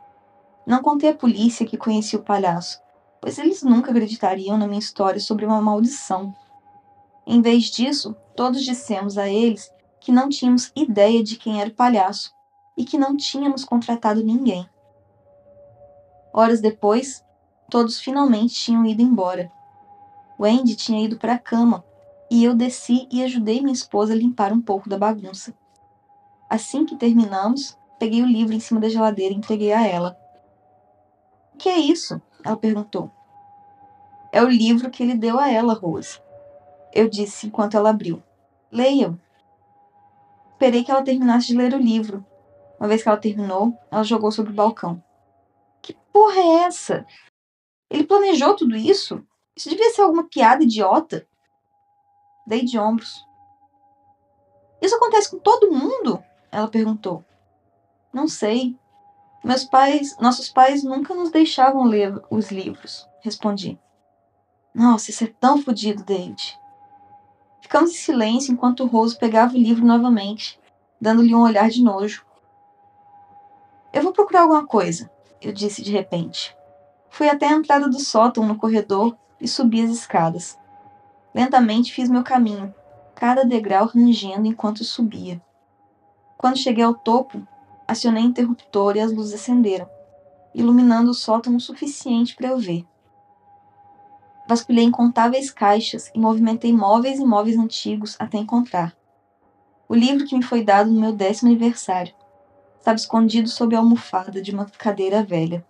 Não 0.64 0.80
contei 0.80 1.10
à 1.10 1.14
polícia 1.14 1.66
que 1.66 1.76
conhecia 1.76 2.16
o 2.16 2.22
palhaço, 2.22 2.80
pois 3.20 3.40
eles 3.40 3.64
nunca 3.64 3.90
acreditariam 3.90 4.56
na 4.56 4.68
minha 4.68 4.78
história 4.78 5.18
sobre 5.18 5.44
uma 5.44 5.60
maldição. 5.60 6.32
Em 7.26 7.40
vez 7.40 7.64
disso, 7.64 8.16
todos 8.34 8.64
dissemos 8.64 9.18
a 9.18 9.28
eles 9.28 9.72
que 10.00 10.10
não 10.10 10.28
tínhamos 10.28 10.72
ideia 10.74 11.22
de 11.22 11.36
quem 11.36 11.60
era 11.60 11.70
o 11.70 11.74
palhaço 11.74 12.34
e 12.76 12.84
que 12.84 12.98
não 12.98 13.16
tínhamos 13.16 13.64
contratado 13.64 14.24
ninguém. 14.24 14.68
Horas 16.32 16.60
depois, 16.60 17.24
todos 17.68 18.00
finalmente 18.00 18.54
tinham 18.54 18.86
ido 18.86 19.02
embora. 19.02 19.50
Wendy 20.38 20.74
tinha 20.74 21.04
ido 21.04 21.18
para 21.18 21.34
a 21.34 21.38
cama 21.38 21.84
e 22.30 22.42
eu 22.44 22.54
desci 22.54 23.06
e 23.10 23.22
ajudei 23.22 23.60
minha 23.60 23.72
esposa 23.72 24.12
a 24.12 24.16
limpar 24.16 24.52
um 24.52 24.60
pouco 24.60 24.88
da 24.88 24.96
bagunça. 24.96 25.52
Assim 26.48 26.86
que 26.86 26.96
terminamos, 26.96 27.76
peguei 27.98 28.22
o 28.22 28.26
livro 28.26 28.54
em 28.54 28.60
cima 28.60 28.80
da 28.80 28.88
geladeira 28.88 29.34
e 29.34 29.36
entreguei 29.36 29.72
a 29.72 29.86
ela. 29.86 30.16
O 31.54 31.58
que 31.58 31.68
é 31.68 31.78
isso? 31.78 32.20
Ela 32.42 32.56
perguntou. 32.56 33.10
É 34.32 34.42
o 34.42 34.48
livro 34.48 34.90
que 34.90 35.02
ele 35.02 35.14
deu 35.14 35.38
a 35.38 35.50
ela, 35.50 35.74
Rose. 35.74 36.20
Eu 36.92 37.08
disse 37.08 37.46
enquanto 37.46 37.76
ela 37.76 37.90
abriu. 37.90 38.22
Leiam. 38.70 39.18
Esperei 40.52 40.84
que 40.84 40.90
ela 40.90 41.02
terminasse 41.02 41.48
de 41.48 41.56
ler 41.56 41.72
o 41.74 41.78
livro. 41.78 42.24
Uma 42.78 42.88
vez 42.88 43.02
que 43.02 43.08
ela 43.08 43.18
terminou, 43.18 43.76
ela 43.90 44.02
jogou 44.02 44.30
sobre 44.30 44.52
o 44.52 44.54
balcão. 44.54 45.02
Que 45.82 45.94
porra 46.12 46.38
é 46.38 46.64
essa? 46.64 47.06
Ele 47.90 48.04
planejou 48.04 48.54
tudo 48.54 48.76
isso? 48.76 49.24
Isso 49.56 49.68
devia 49.68 49.90
ser 49.90 50.02
alguma 50.02 50.24
piada 50.24 50.62
idiota. 50.62 51.26
Dei 52.46 52.64
de 52.64 52.78
ombros. 52.78 53.24
Isso 54.80 54.94
acontece 54.96 55.30
com 55.30 55.38
todo 55.38 55.70
mundo? 55.70 56.22
Ela 56.50 56.68
perguntou. 56.68 57.24
Não 58.12 58.26
sei. 58.26 58.76
Meus 59.42 59.64
pais, 59.64 60.16
nossos 60.18 60.50
pais 60.50 60.82
nunca 60.84 61.14
nos 61.14 61.30
deixavam 61.30 61.84
ler 61.84 62.20
os 62.30 62.50
livros, 62.50 63.08
respondi. 63.22 63.78
Nossa, 64.74 65.10
isso 65.10 65.24
é 65.24 65.26
tão 65.26 65.62
fodido, 65.62 66.04
David. 66.04 66.59
Ficamos 67.70 67.92
em 67.92 67.98
silêncio 67.98 68.52
enquanto 68.52 68.84
Rose 68.84 69.16
pegava 69.16 69.54
o 69.54 69.56
livro 69.56 69.86
novamente, 69.86 70.58
dando-lhe 71.00 71.32
um 71.32 71.42
olhar 71.42 71.70
de 71.70 71.80
nojo. 71.80 72.26
Eu 73.92 74.02
vou 74.02 74.12
procurar 74.12 74.40
alguma 74.42 74.66
coisa, 74.66 75.08
eu 75.40 75.52
disse 75.52 75.80
de 75.80 75.92
repente. 75.92 76.52
Fui 77.10 77.28
até 77.28 77.46
a 77.46 77.52
entrada 77.52 77.88
do 77.88 78.00
sótão 78.00 78.44
no 78.44 78.56
corredor 78.56 79.16
e 79.40 79.46
subi 79.46 79.82
as 79.82 79.90
escadas. 79.90 80.58
Lentamente 81.32 81.92
fiz 81.92 82.10
meu 82.10 82.24
caminho, 82.24 82.74
cada 83.14 83.44
degrau 83.44 83.86
rangendo 83.86 84.48
enquanto 84.48 84.82
subia. 84.82 85.40
Quando 86.36 86.58
cheguei 86.58 86.82
ao 86.82 86.94
topo, 86.94 87.40
acionei 87.86 88.24
o 88.24 88.26
interruptor 88.26 88.96
e 88.96 89.00
as 89.00 89.12
luzes 89.12 89.34
acenderam, 89.34 89.88
iluminando 90.52 91.12
o 91.12 91.14
sótão 91.14 91.54
o 91.54 91.60
suficiente 91.60 92.34
para 92.34 92.48
eu 92.48 92.58
ver. 92.58 92.84
Vasculhei 94.50 94.82
incontáveis 94.82 95.48
caixas 95.48 96.10
e 96.12 96.18
movimentei 96.18 96.72
móveis 96.72 97.20
e 97.20 97.24
móveis 97.24 97.56
antigos 97.56 98.16
até 98.18 98.36
encontrar. 98.36 98.96
O 99.88 99.94
livro 99.94 100.26
que 100.26 100.36
me 100.36 100.42
foi 100.42 100.64
dado 100.64 100.90
no 100.90 101.00
meu 101.00 101.12
décimo 101.12 101.50
aniversário 101.50 102.12
estava 102.76 102.96
escondido 102.96 103.48
sob 103.48 103.76
a 103.76 103.78
almofada 103.78 104.42
de 104.42 104.50
uma 104.50 104.64
cadeira 104.64 105.22
velha. 105.22 105.64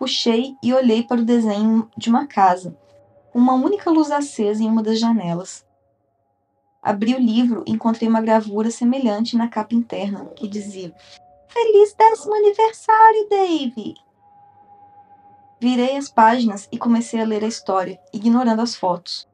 Puxei 0.00 0.56
e 0.60 0.74
olhei 0.74 1.04
para 1.04 1.20
o 1.20 1.24
desenho 1.24 1.88
de 1.96 2.10
uma 2.10 2.26
casa, 2.26 2.76
uma 3.32 3.54
única 3.54 3.88
luz 3.88 4.10
acesa 4.10 4.64
em 4.64 4.66
uma 4.66 4.82
das 4.82 4.98
janelas. 4.98 5.64
Abri 6.82 7.14
o 7.14 7.20
livro 7.20 7.62
e 7.68 7.70
encontrei 7.70 8.08
uma 8.08 8.20
gravura 8.20 8.72
semelhante 8.72 9.36
na 9.36 9.46
capa 9.46 9.76
interna, 9.76 10.24
que 10.34 10.48
dizia: 10.48 10.92
Feliz 11.46 11.94
décimo 11.94 12.34
aniversário, 12.34 13.28
Dave! 13.30 13.94
Virei 15.60 15.98
as 15.98 16.08
páginas 16.08 16.66
e 16.72 16.78
comecei 16.78 17.20
a 17.20 17.26
ler 17.26 17.44
a 17.44 17.48
história, 17.48 18.00
ignorando 18.14 18.62
as 18.62 18.74
fotos. 18.74 19.28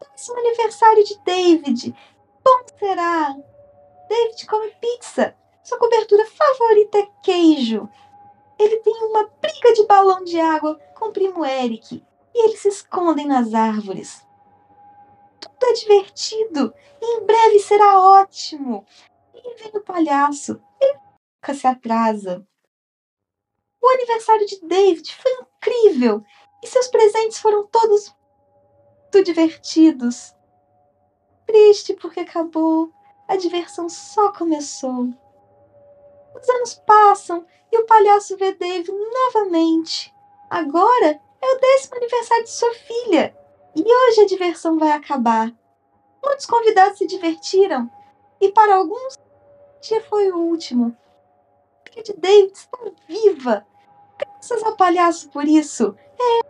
Décimo 0.00 0.38
aniversário 0.38 1.04
de 1.04 1.18
David! 1.22 1.94
Bom 2.42 2.62
será! 2.78 3.36
David 4.08 4.46
come 4.46 4.70
pizza! 4.80 5.36
Sua 5.62 5.78
cobertura 5.78 6.24
favorita 6.26 6.98
é 6.98 7.08
queijo! 7.22 7.86
Ele 8.58 8.78
tem 8.78 8.94
uma 9.04 9.30
briga 9.40 9.72
de 9.74 9.86
balão 9.86 10.24
de 10.24 10.40
água 10.40 10.80
com 10.94 11.08
o 11.08 11.12
primo 11.12 11.44
Eric 11.44 12.02
e 12.34 12.44
eles 12.46 12.60
se 12.60 12.68
escondem 12.68 13.26
nas 13.26 13.52
árvores. 13.52 14.26
Tudo 15.40 15.62
é 15.62 15.72
divertido 15.74 16.74
e 17.02 17.18
em 17.18 17.26
breve 17.26 17.58
será 17.58 18.00
ótimo. 18.00 18.86
E 19.34 19.62
vem 19.62 19.72
o 19.74 19.80
palhaço, 19.82 20.58
ele 20.80 20.94
nunca 20.94 21.54
se 21.54 21.66
atrasa. 21.66 22.46
O 23.82 23.88
aniversário 23.88 24.46
de 24.46 24.60
David 24.60 25.14
foi 25.16 25.32
incrível 25.32 26.22
e 26.62 26.66
seus 26.66 26.88
presentes 26.88 27.38
foram 27.38 27.66
todos 27.66 28.14
muito 29.02 29.24
divertidos. 29.24 30.34
Triste 31.46 31.94
porque 31.94 32.20
acabou, 32.20 32.92
a 33.26 33.36
diversão 33.36 33.88
só 33.88 34.32
começou. 34.32 35.08
Os 36.34 36.48
anos 36.48 36.74
passam 36.86 37.44
e 37.72 37.78
o 37.78 37.86
palhaço 37.86 38.36
vê 38.36 38.52
Dave 38.52 38.92
novamente. 38.92 40.14
Agora 40.48 41.20
é 41.40 41.54
o 41.54 41.60
décimo 41.60 41.96
aniversário 41.96 42.44
de 42.44 42.50
sua 42.50 42.72
filha 42.74 43.36
e 43.74 43.82
hoje 43.82 44.20
a 44.20 44.26
diversão 44.26 44.78
vai 44.78 44.92
acabar. 44.92 45.52
Muitos 46.22 46.46
convidados 46.46 46.98
se 46.98 47.06
divertiram 47.06 47.90
e 48.40 48.52
para 48.52 48.76
alguns 48.76 49.18
dia 49.80 50.02
foi 50.02 50.30
o 50.30 50.38
último. 50.38 50.96
A 51.86 51.90
filha 51.90 52.02
de 52.02 52.12
David 52.12 52.52
está 52.52 52.78
viva. 53.08 53.66
Graças 54.20 54.62
ao 54.62 54.76
palhaço 54.76 55.28
por 55.30 55.44
isso. 55.44 55.94
É... 56.18 56.40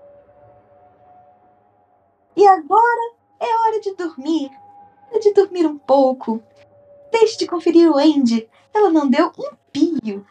E 2.36 2.46
agora 2.46 3.14
é 3.38 3.46
hora 3.60 3.80
de 3.80 3.94
dormir. 3.94 4.50
Hora 5.10 5.20
de 5.20 5.32
dormir 5.32 5.66
um 5.66 5.78
pouco. 5.78 6.42
Deixe 7.12 7.38
de 7.38 7.46
conferir 7.46 7.90
o 7.90 7.98
Andy. 7.98 8.48
Ela 8.72 8.90
não 8.90 9.08
deu 9.08 9.32
um 9.38 9.50
pio. 9.72 10.26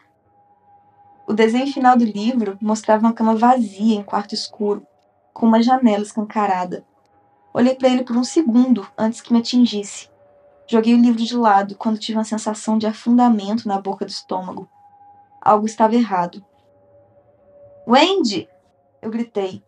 O 1.26 1.32
desenho 1.32 1.72
final 1.72 1.96
do 1.96 2.04
livro 2.04 2.58
mostrava 2.60 3.06
uma 3.06 3.12
cama 3.12 3.36
vazia 3.36 3.94
em 3.94 4.02
quarto 4.02 4.34
escuro, 4.34 4.84
com 5.32 5.46
uma 5.46 5.62
janela 5.62 6.02
escancarada. 6.02 6.84
Olhei 7.54 7.74
para 7.74 7.88
ele 7.88 8.02
por 8.02 8.16
um 8.16 8.24
segundo 8.24 8.86
antes 8.98 9.20
que 9.20 9.32
me 9.32 9.38
atingisse. 9.38 10.08
Joguei 10.66 10.94
o 10.94 11.00
livro 11.00 11.22
de 11.22 11.36
lado 11.36 11.76
quando 11.76 11.98
tive 11.98 12.18
uma 12.18 12.24
sensação 12.24 12.78
de 12.78 12.86
afundamento 12.86 13.68
na 13.68 13.80
boca 13.80 14.04
do 14.04 14.08
estômago. 14.08 14.68
Algo 15.40 15.66
estava 15.66 15.94
errado. 15.94 16.44
Wendy! 17.90 18.48
Eu 19.02 19.10
gritei. 19.10 19.64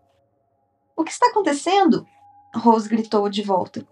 O 0.94 1.02
que 1.02 1.11
está 1.11 1.26
acontecendo? 1.26 2.06
Rose 2.54 2.88
gritou 2.88 3.28
de 3.28 3.42
volta. 3.42 3.85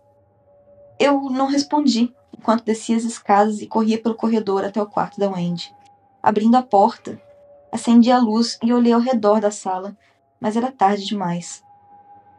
Eu 1.00 1.22
não 1.22 1.48
respondi 1.48 2.14
enquanto 2.38 2.62
descia 2.62 2.96
as 2.96 3.02
escadas 3.02 3.60
e 3.60 3.66
corria 3.66 4.00
pelo 4.00 4.14
corredor 4.14 4.64
até 4.64 4.80
o 4.80 4.86
quarto 4.86 5.18
da 5.18 5.28
Wendy. 5.28 5.74
Abrindo 6.22 6.54
a 6.54 6.62
porta, 6.62 7.20
acendi 7.72 8.12
a 8.12 8.20
luz 8.20 8.56
e 8.62 8.72
olhei 8.72 8.92
ao 8.92 9.00
redor 9.00 9.40
da 9.40 9.50
sala, 9.50 9.96
mas 10.38 10.56
era 10.56 10.70
tarde 10.70 11.04
demais. 11.04 11.64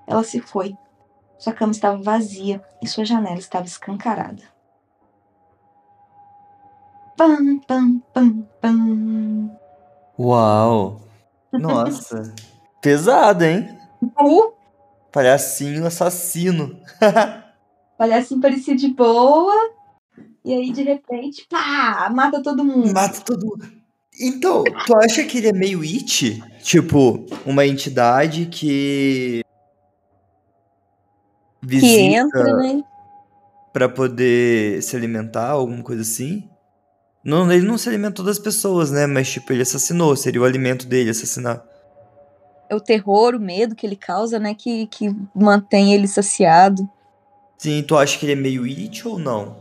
Ela 0.07 0.23
se 0.23 0.39
foi. 0.39 0.77
Sua 1.37 1.51
cama 1.51 1.73
estava 1.73 2.01
vazia 2.01 2.63
e 2.81 2.87
sua 2.87 3.03
janela 3.03 3.37
estava 3.37 3.65
escancarada. 3.65 4.43
Pam, 7.17 7.59
pam, 7.67 7.99
pam, 8.13 8.47
pam. 8.61 9.59
Uau! 10.17 11.10
Nossa! 11.53 12.33
Pesado, 12.81 13.43
hein? 13.43 13.77
Uh, 14.01 14.53
Palhacinho 15.11 15.85
assassino. 15.85 16.79
palhacinho 17.97 18.41
parecia 18.41 18.75
de 18.75 18.87
boa, 18.87 19.53
e 20.43 20.53
aí 20.53 20.71
de 20.71 20.81
repente, 20.81 21.45
pá, 21.49 22.09
mata 22.13 22.41
todo 22.41 22.63
mundo. 22.63 22.93
Mata 22.93 23.21
todo 23.21 23.45
mundo. 23.45 23.81
Então, 24.19 24.63
tu 24.85 24.95
acha 24.97 25.23
que 25.23 25.37
ele 25.37 25.49
é 25.49 25.53
meio 25.53 25.81
it? 25.81 26.41
Tipo, 26.61 27.25
uma 27.45 27.65
entidade 27.65 28.45
que. 28.45 29.41
Que 31.61 31.67
Visita 31.67 32.17
entra, 32.17 32.55
né? 32.57 32.83
pra 33.71 33.87
poder 33.87 34.81
se 34.81 34.95
alimentar, 34.95 35.49
alguma 35.49 35.83
coisa 35.83 36.01
assim? 36.01 36.49
Não, 37.23 37.51
ele 37.51 37.65
não 37.65 37.77
se 37.77 37.87
alimentou 37.87 38.25
das 38.25 38.39
pessoas, 38.39 38.89
né? 38.91 39.05
Mas, 39.05 39.29
tipo, 39.29 39.53
ele 39.53 39.61
assassinou. 39.61 40.15
Seria 40.15 40.41
o 40.41 40.45
alimento 40.45 40.87
dele 40.87 41.11
assassinar. 41.11 41.63
é 42.69 42.75
o 42.75 42.79
terror, 42.79 43.35
o 43.35 43.39
medo 43.39 43.75
que 43.75 43.85
ele 43.85 43.95
causa, 43.95 44.39
né? 44.39 44.53
Que, 44.55 44.87
que 44.87 45.13
mantém 45.35 45.93
ele 45.93 46.07
saciado. 46.07 46.89
Sim, 47.57 47.83
tu 47.83 47.95
acha 47.97 48.17
que 48.17 48.25
ele 48.25 48.31
é 48.33 48.35
meio 48.35 48.63
it 48.63 49.07
ou 49.07 49.19
não? 49.19 49.57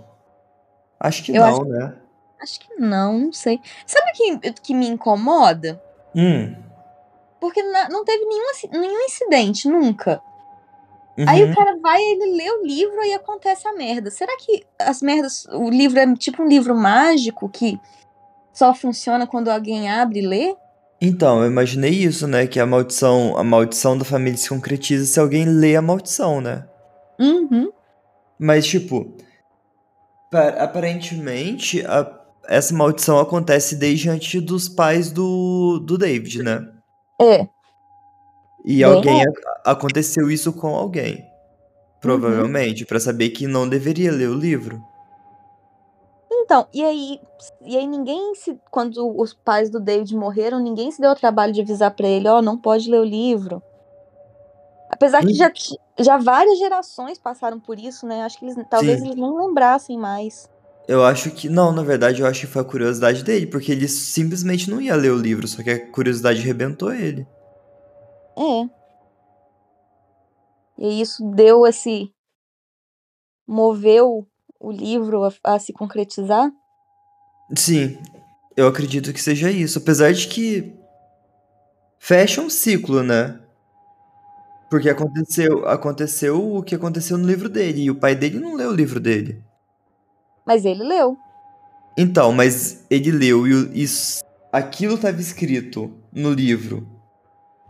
Acho 0.98 1.22
que 1.22 1.32
Eu 1.32 1.42
não, 1.42 1.48
acho- 1.48 1.64
né? 1.64 1.94
Acho 2.40 2.60
que 2.60 2.74
não, 2.80 3.18
não 3.18 3.32
sei. 3.32 3.60
Sabe 3.86 4.10
o 4.10 4.40
que, 4.40 4.52
que 4.62 4.74
me 4.74 4.86
incomoda? 4.88 5.82
Hum. 6.14 6.54
Porque 7.38 7.62
não 7.62 8.04
teve 8.04 8.24
nenhum, 8.24 8.80
nenhum 8.80 9.00
incidente, 9.04 9.68
nunca. 9.68 10.22
Aí 11.26 11.44
uhum. 11.44 11.52
o 11.52 11.54
cara 11.54 11.76
vai, 11.82 12.00
ele 12.00 12.36
lê 12.36 12.50
o 12.50 12.64
livro 12.64 13.02
e 13.04 13.12
acontece 13.12 13.66
a 13.68 13.74
merda. 13.74 14.10
Será 14.10 14.34
que 14.38 14.64
as 14.78 15.02
merdas. 15.02 15.44
O 15.52 15.68
livro 15.68 15.98
é 15.98 16.14
tipo 16.16 16.42
um 16.42 16.48
livro 16.48 16.74
mágico 16.74 17.48
que 17.48 17.78
só 18.52 18.74
funciona 18.74 19.26
quando 19.26 19.48
alguém 19.48 19.90
abre 19.90 20.20
e 20.20 20.26
lê? 20.26 20.56
Então, 21.00 21.42
eu 21.42 21.46
imaginei 21.50 21.90
isso, 21.90 22.26
né? 22.26 22.46
Que 22.46 22.60
a 22.60 22.66
maldição, 22.66 23.36
a 23.36 23.44
maldição 23.44 23.96
da 23.96 24.04
família 24.04 24.36
se 24.36 24.48
concretiza 24.48 25.04
se 25.04 25.18
alguém 25.18 25.44
lê 25.46 25.76
a 25.76 25.82
maldição, 25.82 26.40
né? 26.40 26.66
Uhum. 27.18 27.70
Mas, 28.38 28.66
tipo, 28.66 29.14
pa- 30.30 30.48
aparentemente, 30.58 31.84
a- 31.86 32.18
essa 32.48 32.74
maldição 32.74 33.18
acontece 33.18 33.76
desde 33.76 34.08
antes 34.08 34.42
dos 34.42 34.68
pais 34.68 35.10
do, 35.10 35.78
do 35.80 35.96
David, 35.98 36.42
né? 36.42 36.66
É. 37.20 37.46
E 38.64 38.76
Bem 38.76 38.82
alguém 38.84 39.24
aconteceu 39.64 40.30
isso 40.30 40.52
com 40.52 40.74
alguém. 40.74 41.24
Provavelmente, 42.00 42.86
pra 42.86 42.98
saber 42.98 43.30
que 43.30 43.46
não 43.46 43.68
deveria 43.68 44.10
ler 44.10 44.28
o 44.28 44.34
livro. 44.34 44.82
Então, 46.32 46.66
e 46.72 46.82
aí, 46.82 47.20
e 47.62 47.76
aí 47.76 47.86
ninguém 47.86 48.34
se. 48.34 48.58
Quando 48.70 49.20
os 49.20 49.34
pais 49.34 49.70
do 49.70 49.78
David 49.78 50.16
morreram, 50.16 50.58
ninguém 50.58 50.90
se 50.90 51.00
deu 51.00 51.10
o 51.10 51.14
trabalho 51.16 51.52
de 51.52 51.60
avisar 51.60 51.90
pra 51.94 52.08
ele, 52.08 52.26
ó, 52.28 52.40
não 52.40 52.56
pode 52.56 52.90
ler 52.90 53.00
o 53.00 53.04
livro. 53.04 53.62
Apesar 54.88 55.20
que 55.20 55.32
Hum. 55.32 55.34
já, 55.34 55.52
já 55.98 56.16
várias 56.16 56.58
gerações 56.58 57.18
passaram 57.18 57.60
por 57.60 57.78
isso, 57.78 58.06
né? 58.06 58.22
Acho 58.22 58.38
que 58.38 58.44
eles 58.46 58.56
talvez 58.68 58.98
Sim. 59.00 59.06
eles 59.06 59.16
nem 59.16 59.36
lembrassem 59.36 59.96
mais. 59.98 60.48
Eu 60.88 61.04
acho 61.04 61.30
que. 61.30 61.48
Não, 61.48 61.70
na 61.70 61.82
verdade, 61.82 62.22
eu 62.22 62.26
acho 62.26 62.40
que 62.40 62.46
foi 62.46 62.62
a 62.62 62.64
curiosidade 62.64 63.22
dele, 63.22 63.46
porque 63.46 63.70
ele 63.70 63.86
simplesmente 63.86 64.68
não 64.68 64.80
ia 64.80 64.96
ler 64.96 65.12
o 65.12 65.16
livro, 65.18 65.46
só 65.46 65.62
que 65.62 65.70
a 65.70 65.92
curiosidade 65.92 66.40
arrebentou 66.40 66.92
ele. 66.92 67.26
É. 68.36 68.79
E 70.80 71.00
isso 71.00 71.22
deu 71.32 71.66
esse. 71.66 72.10
moveu 73.46 74.26
o 74.58 74.72
livro 74.72 75.24
a, 75.24 75.32
a 75.44 75.58
se 75.58 75.72
concretizar. 75.72 76.50
Sim, 77.54 77.98
eu 78.56 78.66
acredito 78.66 79.12
que 79.12 79.22
seja 79.22 79.50
isso. 79.50 79.78
Apesar 79.78 80.12
de 80.12 80.26
que. 80.26 80.74
Fecha 81.98 82.40
um 82.40 82.48
ciclo, 82.48 83.02
né? 83.02 83.38
Porque 84.70 84.88
aconteceu, 84.88 85.68
aconteceu 85.68 86.56
o 86.56 86.62
que 86.62 86.74
aconteceu 86.74 87.18
no 87.18 87.26
livro 87.26 87.48
dele, 87.48 87.82
e 87.82 87.90
o 87.90 87.94
pai 87.94 88.14
dele 88.14 88.38
não 88.38 88.54
leu 88.54 88.70
o 88.70 88.74
livro 88.74 88.98
dele. 88.98 89.44
Mas 90.46 90.64
ele 90.64 90.82
leu. 90.82 91.18
Então, 91.98 92.32
mas 92.32 92.86
ele 92.88 93.10
leu 93.10 93.46
e 93.46 93.82
isso, 93.82 94.24
aquilo 94.50 94.94
estava 94.94 95.20
escrito 95.20 95.92
no 96.10 96.32
livro 96.32 96.86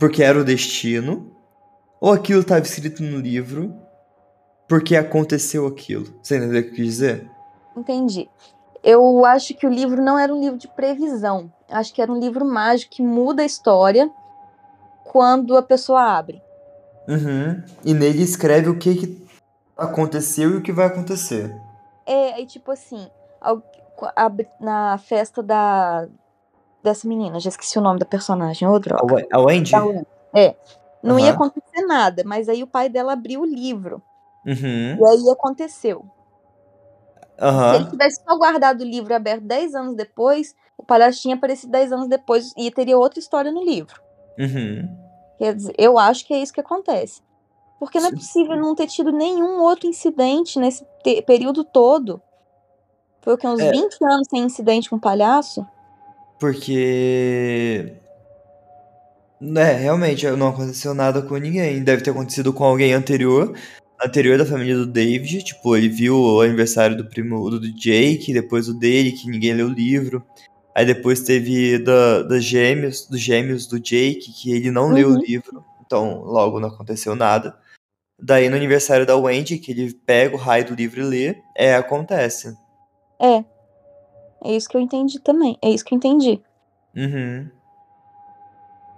porque 0.01 0.23
era 0.23 0.41
o 0.41 0.45
destino, 0.45 1.31
ou 2.01 2.13
aquilo 2.13 2.41
estava 2.41 2.61
escrito 2.65 3.03
no 3.03 3.19
livro 3.19 3.75
porque 4.69 4.97
aconteceu 4.97 5.67
aquilo. 5.67 6.07
Você 6.23 6.37
entendeu 6.37 6.61
o 6.61 6.65
que 6.65 6.71
eu 6.71 6.75
quis 6.75 6.87
dizer? 6.87 7.31
Entendi. 7.77 8.29
Eu 8.83 9.25
acho 9.27 9.55
que 9.55 9.67
o 9.67 9.71
livro 9.71 10.03
não 10.03 10.19
era 10.19 10.33
um 10.33 10.41
livro 10.41 10.57
de 10.59 10.69
previsão. 10.69 11.53
Acho 11.69 11.93
que 11.93 12.01
era 12.01 12.11
um 12.11 12.19
livro 12.19 12.45
mágico 12.45 12.93
que 12.93 13.03
muda 13.03 13.43
a 13.43 13.47
história 13.47 14.11
quando 15.05 15.57
a 15.57 15.63
pessoa 15.63 16.01
abre. 16.03 16.41
Uhum. 17.09 17.63
E 17.85 17.93
nele 17.93 18.23
escreve 18.23 18.69
o 18.69 18.79
que, 18.79 18.95
que 18.95 19.27
aconteceu 19.77 20.51
e 20.53 20.57
o 20.57 20.63
que 20.63 20.73
vai 20.73 20.87
acontecer. 20.87 21.55
É, 22.07 22.35
aí 22.35 22.47
tipo 22.47 22.71
assim, 22.71 23.09
na 24.61 24.99
festa 24.99 25.43
da 25.43 26.07
dessa 26.83 27.07
menina, 27.07 27.39
já 27.39 27.51
esqueci 27.51 27.79
o 27.79 27.83
nome 27.83 27.99
da 27.99 28.07
personagem, 28.07 28.67
A, 28.67 28.79
droga. 28.79 29.15
Wen- 29.15 29.27
a 29.31 29.39
Wendy? 29.41 29.71
Da 29.73 29.85
Wendy. 29.85 30.07
É. 30.33 30.55
Não 31.03 31.19
ia 31.19 31.27
Aham. 31.27 31.35
acontecer 31.35 31.87
nada, 31.87 32.23
mas 32.27 32.49
aí 32.49 32.63
o 32.63 32.67
pai 32.67 32.89
dela 32.89 33.13
abriu 33.15 33.41
o 33.43 33.47
livro. 33.47 34.03
Uhum. 34.47 34.97
E 34.99 35.07
aí 35.07 35.31
aconteceu. 35.33 36.05
Se 37.39 37.77
ele 37.77 37.91
tivesse 37.91 38.23
só 38.23 38.37
guardado 38.37 38.83
o 38.83 38.85
livro 38.85 39.15
aberto 39.15 39.43
10 39.45 39.75
anos 39.75 39.95
depois, 39.97 40.55
o 40.77 40.83
palhaço 40.85 41.23
tinha 41.23 41.35
aparecido 41.35 41.73
10 41.73 41.93
anos 41.93 42.09
depois 42.09 42.53
e 42.57 42.71
teria 42.71 42.99
outra 42.99 43.19
história 43.19 43.51
no 43.51 43.65
livro. 43.65 44.01
Uhum. 44.39 44.89
Quer 45.39 45.55
dizer, 45.55 45.75
eu 45.79 45.99
acho 45.99 46.27
que 46.27 46.35
é 46.35 46.39
isso 46.43 46.53
que 46.53 46.61
acontece. 46.61 47.23
Porque 47.79 47.99
não 47.99 48.09
é 48.09 48.13
possível 48.13 48.57
não 48.57 48.75
ter 48.75 48.87
tido 48.87 49.11
nenhum 49.11 49.61
outro 49.63 49.87
incidente 49.89 50.59
nesse 50.59 50.85
período 51.27 51.65
todo. 51.65 52.21
Foi 53.23 53.35
o 53.35 53.39
que? 53.39 53.47
Uns 53.47 53.61
É. 53.61 53.71
20 53.71 53.97
anos 54.05 54.29
sem 54.29 54.43
incidente 54.45 54.91
com 54.91 54.99
palhaço? 54.99 55.67
Porque. 56.39 57.95
É, 59.57 59.73
realmente, 59.73 60.27
não 60.33 60.49
aconteceu 60.49 60.93
nada 60.95 61.23
com 61.23 61.37
ninguém. 61.37 61.83
Deve 61.83 62.03
ter 62.03 62.11
acontecido 62.11 62.53
com 62.53 62.65
alguém 62.65 62.93
anterior. 62.93 63.57
Anterior 64.03 64.39
da 64.39 64.47
família 64.47 64.77
do 64.77 64.87
David. 64.87 65.43
Tipo, 65.43 65.77
ele 65.77 65.89
viu 65.89 66.17
o 66.19 66.41
aniversário 66.41 66.97
do 66.97 67.07
primo 67.09 67.49
do 67.51 67.73
Jake, 67.75 68.33
depois 68.33 68.69
o 68.69 68.75
dele, 68.75 69.13
que 69.13 69.29
ninguém 69.31 69.55
leu 69.55 69.67
o 69.69 69.73
livro. 69.73 70.23
Aí 70.75 70.85
depois 70.87 71.21
teve 71.23 71.79
da, 71.79 72.23
das 72.23 72.45
gêmeos, 72.45 73.07
dos 73.07 73.21
gêmeos 73.21 73.67
do 73.67 73.79
Jake, 73.81 74.33
que 74.33 74.53
ele 74.53 74.71
não 74.71 74.93
leu 74.93 75.09
o 75.09 75.13
Uhum. 75.15 75.21
livro. 75.21 75.65
Então, 75.85 76.23
logo 76.23 76.61
não 76.61 76.69
aconteceu 76.69 77.15
nada. 77.17 77.57
Daí 78.23 78.49
no 78.49 78.57
aniversário 78.57 79.07
da 79.07 79.17
Wendy, 79.17 79.59
que 79.59 79.73
ele 79.73 79.93
pega 80.07 80.35
o 80.37 80.39
raio 80.39 80.67
do 80.67 80.75
livro 80.75 81.01
e 81.01 81.05
lê, 81.05 81.37
é, 81.57 81.75
acontece. 81.75 82.55
É. 83.21 83.43
É 84.45 84.57
isso 84.57 84.69
que 84.69 84.77
eu 84.77 84.81
entendi 84.81 85.19
também. 85.21 85.59
É 85.63 85.71
isso 85.71 85.85
que 85.85 85.95
eu 85.95 85.97
entendi. 85.97 86.41
Uhum. 86.97 87.49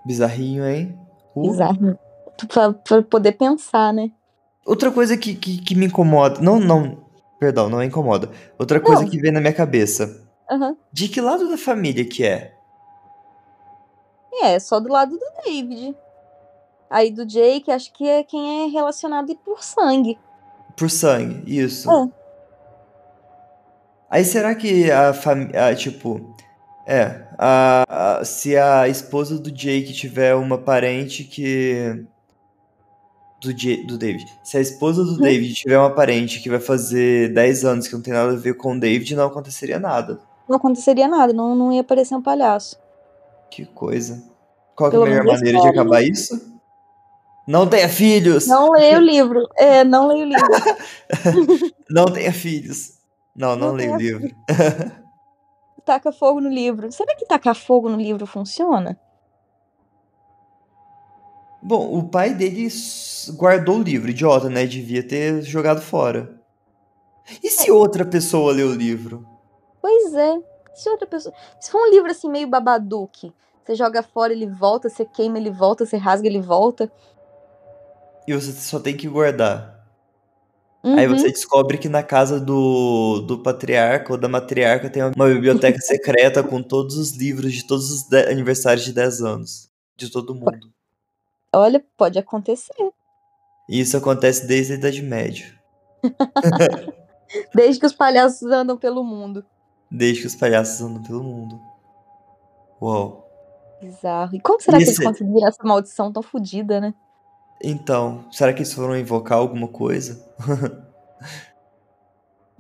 Bizarrinho, 0.04 0.66
hein? 0.66 0.98
Uh. 1.34 1.50
Bizarro. 1.50 1.98
Pra, 2.48 2.72
pra 2.72 3.02
poder 3.02 3.32
pensar, 3.32 3.92
né? 3.92 4.10
Outra 4.64 4.90
coisa 4.90 5.16
que, 5.16 5.34
que, 5.34 5.58
que 5.58 5.74
me 5.74 5.86
incomoda. 5.86 6.40
Não, 6.40 6.58
não. 6.58 7.02
Perdão, 7.38 7.68
não 7.68 7.82
incomoda. 7.82 8.30
Outra 8.56 8.78
coisa 8.78 9.02
Não. 9.02 9.10
que 9.10 9.18
vem 9.18 9.32
na 9.32 9.40
minha 9.40 9.52
cabeça. 9.52 10.24
Aham. 10.48 10.76
De 10.92 11.08
que 11.08 11.20
lado 11.20 11.48
da 11.48 11.58
família 11.58 12.04
que 12.04 12.24
é? 12.24 12.54
É, 14.42 14.58
só 14.60 14.78
do 14.78 14.88
lado 14.88 15.18
do 15.18 15.24
David. 15.44 15.96
Aí 16.88 17.10
do 17.10 17.26
Jake, 17.26 17.70
acho 17.72 17.92
que 17.92 18.06
é 18.08 18.22
quem 18.22 18.62
é 18.62 18.66
relacionado 18.68 19.34
por 19.44 19.62
sangue. 19.62 20.16
Por 20.76 20.88
sangue, 20.88 21.42
isso. 21.46 21.90
É. 21.90 22.08
Aí 24.08 24.24
será 24.24 24.54
que 24.54 24.88
a 24.90 25.12
família. 25.12 25.74
Tipo. 25.74 26.34
É. 26.86 27.22
A, 27.38 27.84
a- 28.20 28.24
se 28.24 28.56
a 28.56 28.88
esposa 28.88 29.38
do 29.38 29.50
Jake 29.50 29.92
tiver 29.92 30.34
uma 30.34 30.58
parente 30.58 31.24
que. 31.24 32.04
Do, 33.40 33.50
Ja- 33.52 33.82
do 33.86 33.98
David. 33.98 34.26
Se 34.44 34.56
a 34.56 34.60
esposa 34.60 35.04
do 35.04 35.12
Uhum. 35.12 35.18
David 35.20 35.54
tiver 35.54 35.78
uma 35.78 35.90
parente 35.90 36.40
que 36.40 36.48
vai 36.48 36.60
fazer 36.60 37.32
10 37.32 37.64
anos 37.64 37.88
que 37.88 37.94
não 37.94 38.00
tem 38.02 38.12
nada 38.12 38.32
a 38.32 38.36
ver 38.36 38.54
com 38.54 38.72
o 38.76 38.80
David, 38.80 39.14
não 39.16 39.26
aconteceria 39.26 39.78
nada. 39.80 40.20
Não 40.48 40.56
aconteceria 40.56 41.08
nada, 41.08 41.32
não, 41.32 41.54
não 41.54 41.72
ia 41.72 41.80
aparecer 41.80 42.14
um 42.14 42.22
palhaço. 42.22 42.76
Que 43.50 43.64
coisa. 43.66 44.22
Qual 44.76 44.92
é 44.92 44.96
a 44.96 45.00
melhor 45.00 45.24
maneira 45.24 45.60
de 45.60 45.68
acabar 45.68 46.02
isso? 46.02 46.52
Não 47.46 47.66
tenha 47.66 47.88
filhos! 47.88 48.46
Não 48.46 48.70
leia 48.70 48.98
o 48.98 49.02
livro. 49.02 49.48
É, 49.56 49.82
não 49.82 50.06
leia 50.08 50.24
o 50.24 50.28
livro. 50.28 51.72
Não 51.90 52.04
tenha 52.06 52.32
filhos. 52.32 52.92
Não, 53.34 53.56
não, 53.56 53.68
Não 53.68 53.74
leia 53.74 53.92
o 53.94 53.96
livro. 53.98 54.30
Taca 55.84 56.12
fogo 56.12 56.40
no 56.40 56.48
livro. 56.48 56.90
Será 56.92 57.14
que 57.16 57.26
tacar 57.26 57.54
fogo 57.54 57.88
no 57.88 57.96
livro 57.96 58.26
funciona? 58.26 58.98
Bom, 61.62 61.96
o 61.96 62.08
pai 62.08 62.34
dele 62.34 62.68
guardou 63.36 63.78
o 63.78 63.82
livro, 63.82 64.10
idiota, 64.10 64.48
né? 64.48 64.66
Devia 64.66 65.06
ter 65.06 65.42
jogado 65.42 65.80
fora. 65.80 66.40
E 67.42 67.48
se 67.48 67.70
outra 67.70 68.04
pessoa 68.04 68.52
lê 68.52 68.64
o 68.64 68.74
livro? 68.74 69.26
Pois 69.80 70.12
é. 70.14 70.38
Se 70.74 70.88
outra 70.88 71.06
pessoa. 71.06 71.34
Se 71.60 71.70
for 71.70 71.80
um 71.86 71.90
livro 71.90 72.10
assim, 72.10 72.28
meio 72.28 72.48
babaduque, 72.48 73.32
você 73.64 73.74
joga 73.74 74.02
fora, 74.02 74.32
ele 74.32 74.46
volta, 74.46 74.88
você 74.88 75.04
queima, 75.04 75.38
ele 75.38 75.50
volta, 75.50 75.86
você 75.86 75.96
rasga, 75.96 76.26
ele 76.26 76.40
volta. 76.40 76.90
E 78.26 78.34
você 78.34 78.52
só 78.52 78.80
tem 78.80 78.96
que 78.96 79.08
guardar. 79.08 79.81
Aí 80.84 81.06
Uhum. 81.06 81.16
você 81.16 81.28
descobre 81.28 81.78
que 81.78 81.88
na 81.88 82.02
casa 82.02 82.40
do, 82.40 83.20
do 83.20 83.38
patriarca 83.40 84.12
ou 84.12 84.18
da 84.18 84.28
matriarca 84.28 84.90
tem 84.90 85.02
uma 85.02 85.28
biblioteca 85.28 85.78
secreta 85.82 86.42
com 86.42 86.60
todos 86.62 86.96
os 86.96 87.16
livros 87.16 87.52
de 87.52 87.64
todos 87.66 87.90
os 87.90 88.02
de- 88.08 88.28
aniversários 88.28 88.84
de 88.84 88.92
10 88.92 89.20
anos. 89.22 89.70
De 89.96 90.10
todo 90.10 90.34
mundo. 90.34 90.72
Olha, 91.54 91.84
pode 91.96 92.18
acontecer. 92.18 92.74
E 93.68 93.78
isso 93.80 93.96
acontece 93.96 94.46
desde 94.46 94.72
a 94.72 94.76
Idade 94.76 95.02
Média. 95.02 95.46
Desde 97.54 97.80
que 97.80 97.86
os 97.86 97.92
palhaços 97.94 98.42
andam 98.50 98.76
pelo 98.76 99.02
mundo. 99.02 99.44
Desde 99.90 100.20
que 100.22 100.26
os 100.26 100.34
palhaços 100.34 100.80
andam 100.82 101.02
pelo 101.02 101.22
mundo. 101.22 101.58
Uau. 102.80 103.26
Bizarro. 103.80 104.34
E 104.36 104.40
como 104.40 104.60
será 104.60 104.76
que 104.78 104.84
eles 104.84 104.98
conseguiram 104.98 105.46
essa 105.48 105.62
maldição 105.64 106.12
tão 106.12 106.22
fodida, 106.22 106.80
né? 106.80 106.92
Então, 107.62 108.24
será 108.32 108.52
que 108.52 108.58
eles 108.58 108.72
foram 108.72 108.96
invocar 108.96 109.38
alguma 109.38 109.68
coisa? 109.68 110.24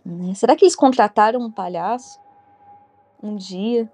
Né? 0.04 0.34
Será 0.34 0.56
que 0.56 0.64
eles 0.64 0.74
contrataram 0.74 1.40
um 1.40 1.48
palhaço 1.48 2.18
um 3.22 3.36
dia? 3.36 3.88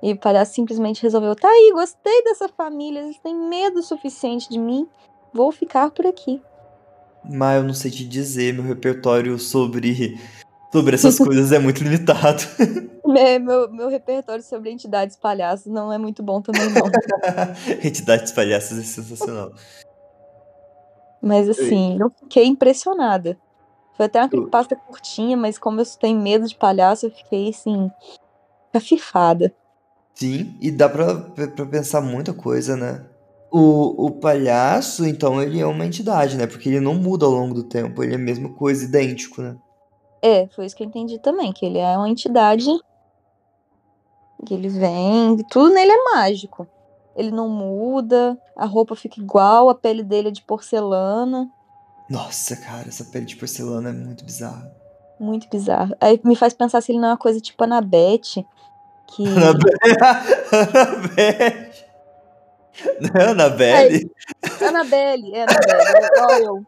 E 0.00 0.12
o 0.12 0.18
palhaço 0.18 0.54
simplesmente 0.54 1.02
resolveu: 1.02 1.34
tá 1.34 1.48
aí, 1.48 1.72
gostei 1.74 2.22
dessa 2.22 2.48
família, 2.48 3.00
eles 3.00 3.18
têm 3.18 3.34
medo 3.34 3.80
o 3.80 3.82
suficiente 3.82 4.48
de 4.48 4.58
mim, 4.58 4.88
vou 5.32 5.50
ficar 5.50 5.90
por 5.90 6.06
aqui. 6.06 6.40
Mas 7.28 7.56
eu 7.56 7.64
não 7.64 7.74
sei 7.74 7.90
te 7.90 8.04
dizer, 8.04 8.54
meu 8.54 8.62
repertório 8.62 9.38
sobre, 9.38 10.20
sobre 10.74 10.94
essas 10.96 11.16
coisas 11.18 11.52
é 11.52 11.58
muito 11.60 11.84
limitado. 11.84 12.42
Me- 13.06 13.38
Meu, 13.38 13.70
meu 13.70 13.88
repertório 13.88 14.42
sobre 14.42 14.70
entidades 14.70 15.16
palhaços 15.16 15.66
não 15.72 15.92
é 15.92 15.98
muito 15.98 16.20
bom 16.22 16.40
também, 16.42 16.68
não. 16.70 16.90
Entidades 17.84 18.32
palhaças 18.32 18.78
é 18.78 18.82
sensacional. 18.82 19.52
Mas 21.22 21.48
assim, 21.48 21.96
eu 22.00 22.10
fiquei 22.18 22.44
impressionada. 22.46 23.38
Foi 23.96 24.06
até 24.06 24.20
uma 24.20 24.28
creepypasta 24.28 24.74
curtinha, 24.74 25.36
mas 25.36 25.58
como 25.58 25.80
eu 25.80 25.84
tenho 26.00 26.20
medo 26.20 26.46
de 26.48 26.56
palhaço, 26.56 27.06
eu 27.06 27.10
fiquei 27.10 27.50
assim, 27.50 27.88
cafifada. 28.72 29.54
Sim, 30.16 30.56
e 30.60 30.70
dá 30.70 30.88
pra, 30.88 31.14
pra 31.14 31.66
pensar 31.66 32.00
muita 32.00 32.32
coisa, 32.34 32.76
né? 32.76 33.04
O, 33.52 34.06
o 34.06 34.10
palhaço, 34.10 35.06
então, 35.06 35.40
ele 35.40 35.60
é 35.60 35.66
uma 35.66 35.86
entidade, 35.86 36.36
né? 36.36 36.46
Porque 36.46 36.68
ele 36.68 36.80
não 36.80 36.94
muda 36.94 37.24
ao 37.24 37.30
longo 37.32 37.54
do 37.54 37.62
tempo, 37.62 38.02
ele 38.02 38.12
é 38.14 38.16
a 38.16 38.18
mesma 38.18 38.52
coisa, 38.52 38.84
idêntico, 38.84 39.40
né? 39.40 39.56
É, 40.26 40.46
foi 40.48 40.64
isso 40.64 40.74
que 40.74 40.82
eu 40.82 40.86
entendi 40.86 41.18
também, 41.18 41.52
que 41.52 41.66
ele 41.66 41.76
é 41.78 41.98
uma 41.98 42.08
entidade 42.08 42.66
que 44.46 44.54
ele 44.54 44.70
vem, 44.70 45.36
tudo 45.50 45.68
nele 45.74 45.92
é 45.92 46.04
mágico. 46.14 46.66
Ele 47.14 47.30
não 47.30 47.46
muda, 47.46 48.38
a 48.56 48.64
roupa 48.64 48.96
fica 48.96 49.20
igual, 49.20 49.68
a 49.68 49.74
pele 49.74 50.02
dele 50.02 50.28
é 50.28 50.30
de 50.30 50.40
porcelana, 50.40 51.46
Nossa, 52.08 52.56
cara, 52.56 52.88
essa 52.88 53.04
pele 53.04 53.26
de 53.26 53.36
porcelana 53.36 53.90
é 53.90 53.92
muito 53.92 54.24
bizarra. 54.24 54.74
muito 55.20 55.46
bizarro. 55.50 55.94
Aí 56.00 56.18
me 56.24 56.34
faz 56.34 56.54
pensar 56.54 56.80
se 56.80 56.90
ele 56.92 57.00
não 57.00 57.08
é 57.08 57.10
uma 57.12 57.18
coisa 57.18 57.38
tipo 57.38 57.62
Annabeth, 57.62 58.44
que 59.06 59.24
Annabelle. 59.28 59.74
Não 63.00 63.20
é 63.20 63.24
Annabelle? 63.30 64.10
Annabelle, 64.62 65.34
é 65.34 65.42
Annabelle, 65.42 66.10
olha 66.30 66.44
eu 66.44 66.66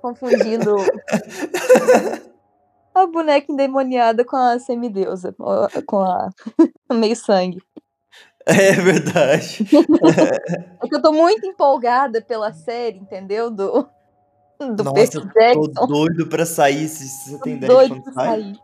confundindo 0.00 0.76
a 2.94 3.06
boneca 3.06 3.50
endemoniada 3.52 4.24
com 4.24 4.36
a 4.36 4.58
semideusa, 4.58 5.34
com 5.86 5.98
a 6.00 6.30
meio 6.92 7.16
sangue. 7.16 7.58
É 8.46 8.72
verdade. 8.72 9.66
É 10.82 10.88
que 10.88 10.96
eu 10.96 11.00
tô 11.02 11.12
muito 11.12 11.46
empolgada 11.46 12.20
pela 12.20 12.52
série, 12.52 12.98
entendeu? 12.98 13.50
Do, 13.50 13.88
do 14.58 14.82
Nossa, 14.84 14.92
Percy 14.94 15.16
eu 15.16 15.22
tô 15.22 15.28
Jackson. 15.68 15.86
doido 15.86 16.26
pra 16.26 16.44
sair, 16.44 16.88
se 16.88 17.06
você 17.30 17.38
Tô 17.38 17.44
tem 17.44 17.54
ideia 17.54 17.68
de 17.70 17.74
doido 17.76 17.94
quando 17.94 18.02
pra 18.02 18.12
sai? 18.12 18.26
sair. 18.42 18.58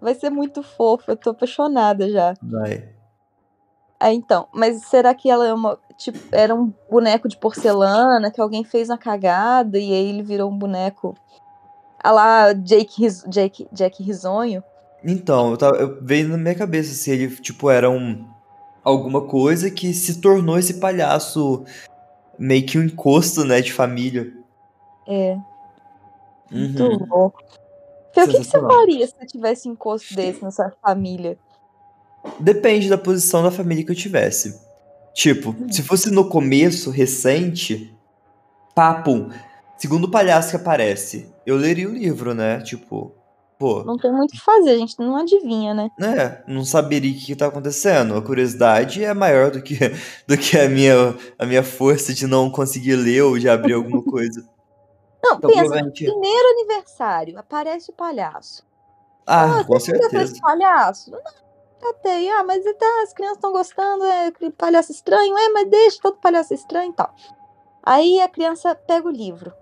Vai 0.00 0.14
ser 0.14 0.30
muito 0.30 0.62
fofo, 0.62 1.10
eu 1.10 1.16
tô 1.16 1.30
apaixonada 1.30 2.08
já. 2.08 2.34
Vai. 2.40 2.88
Ah, 3.98 4.12
então, 4.14 4.48
mas 4.54 4.82
será 4.86 5.12
que 5.14 5.28
ela 5.28 5.46
é 5.46 5.52
uma. 5.52 5.78
Tipo, 5.98 6.18
era 6.32 6.54
um 6.54 6.72
boneco 6.88 7.28
de 7.28 7.36
porcelana 7.36 8.30
que 8.30 8.40
alguém 8.40 8.64
fez 8.64 8.88
uma 8.88 8.96
cagada 8.96 9.76
e 9.76 9.92
aí 9.92 10.08
ele 10.08 10.22
virou 10.22 10.48
um 10.50 10.56
boneco. 10.56 11.14
Ah 12.02 12.10
lá, 12.12 12.52
Jake, 12.52 13.02
Ris- 13.02 13.24
Jake, 13.28 13.68
Jack 13.72 14.02
Risonho. 14.02 14.62
Então, 15.04 15.50
eu 15.52 15.56
tava, 15.56 15.76
eu 15.76 15.98
veio 16.02 16.28
na 16.28 16.36
minha 16.36 16.54
cabeça 16.54 16.92
se 16.94 17.10
ele, 17.10 17.28
tipo, 17.36 17.70
era 17.70 17.88
um, 17.90 18.26
alguma 18.84 19.26
coisa 19.26 19.70
que 19.70 19.92
se 19.94 20.20
tornou 20.20 20.58
esse 20.58 20.74
palhaço 20.74 21.64
meio 22.38 22.66
que 22.66 22.78
um 22.78 22.82
encosto, 22.84 23.44
né, 23.44 23.60
de 23.60 23.72
família. 23.72 24.32
É, 25.06 25.36
muito 26.50 26.82
Uhum. 26.82 27.06
louco. 27.08 27.42
Fê, 28.12 28.22
o 28.24 28.28
que, 28.28 28.38
que 28.38 28.44
você 28.44 28.60
faria 28.60 29.06
se 29.06 29.14
você 29.18 29.26
tivesse 29.26 29.68
um 29.68 29.72
encosto 29.72 30.14
desse 30.14 30.42
na 30.42 30.50
sua 30.50 30.72
família? 30.82 31.38
Depende 32.38 32.88
da 32.88 32.98
posição 32.98 33.42
da 33.42 33.50
família 33.50 33.84
que 33.84 33.90
eu 33.90 33.96
tivesse. 33.96 34.60
Tipo, 35.14 35.50
Hum. 35.50 35.70
se 35.70 35.82
fosse 35.82 36.10
no 36.10 36.28
começo, 36.28 36.90
recente, 36.90 37.94
papo, 38.74 39.30
segundo 39.80 40.04
o 40.04 40.10
palhaço 40.10 40.50
que 40.50 40.56
aparece, 40.56 41.32
eu 41.46 41.56
leria 41.56 41.88
o 41.88 41.92
livro, 41.92 42.34
né? 42.34 42.60
Tipo, 42.60 43.12
pô, 43.58 43.82
Não 43.84 43.96
tem 43.96 44.12
muito 44.12 44.30
o 44.30 44.34
que 44.34 44.40
fazer, 44.40 44.70
a 44.72 44.76
gente 44.76 44.98
não 44.98 45.16
adivinha, 45.16 45.74
né? 45.74 45.90
né? 45.98 46.42
Não 46.46 46.64
saberia 46.64 47.10
o 47.10 47.14
que, 47.14 47.26
que 47.26 47.36
tá 47.36 47.46
acontecendo. 47.46 48.14
A 48.16 48.22
curiosidade 48.22 49.04
é 49.04 49.12
maior 49.14 49.50
do 49.50 49.62
que, 49.62 49.76
do 50.28 50.36
que 50.36 50.58
a 50.58 50.68
minha, 50.68 50.94
a 51.38 51.46
minha 51.46 51.62
força 51.62 52.12
de 52.14 52.26
não 52.26 52.50
conseguir 52.50 52.96
ler 52.96 53.22
ou 53.22 53.38
de 53.38 53.48
abrir 53.48 53.72
alguma 53.74 54.02
coisa. 54.02 54.46
Não, 55.22 55.36
Então, 55.36 55.50
pensa, 55.50 55.62
provavelmente. 55.64 56.04
primeiro 56.04 56.48
aniversário, 56.48 57.38
aparece 57.38 57.90
o 57.90 57.94
palhaço. 57.94 58.64
Ah, 59.26 59.62
com 59.66 59.74
Você 59.78 59.92
fez 60.08 60.10
certeza. 60.10 60.40
palhaço? 60.40 61.10
Não, 61.10 61.20
catei. 61.78 62.30
Ah, 62.30 62.42
mas 62.42 62.64
tá, 62.64 63.02
as 63.02 63.12
crianças 63.12 63.36
estão 63.36 63.52
gostando, 63.52 64.02
é 64.04 64.32
palhaço 64.56 64.90
estranho, 64.92 65.36
é, 65.36 65.48
mas 65.50 65.68
deixa 65.68 65.98
todo 66.00 66.16
palhaço 66.16 66.54
estranho 66.54 66.90
e 66.90 66.94
tal. 66.94 67.14
Aí 67.82 68.18
a 68.20 68.28
criança 68.28 68.74
pega 68.74 69.06
o 69.08 69.10
livro, 69.10 69.52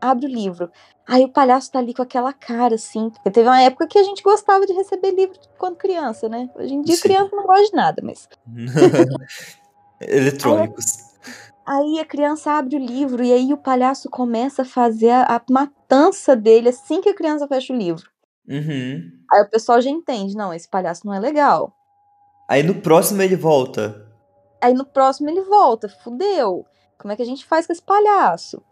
abre 0.00 0.26
o 0.26 0.28
livro. 0.28 0.70
Aí 1.06 1.24
o 1.24 1.32
palhaço 1.32 1.72
tá 1.72 1.78
ali 1.78 1.94
com 1.94 2.02
aquela 2.02 2.32
cara, 2.32 2.74
assim. 2.74 3.10
Porque 3.10 3.30
teve 3.30 3.48
uma 3.48 3.60
época 3.62 3.86
que 3.86 3.98
a 3.98 4.02
gente 4.02 4.22
gostava 4.22 4.66
de 4.66 4.72
receber 4.72 5.10
livro 5.10 5.38
quando 5.56 5.76
criança, 5.76 6.28
né? 6.28 6.50
Hoje 6.54 6.74
em 6.74 6.82
dia 6.82 6.96
Sim. 6.96 7.02
criança 7.02 7.34
não 7.34 7.46
gosta 7.46 7.64
de 7.66 7.72
nada, 7.72 8.02
mas. 8.04 8.28
Eletrônicos. 10.00 11.08
Aí 11.66 11.98
a 11.98 12.04
criança 12.04 12.52
abre 12.52 12.76
o 12.76 12.78
livro 12.78 13.22
e 13.22 13.32
aí 13.32 13.52
o 13.52 13.58
palhaço 13.58 14.08
começa 14.08 14.62
a 14.62 14.64
fazer 14.64 15.10
a, 15.10 15.36
a 15.36 15.42
matança 15.50 16.34
dele 16.34 16.70
assim 16.70 17.00
que 17.00 17.10
a 17.10 17.14
criança 17.14 17.46
fecha 17.46 17.72
o 17.72 17.76
livro. 17.76 18.08
Uhum. 18.48 19.10
Aí 19.30 19.42
o 19.42 19.50
pessoal 19.50 19.80
já 19.80 19.90
entende, 19.90 20.34
não, 20.34 20.54
esse 20.54 20.66
palhaço 20.66 21.06
não 21.06 21.12
é 21.12 21.20
legal. 21.20 21.74
Aí 22.48 22.62
no 22.62 22.76
próximo 22.76 23.20
ele 23.20 23.36
volta. 23.36 24.08
Aí 24.62 24.72
no 24.72 24.86
próximo 24.86 25.28
ele 25.28 25.42
volta, 25.42 25.88
fudeu. 25.88 26.64
Como 26.98 27.12
é 27.12 27.16
que 27.16 27.22
a 27.22 27.26
gente 27.26 27.44
faz 27.44 27.66
com 27.66 27.72
esse 27.72 27.82
palhaço? 27.82 28.62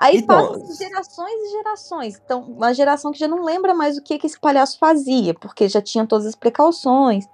Aí 0.00 0.18
Então- 0.18 0.58
passa 0.60 0.74
gerações 0.74 1.32
e 1.32 1.50
gerações. 1.50 2.20
Então, 2.24 2.42
uma 2.42 2.72
geração 2.72 3.10
que 3.10 3.18
já 3.18 3.26
não 3.28 3.42
lembra 3.42 3.74
mais 3.74 3.98
o 3.98 4.02
que, 4.02 4.18
que 4.18 4.26
esse 4.26 4.38
palhaço 4.38 4.78
fazia, 4.78 5.34
porque 5.34 5.68
já 5.68 5.82
tinha 5.82 6.06
todas 6.06 6.26
as 6.26 6.34
precauções. 6.36 7.26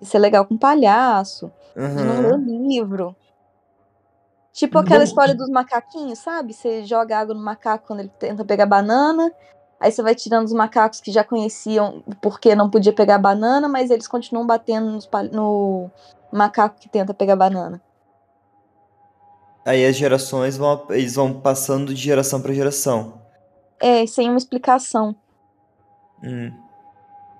Isso 0.00 0.16
é 0.16 0.20
legal 0.20 0.44
com 0.46 0.56
palhaço, 0.56 1.50
de 1.74 1.82
não 2.04 2.20
ler 2.22 2.34
Uhum. 2.34 2.68
livro. 2.68 3.16
Tipo 4.52 4.78
aquela 4.78 5.04
história 5.04 5.34
dos 5.34 5.48
macaquinhos, 5.48 6.18
sabe? 6.18 6.52
Você 6.52 6.84
joga 6.84 7.18
água 7.18 7.34
no 7.34 7.40
macaco 7.42 7.86
quando 7.86 8.00
ele 8.00 8.12
tenta 8.18 8.44
pegar 8.44 8.66
banana. 8.66 9.32
Aí 9.78 9.90
você 9.90 10.02
vai 10.02 10.14
tirando 10.14 10.44
os 10.46 10.52
macacos 10.52 11.00
que 11.00 11.10
já 11.10 11.24
conheciam 11.24 12.02
porque 12.20 12.54
não 12.54 12.68
podia 12.68 12.92
pegar 12.92 13.16
banana, 13.18 13.66
mas 13.68 13.90
eles 13.90 14.06
continuam 14.08 14.46
batendo 14.46 14.98
no 15.32 15.90
macaco 16.30 16.76
que 16.78 16.88
tenta 16.88 17.14
pegar 17.14 17.36
banana. 17.36 17.80
Aí 19.70 19.86
as 19.86 19.94
gerações 19.94 20.56
vão, 20.56 20.84
eles 20.90 21.14
vão 21.14 21.32
passando 21.32 21.94
de 21.94 22.02
geração 22.02 22.42
pra 22.42 22.52
geração. 22.52 23.22
É, 23.78 24.04
sem 24.04 24.28
uma 24.28 24.36
explicação. 24.36 25.14
Hum. 26.24 26.50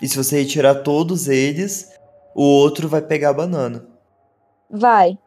E 0.01 0.07
se 0.07 0.17
você 0.17 0.41
retirar 0.41 0.77
todos 0.77 1.27
eles, 1.27 1.91
o 2.33 2.45
outro 2.45 2.89
vai 2.89 3.03
pegar 3.03 3.31
a 3.31 3.35
banana. 3.35 3.85
Vai. 4.71 5.19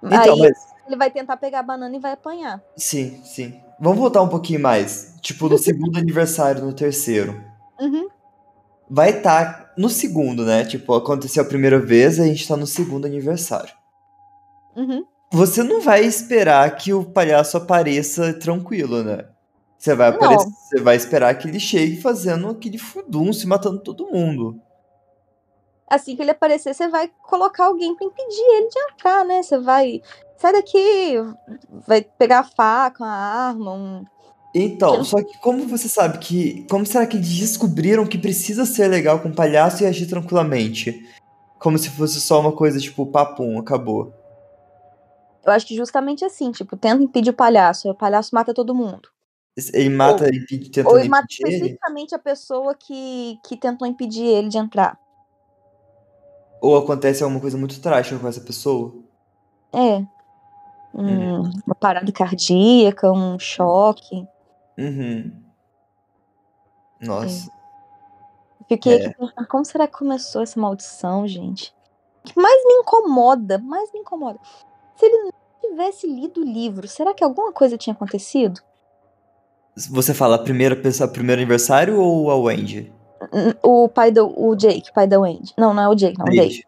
Então, 0.00 0.34
Aí 0.34 0.38
mas. 0.38 0.66
ele 0.86 0.96
vai 0.96 1.10
tentar 1.10 1.36
pegar 1.36 1.58
a 1.58 1.62
banana 1.64 1.96
e 1.96 1.98
vai 1.98 2.12
apanhar. 2.12 2.62
Sim, 2.76 3.20
sim. 3.24 3.60
Vamos 3.80 3.98
voltar 3.98 4.22
um 4.22 4.28
pouquinho 4.28 4.60
mais. 4.60 5.16
Tipo, 5.20 5.48
no 5.48 5.58
segundo 5.58 5.98
aniversário, 5.98 6.64
no 6.64 6.72
terceiro. 6.72 7.42
Uhum. 7.80 8.06
Vai 8.88 9.18
estar 9.18 9.72
no 9.76 9.88
segundo, 9.88 10.44
né? 10.44 10.64
Tipo, 10.64 10.94
aconteceu 10.94 11.42
a 11.42 11.46
primeira 11.46 11.80
vez 11.80 12.18
e 12.18 12.22
a 12.22 12.24
gente 12.24 12.46
tá 12.46 12.56
no 12.56 12.68
segundo 12.68 13.04
aniversário. 13.04 13.74
Uhum. 14.76 15.04
Você 15.30 15.62
não 15.62 15.80
vai 15.80 16.04
esperar 16.04 16.74
que 16.76 16.92
o 16.92 17.04
palhaço 17.04 17.56
apareça 17.56 18.32
tranquilo, 18.34 19.02
né? 19.02 19.26
Você 19.78 19.94
vai, 19.94 20.08
aparecer, 20.08 20.48
você 20.48 20.80
vai 20.80 20.96
esperar 20.96 21.34
que 21.36 21.48
ele 21.48 21.60
chegue 21.60 22.00
fazendo 22.00 22.48
aquele 22.48 22.78
furdunço 22.78 23.44
e 23.44 23.48
matando 23.48 23.78
todo 23.80 24.10
mundo. 24.10 24.60
Assim 25.88 26.16
que 26.16 26.22
ele 26.22 26.32
aparecer, 26.32 26.74
você 26.74 26.88
vai 26.88 27.10
colocar 27.22 27.66
alguém 27.66 27.94
pra 27.94 28.06
impedir 28.06 28.40
ele 28.40 28.68
de 28.68 28.78
entrar, 28.90 29.24
né? 29.24 29.42
Você 29.42 29.58
vai. 29.58 30.02
Sai 30.36 30.52
daqui, 30.52 31.14
vai 31.86 32.02
pegar 32.02 32.40
a 32.40 32.44
faca, 32.44 33.04
uma 33.04 33.12
arma, 33.12 33.72
um. 33.72 34.04
Então, 34.54 35.04
só 35.04 35.22
que 35.22 35.38
como 35.38 35.66
você 35.68 35.88
sabe 35.88 36.18
que. 36.18 36.66
Como 36.68 36.84
será 36.84 37.06
que 37.06 37.16
eles 37.16 37.28
descobriram 37.28 38.06
que 38.06 38.18
precisa 38.18 38.64
ser 38.64 38.88
legal 38.88 39.20
com 39.20 39.28
o 39.28 39.34
palhaço 39.34 39.82
e 39.82 39.86
agir 39.86 40.06
tranquilamente? 40.06 41.06
Como 41.58 41.78
se 41.78 41.90
fosse 41.90 42.20
só 42.20 42.40
uma 42.40 42.52
coisa 42.52 42.80
tipo, 42.80 43.06
papum, 43.06 43.58
acabou. 43.58 44.12
Eu 45.46 45.52
acho 45.52 45.66
que 45.66 45.76
justamente 45.76 46.24
assim, 46.24 46.50
tipo, 46.50 46.76
tenta 46.76 47.02
impedir 47.02 47.30
o 47.30 47.34
palhaço, 47.34 47.88
o 47.88 47.94
palhaço 47.94 48.34
mata 48.34 48.52
todo 48.52 48.74
mundo. 48.74 49.08
Ele 49.72 49.88
mata 49.88 50.26
e 50.26 50.36
impe- 50.36 50.68
tentando 50.70 50.92
Ou 50.92 50.98
ele 50.98 51.08
mata 51.08 51.24
impedir 51.24 51.46
ele? 51.46 51.54
especificamente 51.54 52.14
a 52.14 52.18
pessoa 52.18 52.74
que, 52.74 53.38
que 53.46 53.56
tentou 53.56 53.86
impedir 53.86 54.24
ele 54.26 54.48
de 54.48 54.58
entrar. 54.58 54.98
Ou 56.60 56.76
acontece 56.76 57.22
alguma 57.22 57.40
coisa 57.40 57.56
muito 57.56 57.80
trágica 57.80 58.18
com 58.18 58.26
essa 58.28 58.40
pessoa. 58.40 58.94
É. 59.72 60.04
Um, 60.94 61.42
uma 61.66 61.74
parada 61.78 62.10
cardíaca, 62.10 63.12
um 63.12 63.38
choque. 63.38 64.26
Uhum. 64.76 65.30
Nossa. 67.00 67.50
Fiquei 68.68 68.94
É. 68.94 69.06
aqui 69.06 69.16
pensando, 69.16 69.46
como 69.48 69.64
será 69.64 69.86
que 69.86 69.96
começou 69.96 70.42
essa 70.42 70.58
maldição, 70.58 71.26
gente? 71.28 71.74
O 72.24 72.28
que 72.28 72.40
mais 72.40 72.64
me 72.64 72.74
incomoda, 72.80 73.58
mais 73.58 73.92
me 73.92 74.00
incomoda. 74.00 74.40
Se 74.96 75.06
ele 75.06 75.30
tivesse 75.70 76.06
lido 76.06 76.40
o 76.40 76.44
livro, 76.44 76.86
será 76.88 77.12
que 77.14 77.22
alguma 77.24 77.52
coisa 77.52 77.76
tinha 77.76 77.94
acontecido? 77.94 78.60
Você 79.90 80.14
fala 80.14 80.36
a 80.36 80.38
primeira 80.38 80.74
pessoa, 80.74 81.08
primeiro 81.08 81.40
aniversário 81.40 82.00
ou 82.00 82.30
a 82.30 82.36
Wendy? 82.36 82.92
O 83.62 83.88
pai 83.88 84.10
do. 84.10 84.26
O 84.38 84.54
Jake, 84.54 84.92
pai 84.94 85.06
da 85.06 85.18
Wendy. 85.20 85.52
Não, 85.56 85.74
não 85.74 85.82
é 85.82 85.88
o 85.88 85.94
Jake, 85.94 86.18
não, 86.18 86.26
o. 86.26 86.30
David. 86.30 86.64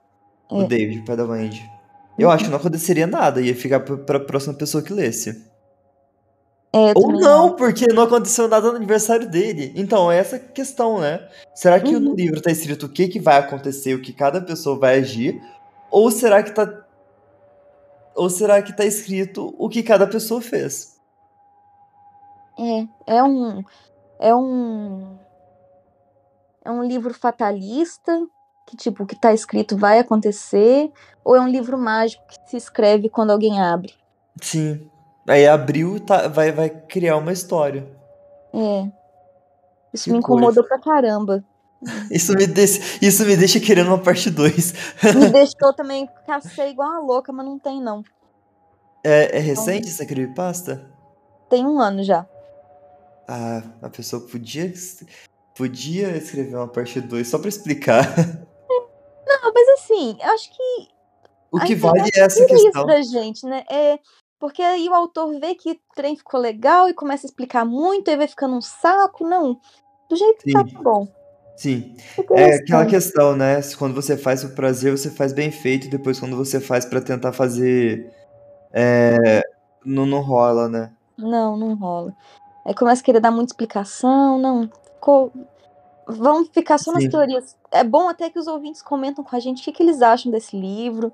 O 0.50 0.62
É. 0.62 0.66
David, 0.66 0.98
o 1.00 1.04
pai 1.04 1.16
da 1.16 1.24
Wendy. 1.24 1.62
Eu 2.18 2.30
acho 2.30 2.44
que 2.44 2.50
não 2.50 2.56
aconteceria 2.58 3.06
nada, 3.06 3.40
ia 3.40 3.54
ficar 3.54 3.80
pra, 3.80 3.96
pra 3.96 4.20
próxima 4.20 4.52
pessoa 4.54 4.82
que 4.82 4.92
lesse. 4.92 5.46
É, 6.72 6.92
Ou 6.94 7.12
não, 7.12 7.54
porque 7.56 7.86
não 7.86 8.02
aconteceu 8.02 8.46
nada 8.46 8.70
no 8.70 8.76
aniversário 8.76 9.28
dele. 9.30 9.72
Então, 9.74 10.12
é 10.12 10.18
essa 10.18 10.38
questão, 10.38 10.98
né? 11.00 11.26
Será 11.54 11.80
que 11.80 11.92
no 11.98 12.10
Uhum. 12.10 12.14
livro 12.16 12.42
tá 12.42 12.50
escrito 12.50 12.86
o 12.86 12.88
que, 12.90 13.08
que 13.08 13.18
vai 13.20 13.38
acontecer, 13.38 13.94
o 13.94 14.02
que 14.02 14.12
cada 14.12 14.40
pessoa 14.42 14.78
vai 14.78 14.98
agir? 14.98 15.40
Ou 15.90 16.10
será 16.10 16.42
que 16.42 16.50
tá. 16.50 16.66
Ou 18.18 18.28
será 18.28 18.60
que 18.60 18.72
tá 18.72 18.84
escrito 18.84 19.54
o 19.56 19.68
que 19.68 19.80
cada 19.80 20.04
pessoa 20.04 20.40
fez? 20.40 20.98
É, 22.58 23.14
é 23.18 23.22
um. 23.22 23.62
É 24.18 24.34
um. 24.34 25.16
É 26.64 26.70
um 26.70 26.82
livro 26.82 27.14
fatalista, 27.14 28.20
que 28.66 28.76
tipo, 28.76 29.04
o 29.04 29.06
que 29.06 29.14
tá 29.14 29.32
escrito 29.32 29.76
vai 29.76 30.00
acontecer, 30.00 30.92
ou 31.24 31.36
é 31.36 31.40
um 31.40 31.46
livro 31.46 31.78
mágico 31.78 32.24
que 32.26 32.50
se 32.50 32.56
escreve 32.56 33.08
quando 33.08 33.30
alguém 33.30 33.60
abre? 33.60 33.94
Sim. 34.42 34.90
Aí 35.28 35.46
abriu 35.46 36.00
tá, 36.00 36.26
vai, 36.26 36.50
vai 36.50 36.68
criar 36.68 37.18
uma 37.18 37.32
história. 37.32 37.88
É. 38.52 38.90
Isso 39.94 40.04
Que 40.04 40.10
me 40.10 40.18
incomodou 40.18 40.64
pra 40.64 40.80
caramba. 40.80 41.44
Isso 42.10 42.32
me, 42.34 42.46
deixa, 42.46 42.80
isso 43.00 43.24
me 43.24 43.36
deixa 43.36 43.60
querendo 43.60 43.88
uma 43.88 43.98
parte 44.02 44.30
2. 44.30 44.72
Me 45.14 45.28
deixou 45.30 45.72
também, 45.72 46.08
cacei 46.26 46.70
igual 46.70 46.88
uma 46.90 47.00
louca, 47.00 47.32
mas 47.32 47.46
não 47.46 47.58
tem 47.58 47.80
não. 47.80 48.02
É, 49.04 49.36
é 49.36 49.40
recente 49.40 49.88
essa 49.88 50.04
creepypasta? 50.04 50.90
Tem 51.48 51.64
um 51.64 51.80
ano 51.80 52.02
já. 52.02 52.26
Ah, 53.28 53.62
a 53.80 53.88
pessoa 53.88 54.26
podia, 54.26 54.72
podia 55.54 56.16
escrever 56.16 56.56
uma 56.56 56.66
parte 56.66 57.00
2 57.00 57.28
só 57.28 57.38
pra 57.38 57.48
explicar. 57.48 58.04
Não, 59.26 59.52
mas 59.52 59.68
assim, 59.80 60.16
eu 60.20 60.30
acho 60.32 60.50
que 60.50 60.88
O 61.52 61.58
a 61.58 61.64
que 61.64 61.74
vale 61.74 62.00
é 62.14 62.20
essa 62.20 62.40
isso 62.40 62.46
questão. 62.46 62.86
pra 62.86 63.02
gente, 63.02 63.46
né? 63.46 63.62
É, 63.70 63.98
porque 64.40 64.62
aí 64.62 64.88
o 64.88 64.94
autor 64.94 65.38
vê 65.38 65.54
que 65.54 65.72
o 65.72 65.78
trem 65.94 66.16
ficou 66.16 66.40
legal 66.40 66.88
e 66.88 66.94
começa 66.94 67.26
a 67.26 67.28
explicar 67.28 67.64
muito, 67.64 68.10
aí 68.10 68.16
vai 68.16 68.26
ficando 68.26 68.56
um 68.56 68.60
saco. 68.62 69.24
Não, 69.28 69.60
do 70.08 70.16
jeito 70.16 70.42
que 70.44 70.52
tá, 70.52 70.64
Sim. 70.64 70.74
tá 70.74 70.82
bom. 70.82 71.06
Sim. 71.58 71.96
É 72.30 72.54
aquela 72.54 72.86
questão, 72.86 73.34
né? 73.34 73.60
Quando 73.76 73.92
você 73.92 74.16
faz 74.16 74.44
por 74.44 74.54
prazer, 74.54 74.96
você 74.96 75.10
faz 75.10 75.32
bem 75.32 75.50
feito, 75.50 75.90
depois 75.90 76.20
quando 76.20 76.36
você 76.36 76.60
faz 76.60 76.84
pra 76.84 77.00
tentar 77.00 77.32
fazer. 77.32 78.14
É, 78.72 79.42
não, 79.84 80.06
não 80.06 80.20
rola, 80.20 80.68
né? 80.68 80.92
Não, 81.18 81.56
não 81.56 81.74
rola. 81.74 82.14
Aí 82.64 82.72
começa 82.74 83.02
a 83.02 83.04
querer 83.04 83.18
dar 83.18 83.32
muita 83.32 83.52
explicação, 83.52 84.38
não. 84.38 84.70
Ficou... 84.94 85.32
Vamos 86.06 86.48
ficar 86.50 86.78
só 86.78 86.92
nas 86.92 87.02
Sim. 87.02 87.10
teorias. 87.10 87.56
É 87.72 87.82
bom 87.82 88.08
até 88.08 88.30
que 88.30 88.38
os 88.38 88.46
ouvintes 88.46 88.80
comentam 88.80 89.24
com 89.24 89.34
a 89.34 89.40
gente 89.40 89.60
o 89.60 89.64
que, 89.64 89.72
que 89.72 89.82
eles 89.82 90.00
acham 90.00 90.30
desse 90.30 90.56
livro. 90.56 91.12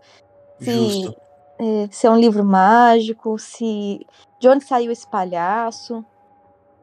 Se, 0.60 1.16
é, 1.58 1.88
se 1.90 2.06
é 2.06 2.10
um 2.10 2.18
livro 2.18 2.44
mágico, 2.44 3.38
se. 3.38 4.06
De 4.38 4.46
onde 4.46 4.62
saiu 4.62 4.92
esse 4.92 5.06
palhaço. 5.06 6.04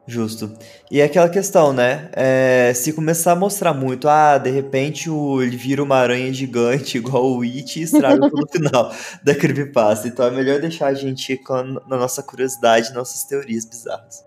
Justo. 0.06 0.52
E 0.90 1.00
é 1.00 1.04
aquela 1.04 1.28
questão, 1.28 1.72
né? 1.72 2.10
É, 2.12 2.72
se 2.74 2.92
começar 2.92 3.32
a 3.32 3.36
mostrar 3.36 3.72
muito, 3.72 4.08
ah, 4.08 4.36
de 4.36 4.50
repente 4.50 5.08
o, 5.08 5.40
ele 5.40 5.56
vira 5.56 5.80
uma 5.82 5.96
aranha 5.96 6.32
gigante 6.32 6.98
igual 6.98 7.24
o 7.24 7.42
It 7.42 7.78
e 7.78 7.82
estraga 7.84 8.28
todo 8.28 8.42
o 8.42 8.48
final 8.50 8.90
da 9.22 9.34
creepypasta. 9.34 10.08
Então 10.08 10.26
é 10.26 10.30
melhor 10.30 10.60
deixar 10.60 10.88
a 10.88 10.94
gente 10.94 11.36
com 11.36 11.54
a- 11.54 11.62
na 11.62 11.96
nossa 11.96 12.20
curiosidade, 12.22 12.92
nossas 12.92 13.22
teorias 13.24 13.64
bizarras. 13.64 14.24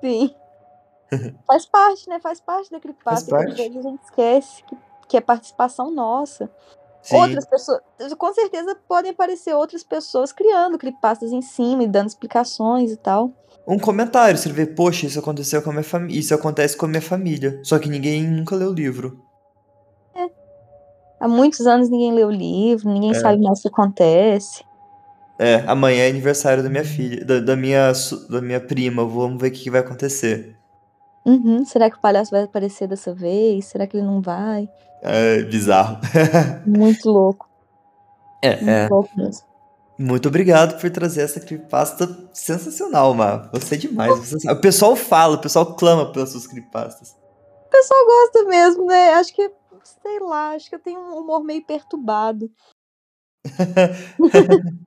Sim. 0.00 0.32
Faz 1.46 1.66
parte, 1.66 2.08
né? 2.08 2.20
Faz 2.20 2.40
parte 2.40 2.70
da 2.70 2.78
creepypasta. 2.78 3.28
Faz 3.28 3.44
que 3.46 3.50
às 3.50 3.56
parte. 3.56 3.68
vezes 3.74 3.84
a 3.84 3.88
gente 3.90 4.02
esquece 4.04 4.62
que, 4.64 4.76
que 5.08 5.16
é 5.16 5.20
participação 5.20 5.90
nossa. 5.90 6.48
Sim, 7.02 7.16
Outras 7.16 7.46
pessoas. 7.46 7.80
Com 8.18 8.32
certeza 8.32 8.76
podem 8.88 9.10
aparecer 9.12 9.54
outras 9.54 9.82
pessoas 9.84 10.32
criando 10.32 10.78
creepypastas 10.78 11.32
em 11.32 11.42
cima 11.42 11.82
e 11.84 11.88
dando 11.88 12.08
explicações 12.08 12.90
e 12.92 12.96
tal. 12.96 13.32
Um 13.66 13.78
comentário, 13.78 14.34
escrever, 14.36 14.74
poxa, 14.74 15.06
isso 15.06 15.18
aconteceu 15.18 15.60
com 15.60 15.70
a 15.70 15.72
minha 15.72 15.84
família, 15.84 16.20
isso 16.20 16.34
acontece 16.34 16.76
com 16.76 16.86
a 16.86 16.88
minha 16.88 17.02
família. 17.02 17.58
Só 17.62 17.78
que 17.78 17.88
ninguém 17.88 18.22
nunca 18.22 18.54
leu 18.54 18.70
o 18.70 18.74
livro. 18.74 19.20
Há 21.18 21.26
muitos 21.26 21.66
anos 21.66 21.88
ninguém 21.88 22.12
lê 22.12 22.24
o 22.24 22.30
livro, 22.30 22.90
ninguém 22.90 23.10
É. 23.12 23.14
sabe 23.14 23.42
mais 23.42 23.58
o 23.58 23.62
que 23.62 23.68
acontece. 23.68 24.62
É, 25.38 25.64
amanhã 25.66 26.04
é 26.04 26.08
aniversário 26.10 26.62
da 26.62 26.68
minha 26.68 26.84
filha, 26.84 27.24
da, 27.24 27.40
da 27.40 27.56
minha, 27.56 27.92
da 28.30 28.40
minha 28.40 28.60
prima, 28.60 29.04
vamos 29.04 29.40
ver 29.40 29.48
o 29.48 29.50
que, 29.50 29.64
que 29.64 29.70
vai 29.70 29.80
acontecer. 29.80 30.56
Uhum, 31.24 31.64
será 31.64 31.90
que 31.90 31.96
o 31.96 32.00
palhaço 32.00 32.30
vai 32.30 32.44
aparecer 32.44 32.86
dessa 32.86 33.12
vez? 33.14 33.64
Será 33.66 33.86
que 33.86 33.96
ele 33.96 34.06
não 34.06 34.20
vai? 34.22 34.68
É 35.02 35.42
bizarro. 35.42 35.98
Muito 36.66 37.10
louco. 37.10 37.48
É, 38.42 38.56
Muito 38.56 38.70
é. 38.70 38.88
louco 38.88 39.10
mesmo. 39.16 39.44
Muito 39.98 40.28
obrigado 40.28 40.78
por 40.78 40.90
trazer 40.90 41.22
essa 41.22 41.40
creepypasta 41.40 42.28
sensacional, 42.32 43.14
Má. 43.14 43.48
Você 43.52 43.76
é 43.76 43.78
demais. 43.78 44.30
você. 44.30 44.50
O 44.50 44.60
pessoal 44.60 44.94
fala, 44.94 45.36
o 45.36 45.40
pessoal 45.40 45.74
clama 45.74 46.12
pelas 46.12 46.30
suas 46.30 46.46
creepypastas. 46.46 47.16
O 47.66 47.70
pessoal 47.70 48.04
gosta 48.04 48.44
mesmo, 48.44 48.86
né? 48.86 49.14
Acho 49.14 49.34
que, 49.34 49.50
sei 50.02 50.20
lá, 50.20 50.50
acho 50.50 50.68
que 50.68 50.74
eu 50.74 50.80
tenho 50.80 51.00
um 51.00 51.18
humor 51.18 51.42
meio 51.42 51.64
perturbado. 51.64 52.50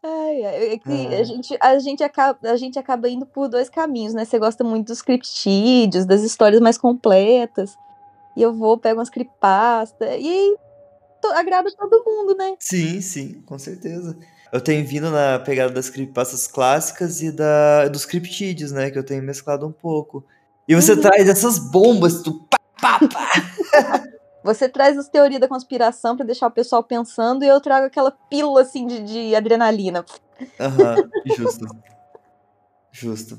Ai, 0.00 0.44
ai, 0.44 0.72
é 0.74 0.78
que 0.78 0.90
Ai. 0.90 1.20
a 1.20 1.24
gente, 1.24 1.58
a, 1.60 1.78
gente 1.80 2.04
acaba, 2.04 2.38
a 2.48 2.56
gente 2.56 2.78
acaba 2.78 3.08
indo 3.08 3.26
por 3.26 3.48
dois 3.48 3.68
caminhos, 3.68 4.14
né? 4.14 4.24
Você 4.24 4.38
gosta 4.38 4.62
muito 4.62 4.86
dos 4.86 5.02
criptídeos, 5.02 6.06
das 6.06 6.22
histórias 6.22 6.60
mais 6.60 6.78
completas. 6.78 7.76
E 8.36 8.42
eu 8.42 8.54
vou, 8.54 8.78
pego 8.78 9.00
umas 9.00 9.10
creepypasta. 9.10 10.06
E 10.16 10.28
aí 10.28 10.56
agrada 11.32 11.70
todo 11.76 12.04
mundo, 12.04 12.34
né? 12.36 12.54
Sim, 12.60 13.00
sim, 13.00 13.42
com 13.42 13.58
certeza. 13.58 14.16
Eu 14.52 14.60
tenho 14.60 14.86
vindo 14.86 15.10
na 15.10 15.38
pegada 15.38 15.72
das 15.72 15.90
creepypastas 15.90 16.46
clássicas 16.46 17.20
e 17.20 17.30
da, 17.30 17.88
dos 17.88 18.06
criptídeos, 18.06 18.72
né? 18.72 18.90
Que 18.90 18.98
eu 18.98 19.04
tenho 19.04 19.22
mesclado 19.22 19.66
um 19.66 19.72
pouco. 19.72 20.24
E 20.66 20.74
você 20.74 20.92
Uhum. 20.94 21.00
traz 21.00 21.28
essas 21.28 21.58
bombas, 21.58 22.22
tu 22.22 22.46
pá, 22.48 22.58
pá, 22.80 23.00
pá. 23.08 24.04
Você 24.42 24.68
traz 24.68 24.96
as 24.96 25.08
teorias 25.08 25.40
da 25.40 25.48
conspiração 25.48 26.16
pra 26.16 26.24
deixar 26.24 26.46
o 26.46 26.50
pessoal 26.50 26.82
pensando 26.82 27.44
e 27.44 27.48
eu 27.48 27.60
trago 27.60 27.86
aquela 27.86 28.10
pílula 28.30 28.62
assim 28.62 28.86
de, 28.86 29.02
de 29.02 29.34
adrenalina. 29.34 30.04
Aham, 30.58 31.10
justo. 31.26 31.66
Justo. 32.92 33.38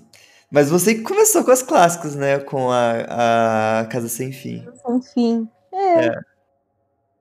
Mas 0.51 0.69
você 0.69 0.95
começou 1.01 1.43
com 1.43 1.51
as 1.51 1.61
clássicas, 1.61 2.15
né? 2.15 2.39
Com 2.39 2.71
a, 2.71 3.81
a 3.81 3.85
Casa 3.85 4.09
Sem 4.09 4.31
Fim. 4.31 4.65
Enfim. 4.87 5.49
É, 5.73 6.11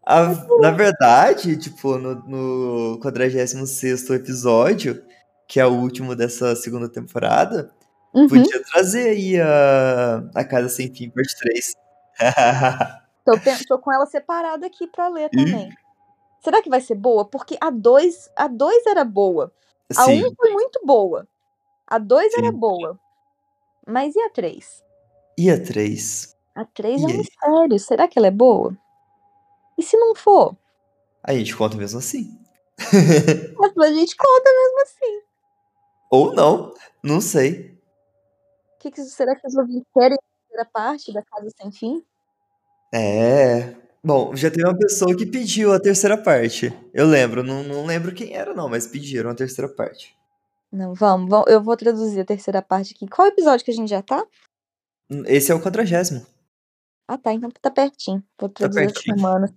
A- 0.09 0.34
na 0.61 0.70
verdade, 0.70 1.59
tipo, 1.59 1.98
no, 1.98 2.14
no 2.14 3.00
46º 3.00 4.14
episódio, 4.14 5.04
que 5.46 5.61
é 5.61 5.66
o 5.66 5.74
último 5.74 6.16
dessa 6.16 6.56
segunda 6.56 6.88
temporada, 6.88 7.70
uhum. 8.14 8.26
podia 8.26 8.62
trazer 8.64 9.11
aí 9.11 9.38
a, 9.38 10.24
a 10.34 10.44
Casa 10.44 10.70
Sem 10.70 10.90
Fim, 10.94 11.11
parte 11.11 11.36
3. 11.38 11.74
Tô, 13.22 13.32
tô 13.68 13.78
com 13.78 13.92
ela 13.92 14.06
separada 14.06 14.66
aqui 14.66 14.86
pra 14.86 15.09
ler 15.09 15.28
também. 15.28 15.68
Será 16.40 16.62
que 16.62 16.70
vai 16.70 16.80
ser 16.80 16.94
boa? 16.94 17.26
Porque 17.26 17.59
a 17.61 17.68
2 17.68 18.30
a 18.34 18.48
dois 18.48 18.86
era 18.86 19.04
boa. 19.04 19.52
A 19.94 20.04
1 20.04 20.06
Sim, 20.06 20.24
um 20.24 20.34
foi 20.34 20.50
muito 20.52 20.80
boa. 20.82 21.28
A 21.86 21.98
2 21.98 22.32
era 22.38 22.50
boa. 22.50 22.98
Mas 23.86 24.16
e 24.16 24.20
a 24.20 24.30
3? 24.30 24.82
E 25.36 25.50
a 25.50 25.62
3? 25.62 26.34
A 26.54 26.64
3 26.64 27.02
é 27.02 27.04
um 27.04 27.18
mistério. 27.18 27.78
Será 27.78 28.09
que 28.09 28.18
ela 28.18 28.28
é 28.28 28.30
boa? 28.30 28.74
E 29.79 29.83
se 29.83 29.97
não 29.97 30.14
for? 30.14 30.57
A 31.22 31.33
gente 31.33 31.57
conta 31.57 31.76
mesmo 31.76 31.99
assim. 32.01 32.37
A 32.79 33.93
gente 33.93 34.16
conta 34.16 34.51
mesmo 34.53 34.83
assim. 34.83 35.22
Ou 36.11 36.35
não, 36.35 36.74
não 37.03 37.20
sei. 37.20 37.79
Que 38.81 38.91
que, 38.91 39.03
será 39.03 39.35
que 39.37 39.47
os 39.47 39.55
ouvintes 39.57 39.87
querem 39.95 40.16
a 40.16 40.20
terceira 40.47 40.70
parte 40.72 41.12
da 41.12 41.22
Casa 41.22 41.49
Sem 41.61 41.70
Fim? 41.72 42.05
É. 42.93 43.74
Bom, 44.03 44.35
já 44.35 44.51
teve 44.51 44.64
uma 44.66 44.79
pessoa 44.79 45.16
que 45.16 45.26
pediu 45.26 45.72
a 45.72 45.81
terceira 45.81 46.16
parte. 46.16 46.72
Eu 46.95 47.07
lembro, 47.07 47.43
não, 47.43 47.62
não 47.62 47.85
lembro 47.85 48.14
quem 48.14 48.35
era, 48.35 48.55
não, 48.55 48.68
mas 48.68 48.87
pediram 48.87 49.31
a 49.31 49.35
terceira 49.35 49.68
parte. 49.68 50.16
Não, 50.72 50.95
vamos, 50.95 51.29
vamos. 51.29 51.51
Eu 51.51 51.62
vou 51.62 51.76
traduzir 51.76 52.20
a 52.20 52.24
terceira 52.24 52.62
parte 52.62 52.95
aqui. 52.95 53.09
Qual 53.09 53.26
episódio 53.29 53.64
que 53.64 53.70
a 53.70 53.74
gente 53.74 53.89
já 53.89 54.03
tá? 54.03 54.24
Esse 55.26 55.51
é 55.51 55.55
o 55.55 55.61
quadragésimo. 55.61 56.24
Ah, 57.07 57.18
tá. 57.18 57.33
Então 57.33 57.51
tá 57.51 57.70
pertinho. 57.70 58.22
Vou 58.39 58.49
Tá 58.49 58.68
traduzir 58.68 58.85
essa 58.85 58.95
pertinho. 58.95 59.16
semana. 59.16 59.55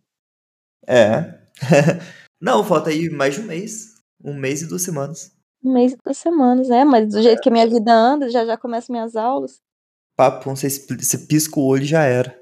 É. 0.88 1.40
Não, 2.42 2.64
falta 2.64 2.90
aí 2.90 3.10
mais 3.10 3.36
de 3.36 3.42
um 3.42 3.46
mês. 3.46 3.96
Um 4.24 4.34
mês 4.34 4.62
e 4.62 4.68
duas 4.68 4.82
semanas. 4.82 5.32
Um 5.64 5.74
mês 5.74 5.94
e 5.94 5.98
duas 6.04 6.18
semanas, 6.18 6.70
é, 6.70 6.84
mas 6.84 7.08
do 7.08 7.22
jeito 7.22 7.42
que 7.42 7.50
a 7.50 7.52
minha 7.52 7.68
vida 7.68 7.94
anda, 7.94 8.30
já 8.30 8.46
já 8.46 8.58
começam 8.58 8.94
minhas 8.94 9.16
aulas. 9.16 9.62
Papo, 10.16 10.50
você, 10.50 10.68
você 10.70 11.18
pisca 11.20 11.60
o 11.60 11.66
olho 11.66 11.84
e 11.84 11.88
já 11.88 12.04
era. 12.04 12.40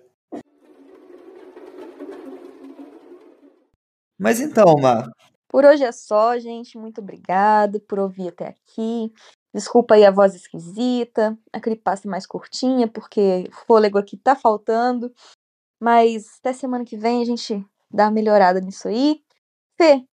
Mas 4.18 4.40
então, 4.40 4.76
Mar. 4.82 5.10
Por 5.50 5.66
hoje 5.66 5.84
é 5.84 5.92
só, 5.92 6.38
gente. 6.38 6.78
Muito 6.78 7.02
obrigada 7.02 7.80
por 7.80 8.00
ouvir 8.00 8.30
até 8.30 8.50
aqui. 8.50 9.12
Desculpa 9.54 9.96
aí 9.96 10.06
a 10.06 10.12
voz 10.12 10.36
esquisita, 10.36 11.38
a 11.52 11.60
creepypasta 11.60 12.08
mais 12.08 12.28
curtinha, 12.28 12.88
porque 12.88 13.46
o 13.50 13.66
fôlego 13.66 13.98
aqui 13.98 14.16
tá 14.16 14.36
faltando. 14.36 15.12
Mas 15.82 16.38
até 16.40 16.54
semana 16.54 16.86
que 16.86 16.98
vem 16.98 17.22
a 17.22 17.26
gente 17.26 17.66
dá 17.92 18.06
uma 18.06 18.12
melhorada 18.12 18.60
nisso 18.60 18.88
aí. 18.88 19.22
Fê, 19.78 20.04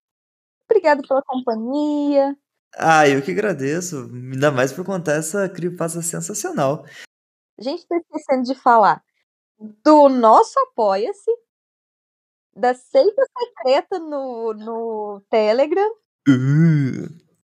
obrigado 0.68 1.06
pela 1.06 1.22
companhia. 1.22 2.36
Ah, 2.76 3.08
eu 3.08 3.22
que 3.22 3.30
agradeço. 3.30 4.10
Ainda 4.12 4.50
mais 4.50 4.72
por 4.72 4.84
contar 4.84 5.14
essa 5.14 5.48
creepypasta 5.48 6.02
sensacional. 6.02 6.84
A 7.58 7.62
gente 7.62 7.86
tá 7.86 7.96
esquecendo 7.96 8.42
de 8.42 8.54
falar 8.54 9.02
do 9.58 10.08
nosso 10.08 10.58
Apoia-se, 10.60 11.30
da 12.54 12.74
seita 12.74 13.22
secreta 13.38 13.98
no, 13.98 14.52
no 14.52 15.22
Telegram, 15.30 15.90
Uh. 16.28 17.08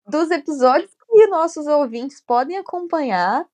dos 0.07 0.29
episódios 0.29 0.91
que 1.09 1.27
nossos 1.27 1.65
ouvintes 1.67 2.21
podem 2.21 2.57
acompanhar. 2.57 3.47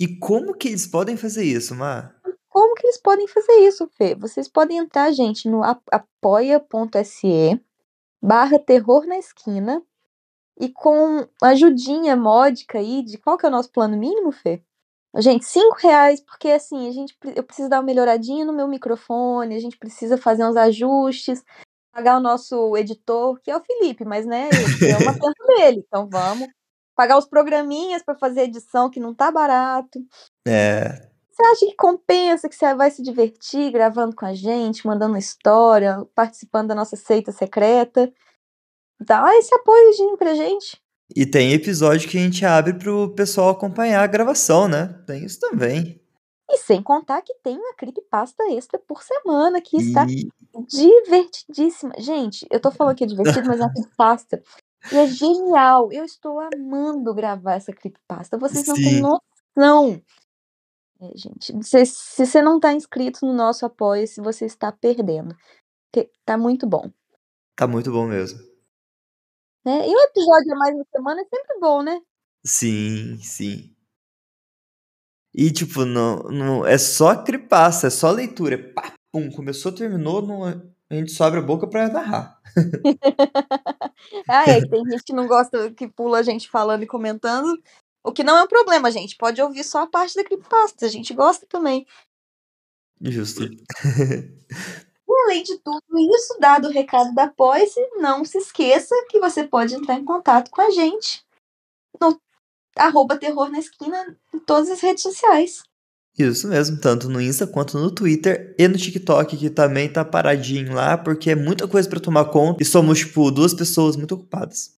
E 0.00 0.18
como 0.18 0.54
que 0.54 0.68
eles 0.68 0.86
podem 0.86 1.16
fazer 1.16 1.42
isso, 1.44 1.74
Mar? 1.74 2.17
Como 2.58 2.74
que 2.74 2.88
eles 2.88 2.98
podem 2.98 3.28
fazer 3.28 3.52
isso, 3.60 3.88
Fê? 3.96 4.16
Vocês 4.16 4.48
podem 4.48 4.78
entrar, 4.78 5.12
gente, 5.12 5.48
no 5.48 5.62
apoia.se 5.62 7.62
barra 8.20 8.58
terror 8.58 9.06
na 9.06 9.16
esquina 9.16 9.80
e 10.58 10.68
com 10.68 11.24
ajudinha 11.40 12.16
módica 12.16 12.78
aí 12.78 13.04
de 13.04 13.16
qual 13.16 13.38
que 13.38 13.46
é 13.46 13.48
o 13.48 13.52
nosso 13.52 13.70
plano 13.70 13.96
mínimo, 13.96 14.32
Fê? 14.32 14.60
Gente, 15.18 15.44
cinco 15.44 15.76
reais, 15.78 16.20
porque 16.20 16.48
assim, 16.48 16.88
a 16.88 16.90
gente, 16.90 17.16
eu 17.36 17.44
preciso 17.44 17.68
dar 17.68 17.76
uma 17.76 17.84
melhoradinha 17.84 18.44
no 18.44 18.52
meu 18.52 18.66
microfone, 18.66 19.54
a 19.54 19.60
gente 19.60 19.78
precisa 19.78 20.18
fazer 20.18 20.44
uns 20.44 20.56
ajustes, 20.56 21.44
pagar 21.92 22.18
o 22.18 22.20
nosso 22.20 22.76
editor, 22.76 23.38
que 23.40 23.52
é 23.52 23.56
o 23.56 23.62
Felipe, 23.62 24.04
mas 24.04 24.26
né, 24.26 24.48
é 24.50 24.96
uma 25.00 25.12
tempo 25.12 25.46
dele, 25.46 25.84
então 25.86 26.08
vamos. 26.10 26.48
Pagar 26.96 27.18
os 27.18 27.28
programinhas 27.28 28.02
para 28.02 28.16
fazer 28.16 28.42
edição, 28.42 28.90
que 28.90 28.98
não 28.98 29.14
tá 29.14 29.30
barato. 29.30 30.00
É. 30.44 31.08
Você 31.38 31.46
acha 31.46 31.66
que 31.66 31.76
compensa, 31.76 32.48
que 32.48 32.56
você 32.56 32.74
vai 32.74 32.90
se 32.90 33.00
divertir 33.00 33.70
gravando 33.70 34.16
com 34.16 34.26
a 34.26 34.34
gente, 34.34 34.84
mandando 34.84 35.16
história, 35.16 36.04
participando 36.12 36.68
da 36.68 36.74
nossa 36.74 36.96
seita 36.96 37.30
secreta? 37.30 38.12
Dá 39.00 39.24
esse 39.36 39.54
apoiozinho 39.54 40.16
pra 40.16 40.34
gente. 40.34 40.82
E 41.14 41.24
tem 41.24 41.52
episódio 41.52 42.08
que 42.08 42.18
a 42.18 42.20
gente 42.20 42.44
abre 42.44 42.74
pro 42.74 43.14
pessoal 43.14 43.50
acompanhar 43.50 44.02
a 44.02 44.06
gravação, 44.08 44.66
né? 44.66 45.00
Tem 45.06 45.24
isso 45.24 45.38
também. 45.38 46.00
E 46.50 46.58
sem 46.58 46.82
contar 46.82 47.22
que 47.22 47.34
tem 47.34 47.56
uma 47.56 47.74
creepypasta 47.74 48.42
extra 48.50 48.76
por 48.76 49.04
semana, 49.04 49.60
que 49.60 49.76
está 49.76 50.06
E 50.08 50.28
divertidíssima. 50.66 51.92
Gente, 51.98 52.48
eu 52.50 52.58
tô 52.58 52.72
falando 52.72 52.96
que 52.96 53.04
é 53.04 53.06
divertido, 53.06 53.46
mas 53.46 53.60
é 53.60 53.62
uma 53.62 53.72
creepypasta. 53.72 54.42
E 54.90 54.96
é 54.96 55.06
genial. 55.06 55.92
Eu 55.92 56.04
estou 56.04 56.40
amando 56.40 57.14
gravar 57.14 57.54
essa 57.54 57.72
creepypasta. 57.72 58.36
Vocês 58.36 58.66
não 58.66 58.74
têm 58.74 58.94
Sim. 58.94 59.00
noção. 59.00 60.02
É, 61.00 61.16
gente, 61.16 61.52
se, 61.64 61.86
se 61.86 62.26
você 62.26 62.42
não 62.42 62.58
tá 62.58 62.72
inscrito 62.72 63.24
no 63.24 63.32
nosso 63.32 63.64
apoia-se, 63.64 64.20
você 64.20 64.46
está 64.46 64.72
perdendo. 64.72 65.34
Porque 65.90 66.10
tá 66.24 66.36
muito 66.36 66.66
bom. 66.66 66.90
tá 67.56 67.66
muito 67.66 67.90
bom 67.92 68.06
mesmo. 68.06 68.38
Né? 69.64 69.86
E 69.86 69.90
um 69.94 70.00
episódio 70.02 70.52
a 70.54 70.58
mais 70.58 70.76
na 70.76 70.84
semana 70.94 71.20
é 71.20 71.24
sempre 71.24 71.58
bom, 71.60 71.82
né? 71.82 72.00
Sim, 72.44 73.18
sim. 73.22 73.74
E 75.34 75.50
tipo, 75.52 75.84
não, 75.84 76.18
não 76.24 76.66
é 76.66 76.78
só 76.78 77.22
creepypasta, 77.22 77.86
é 77.86 77.90
só 77.90 78.10
leitura. 78.10 78.54
É 78.54 78.58
pá, 78.58 78.92
pum, 79.12 79.30
começou, 79.30 79.72
terminou, 79.72 80.22
não, 80.26 80.44
a 80.44 80.94
gente 80.94 81.12
só 81.12 81.24
abre 81.24 81.40
a 81.40 81.42
boca 81.42 81.68
pra 81.68 81.88
narrar. 81.88 82.40
Ah, 84.28 84.44
é 84.48 84.60
tem 84.60 84.84
gente 84.90 85.02
que 85.04 85.12
não 85.12 85.26
gosta, 85.26 85.72
que 85.72 85.88
pula 85.88 86.18
a 86.20 86.22
gente 86.22 86.48
falando 86.48 86.82
e 86.82 86.86
comentando. 86.86 87.60
O 88.08 88.12
que 88.12 88.24
não 88.24 88.38
é 88.38 88.42
um 88.42 88.48
problema, 88.48 88.90
gente. 88.90 89.16
Pode 89.16 89.40
ouvir 89.42 89.62
só 89.62 89.82
a 89.82 89.86
parte 89.86 90.16
da 90.16 90.24
creepypasta. 90.24 90.86
A 90.86 90.88
gente 90.88 91.12
gosta 91.12 91.46
também. 91.46 91.86
Justo. 93.02 93.44
E 95.10 95.20
além 95.24 95.42
de 95.42 95.58
tudo 95.58 95.82
isso, 96.14 96.38
dado 96.38 96.68
o 96.68 96.70
recado 96.70 97.14
da 97.14 97.28
Poise, 97.28 97.80
não 97.96 98.24
se 98.24 98.38
esqueça 98.38 98.94
que 99.08 99.18
você 99.18 99.44
pode 99.44 99.74
entrar 99.74 99.94
em 99.94 100.04
contato 100.04 100.50
com 100.50 100.60
a 100.60 100.70
gente 100.70 101.24
no 102.00 102.20
arroba 102.76 103.16
terror 103.16 103.50
na 103.50 103.58
esquina 103.58 104.16
em 104.32 104.38
todas 104.38 104.70
as 104.70 104.80
redes 104.80 105.02
sociais. 105.02 105.62
Isso 106.18 106.48
mesmo, 106.48 106.80
tanto 106.80 107.08
no 107.08 107.20
Insta 107.20 107.46
quanto 107.46 107.78
no 107.78 107.90
Twitter 107.90 108.54
e 108.58 108.68
no 108.68 108.76
TikTok, 108.76 109.36
que 109.36 109.50
também 109.50 109.92
tá 109.92 110.04
paradinho 110.04 110.74
lá, 110.74 110.98
porque 110.98 111.30
é 111.30 111.34
muita 111.34 111.68
coisa 111.68 111.88
pra 111.88 112.00
tomar 112.00 112.26
conta 112.26 112.62
e 112.62 112.66
somos, 112.66 112.98
tipo, 112.98 113.30
duas 113.30 113.54
pessoas 113.54 113.96
muito 113.96 114.14
ocupadas. 114.14 114.76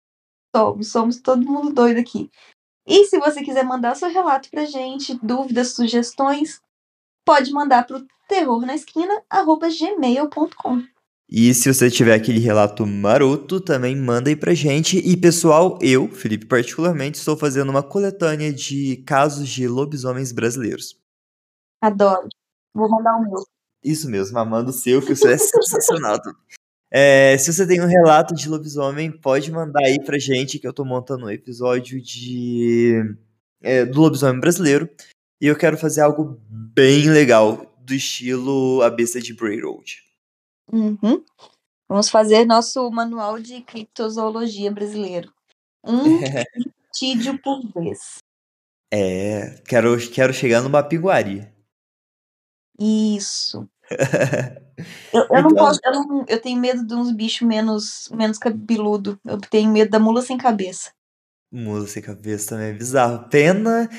Somos, 0.55 0.87
somos 0.87 1.17
todo 1.19 1.45
mundo 1.45 1.73
doido 1.73 1.99
aqui. 1.99 2.29
E 2.91 3.05
se 3.05 3.17
você 3.17 3.41
quiser 3.41 3.63
mandar 3.63 3.95
seu 3.95 4.09
relato 4.09 4.51
pra 4.51 4.65
gente, 4.65 5.17
dúvidas, 5.23 5.69
sugestões, 5.69 6.59
pode 7.25 7.49
mandar 7.51 7.87
pro 7.87 8.05
terrornaesquina@gmail.com. 8.27 10.83
E 11.29 11.53
se 11.53 11.73
você 11.73 11.89
tiver 11.89 12.13
aquele 12.13 12.39
relato 12.39 12.85
maroto, 12.85 13.61
também 13.61 13.95
manda 13.95 14.29
aí 14.29 14.35
pra 14.35 14.53
gente. 14.53 14.97
E 14.97 15.15
pessoal, 15.15 15.79
eu, 15.81 16.09
Felipe, 16.09 16.45
particularmente, 16.45 17.17
estou 17.17 17.37
fazendo 17.37 17.69
uma 17.69 17.81
coletânea 17.81 18.51
de 18.51 18.97
casos 19.07 19.47
de 19.47 19.69
lobisomens 19.69 20.33
brasileiros. 20.33 20.99
Adoro. 21.81 22.27
Vou 22.73 22.89
mandar 22.89 23.15
o 23.15 23.21
meu. 23.21 23.41
Isso 23.81 24.09
mesmo, 24.09 24.37
amando 24.37 24.71
o 24.71 24.73
seu, 24.73 25.01
que 25.01 25.13
o 25.13 25.15
seu 25.15 25.31
é 25.31 25.37
sensacional. 25.37 26.19
É, 26.93 27.37
se 27.37 27.53
você 27.53 27.65
tem 27.65 27.81
um 27.81 27.87
relato 27.87 28.35
de 28.35 28.49
lobisomem, 28.49 29.09
pode 29.09 29.49
mandar 29.49 29.85
aí 29.85 30.03
pra 30.03 30.19
gente, 30.19 30.59
que 30.59 30.67
eu 30.67 30.73
tô 30.73 30.83
montando 30.83 31.25
um 31.25 31.29
episódio 31.29 32.01
de 32.01 33.15
é, 33.61 33.85
do 33.85 34.01
lobisomem 34.01 34.41
brasileiro. 34.41 34.89
E 35.39 35.47
eu 35.47 35.55
quero 35.55 35.77
fazer 35.77 36.01
algo 36.01 36.39
bem 36.49 37.09
legal, 37.09 37.73
do 37.79 37.93
estilo 37.93 38.81
A 38.81 38.89
Besta 38.89 39.21
de 39.21 39.33
Bray 39.33 39.61
Road. 39.61 40.03
Uhum. 40.71 41.23
Vamos 41.87 42.09
fazer 42.09 42.45
nosso 42.45 42.89
manual 42.91 43.39
de 43.39 43.61
criptozoologia 43.61 44.71
brasileiro. 44.71 45.33
Um 45.83 46.19
tídio 46.93 47.37
por 47.41 47.61
vez. 47.73 48.19
É, 48.93 49.61
quero, 49.65 49.97
quero 50.09 50.33
chegar 50.33 50.61
numa 50.61 50.83
piguari. 50.83 51.47
Isso. 52.77 53.69
Eu, 55.13 55.21
eu 55.21 55.27
não 55.43 55.51
Então- 55.51 55.55
posso, 55.65 55.79
eu, 55.83 55.91
não- 55.91 56.25
eu 56.27 56.41
tenho 56.41 56.59
medo 56.59 56.85
de 56.85 56.93
uns 56.93 57.11
bichos 57.11 57.47
menos, 57.47 58.09
menos 58.11 58.37
cabeludo. 58.37 59.19
Eu 59.25 59.39
tenho 59.39 59.71
medo 59.71 59.91
da 59.91 59.99
mula 59.99 60.21
sem 60.21 60.37
cabeça. 60.37 60.91
Mula 61.51 61.85
sem 61.87 62.01
cabeça 62.01 62.49
também 62.49 62.69
é 62.69 62.73
bizarro. 62.73 63.27
Pena, 63.29 63.89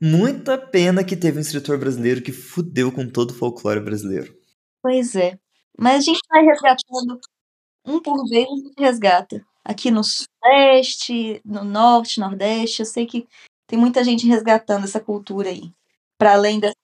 muita 0.00 0.56
pena 0.56 1.04
que 1.04 1.16
teve 1.16 1.38
um 1.38 1.40
escritor 1.42 1.76
brasileiro 1.78 2.22
que 2.22 2.32
fudeu 2.32 2.90
com 2.92 3.08
todo 3.08 3.32
o 3.32 3.34
folclore 3.34 3.80
brasileiro. 3.80 4.34
Pois 4.82 5.14
é. 5.16 5.38
Mas 5.78 5.96
a 5.96 6.00
gente 6.00 6.20
vai 6.28 6.44
resgatando 6.44 7.20
um 7.86 8.00
por 8.00 8.28
vez, 8.28 8.46
a 8.48 8.54
gente 8.54 8.74
resgata. 8.80 9.44
Aqui 9.64 9.90
no 9.90 10.02
sudeste, 10.04 11.40
no 11.44 11.64
norte, 11.64 12.18
nordeste, 12.20 12.80
eu 12.80 12.86
sei 12.86 13.06
que 13.06 13.26
tem 13.66 13.78
muita 13.78 14.02
gente 14.04 14.26
resgatando 14.26 14.84
essa 14.84 15.00
cultura 15.00 15.48
aí. 15.50 15.70
Para 16.18 16.32
além 16.34 16.58
dessa. 16.60 16.74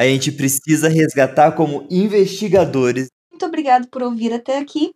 A 0.00 0.04
gente 0.04 0.32
precisa 0.32 0.88
resgatar 0.88 1.52
como 1.52 1.86
investigadores. 1.90 3.08
Muito 3.30 3.44
obrigado 3.44 3.86
por 3.88 4.02
ouvir 4.02 4.32
até 4.32 4.56
aqui. 4.56 4.94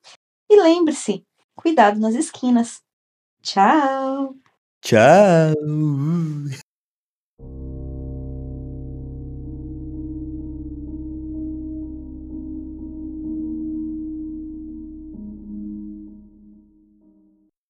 E 0.51 0.57
lembre-se, 0.59 1.23
cuidado 1.55 2.01
nas 2.01 2.15
esquinas. 2.15 2.81
Tchau! 3.43 4.35
Tchau! 4.81 5.55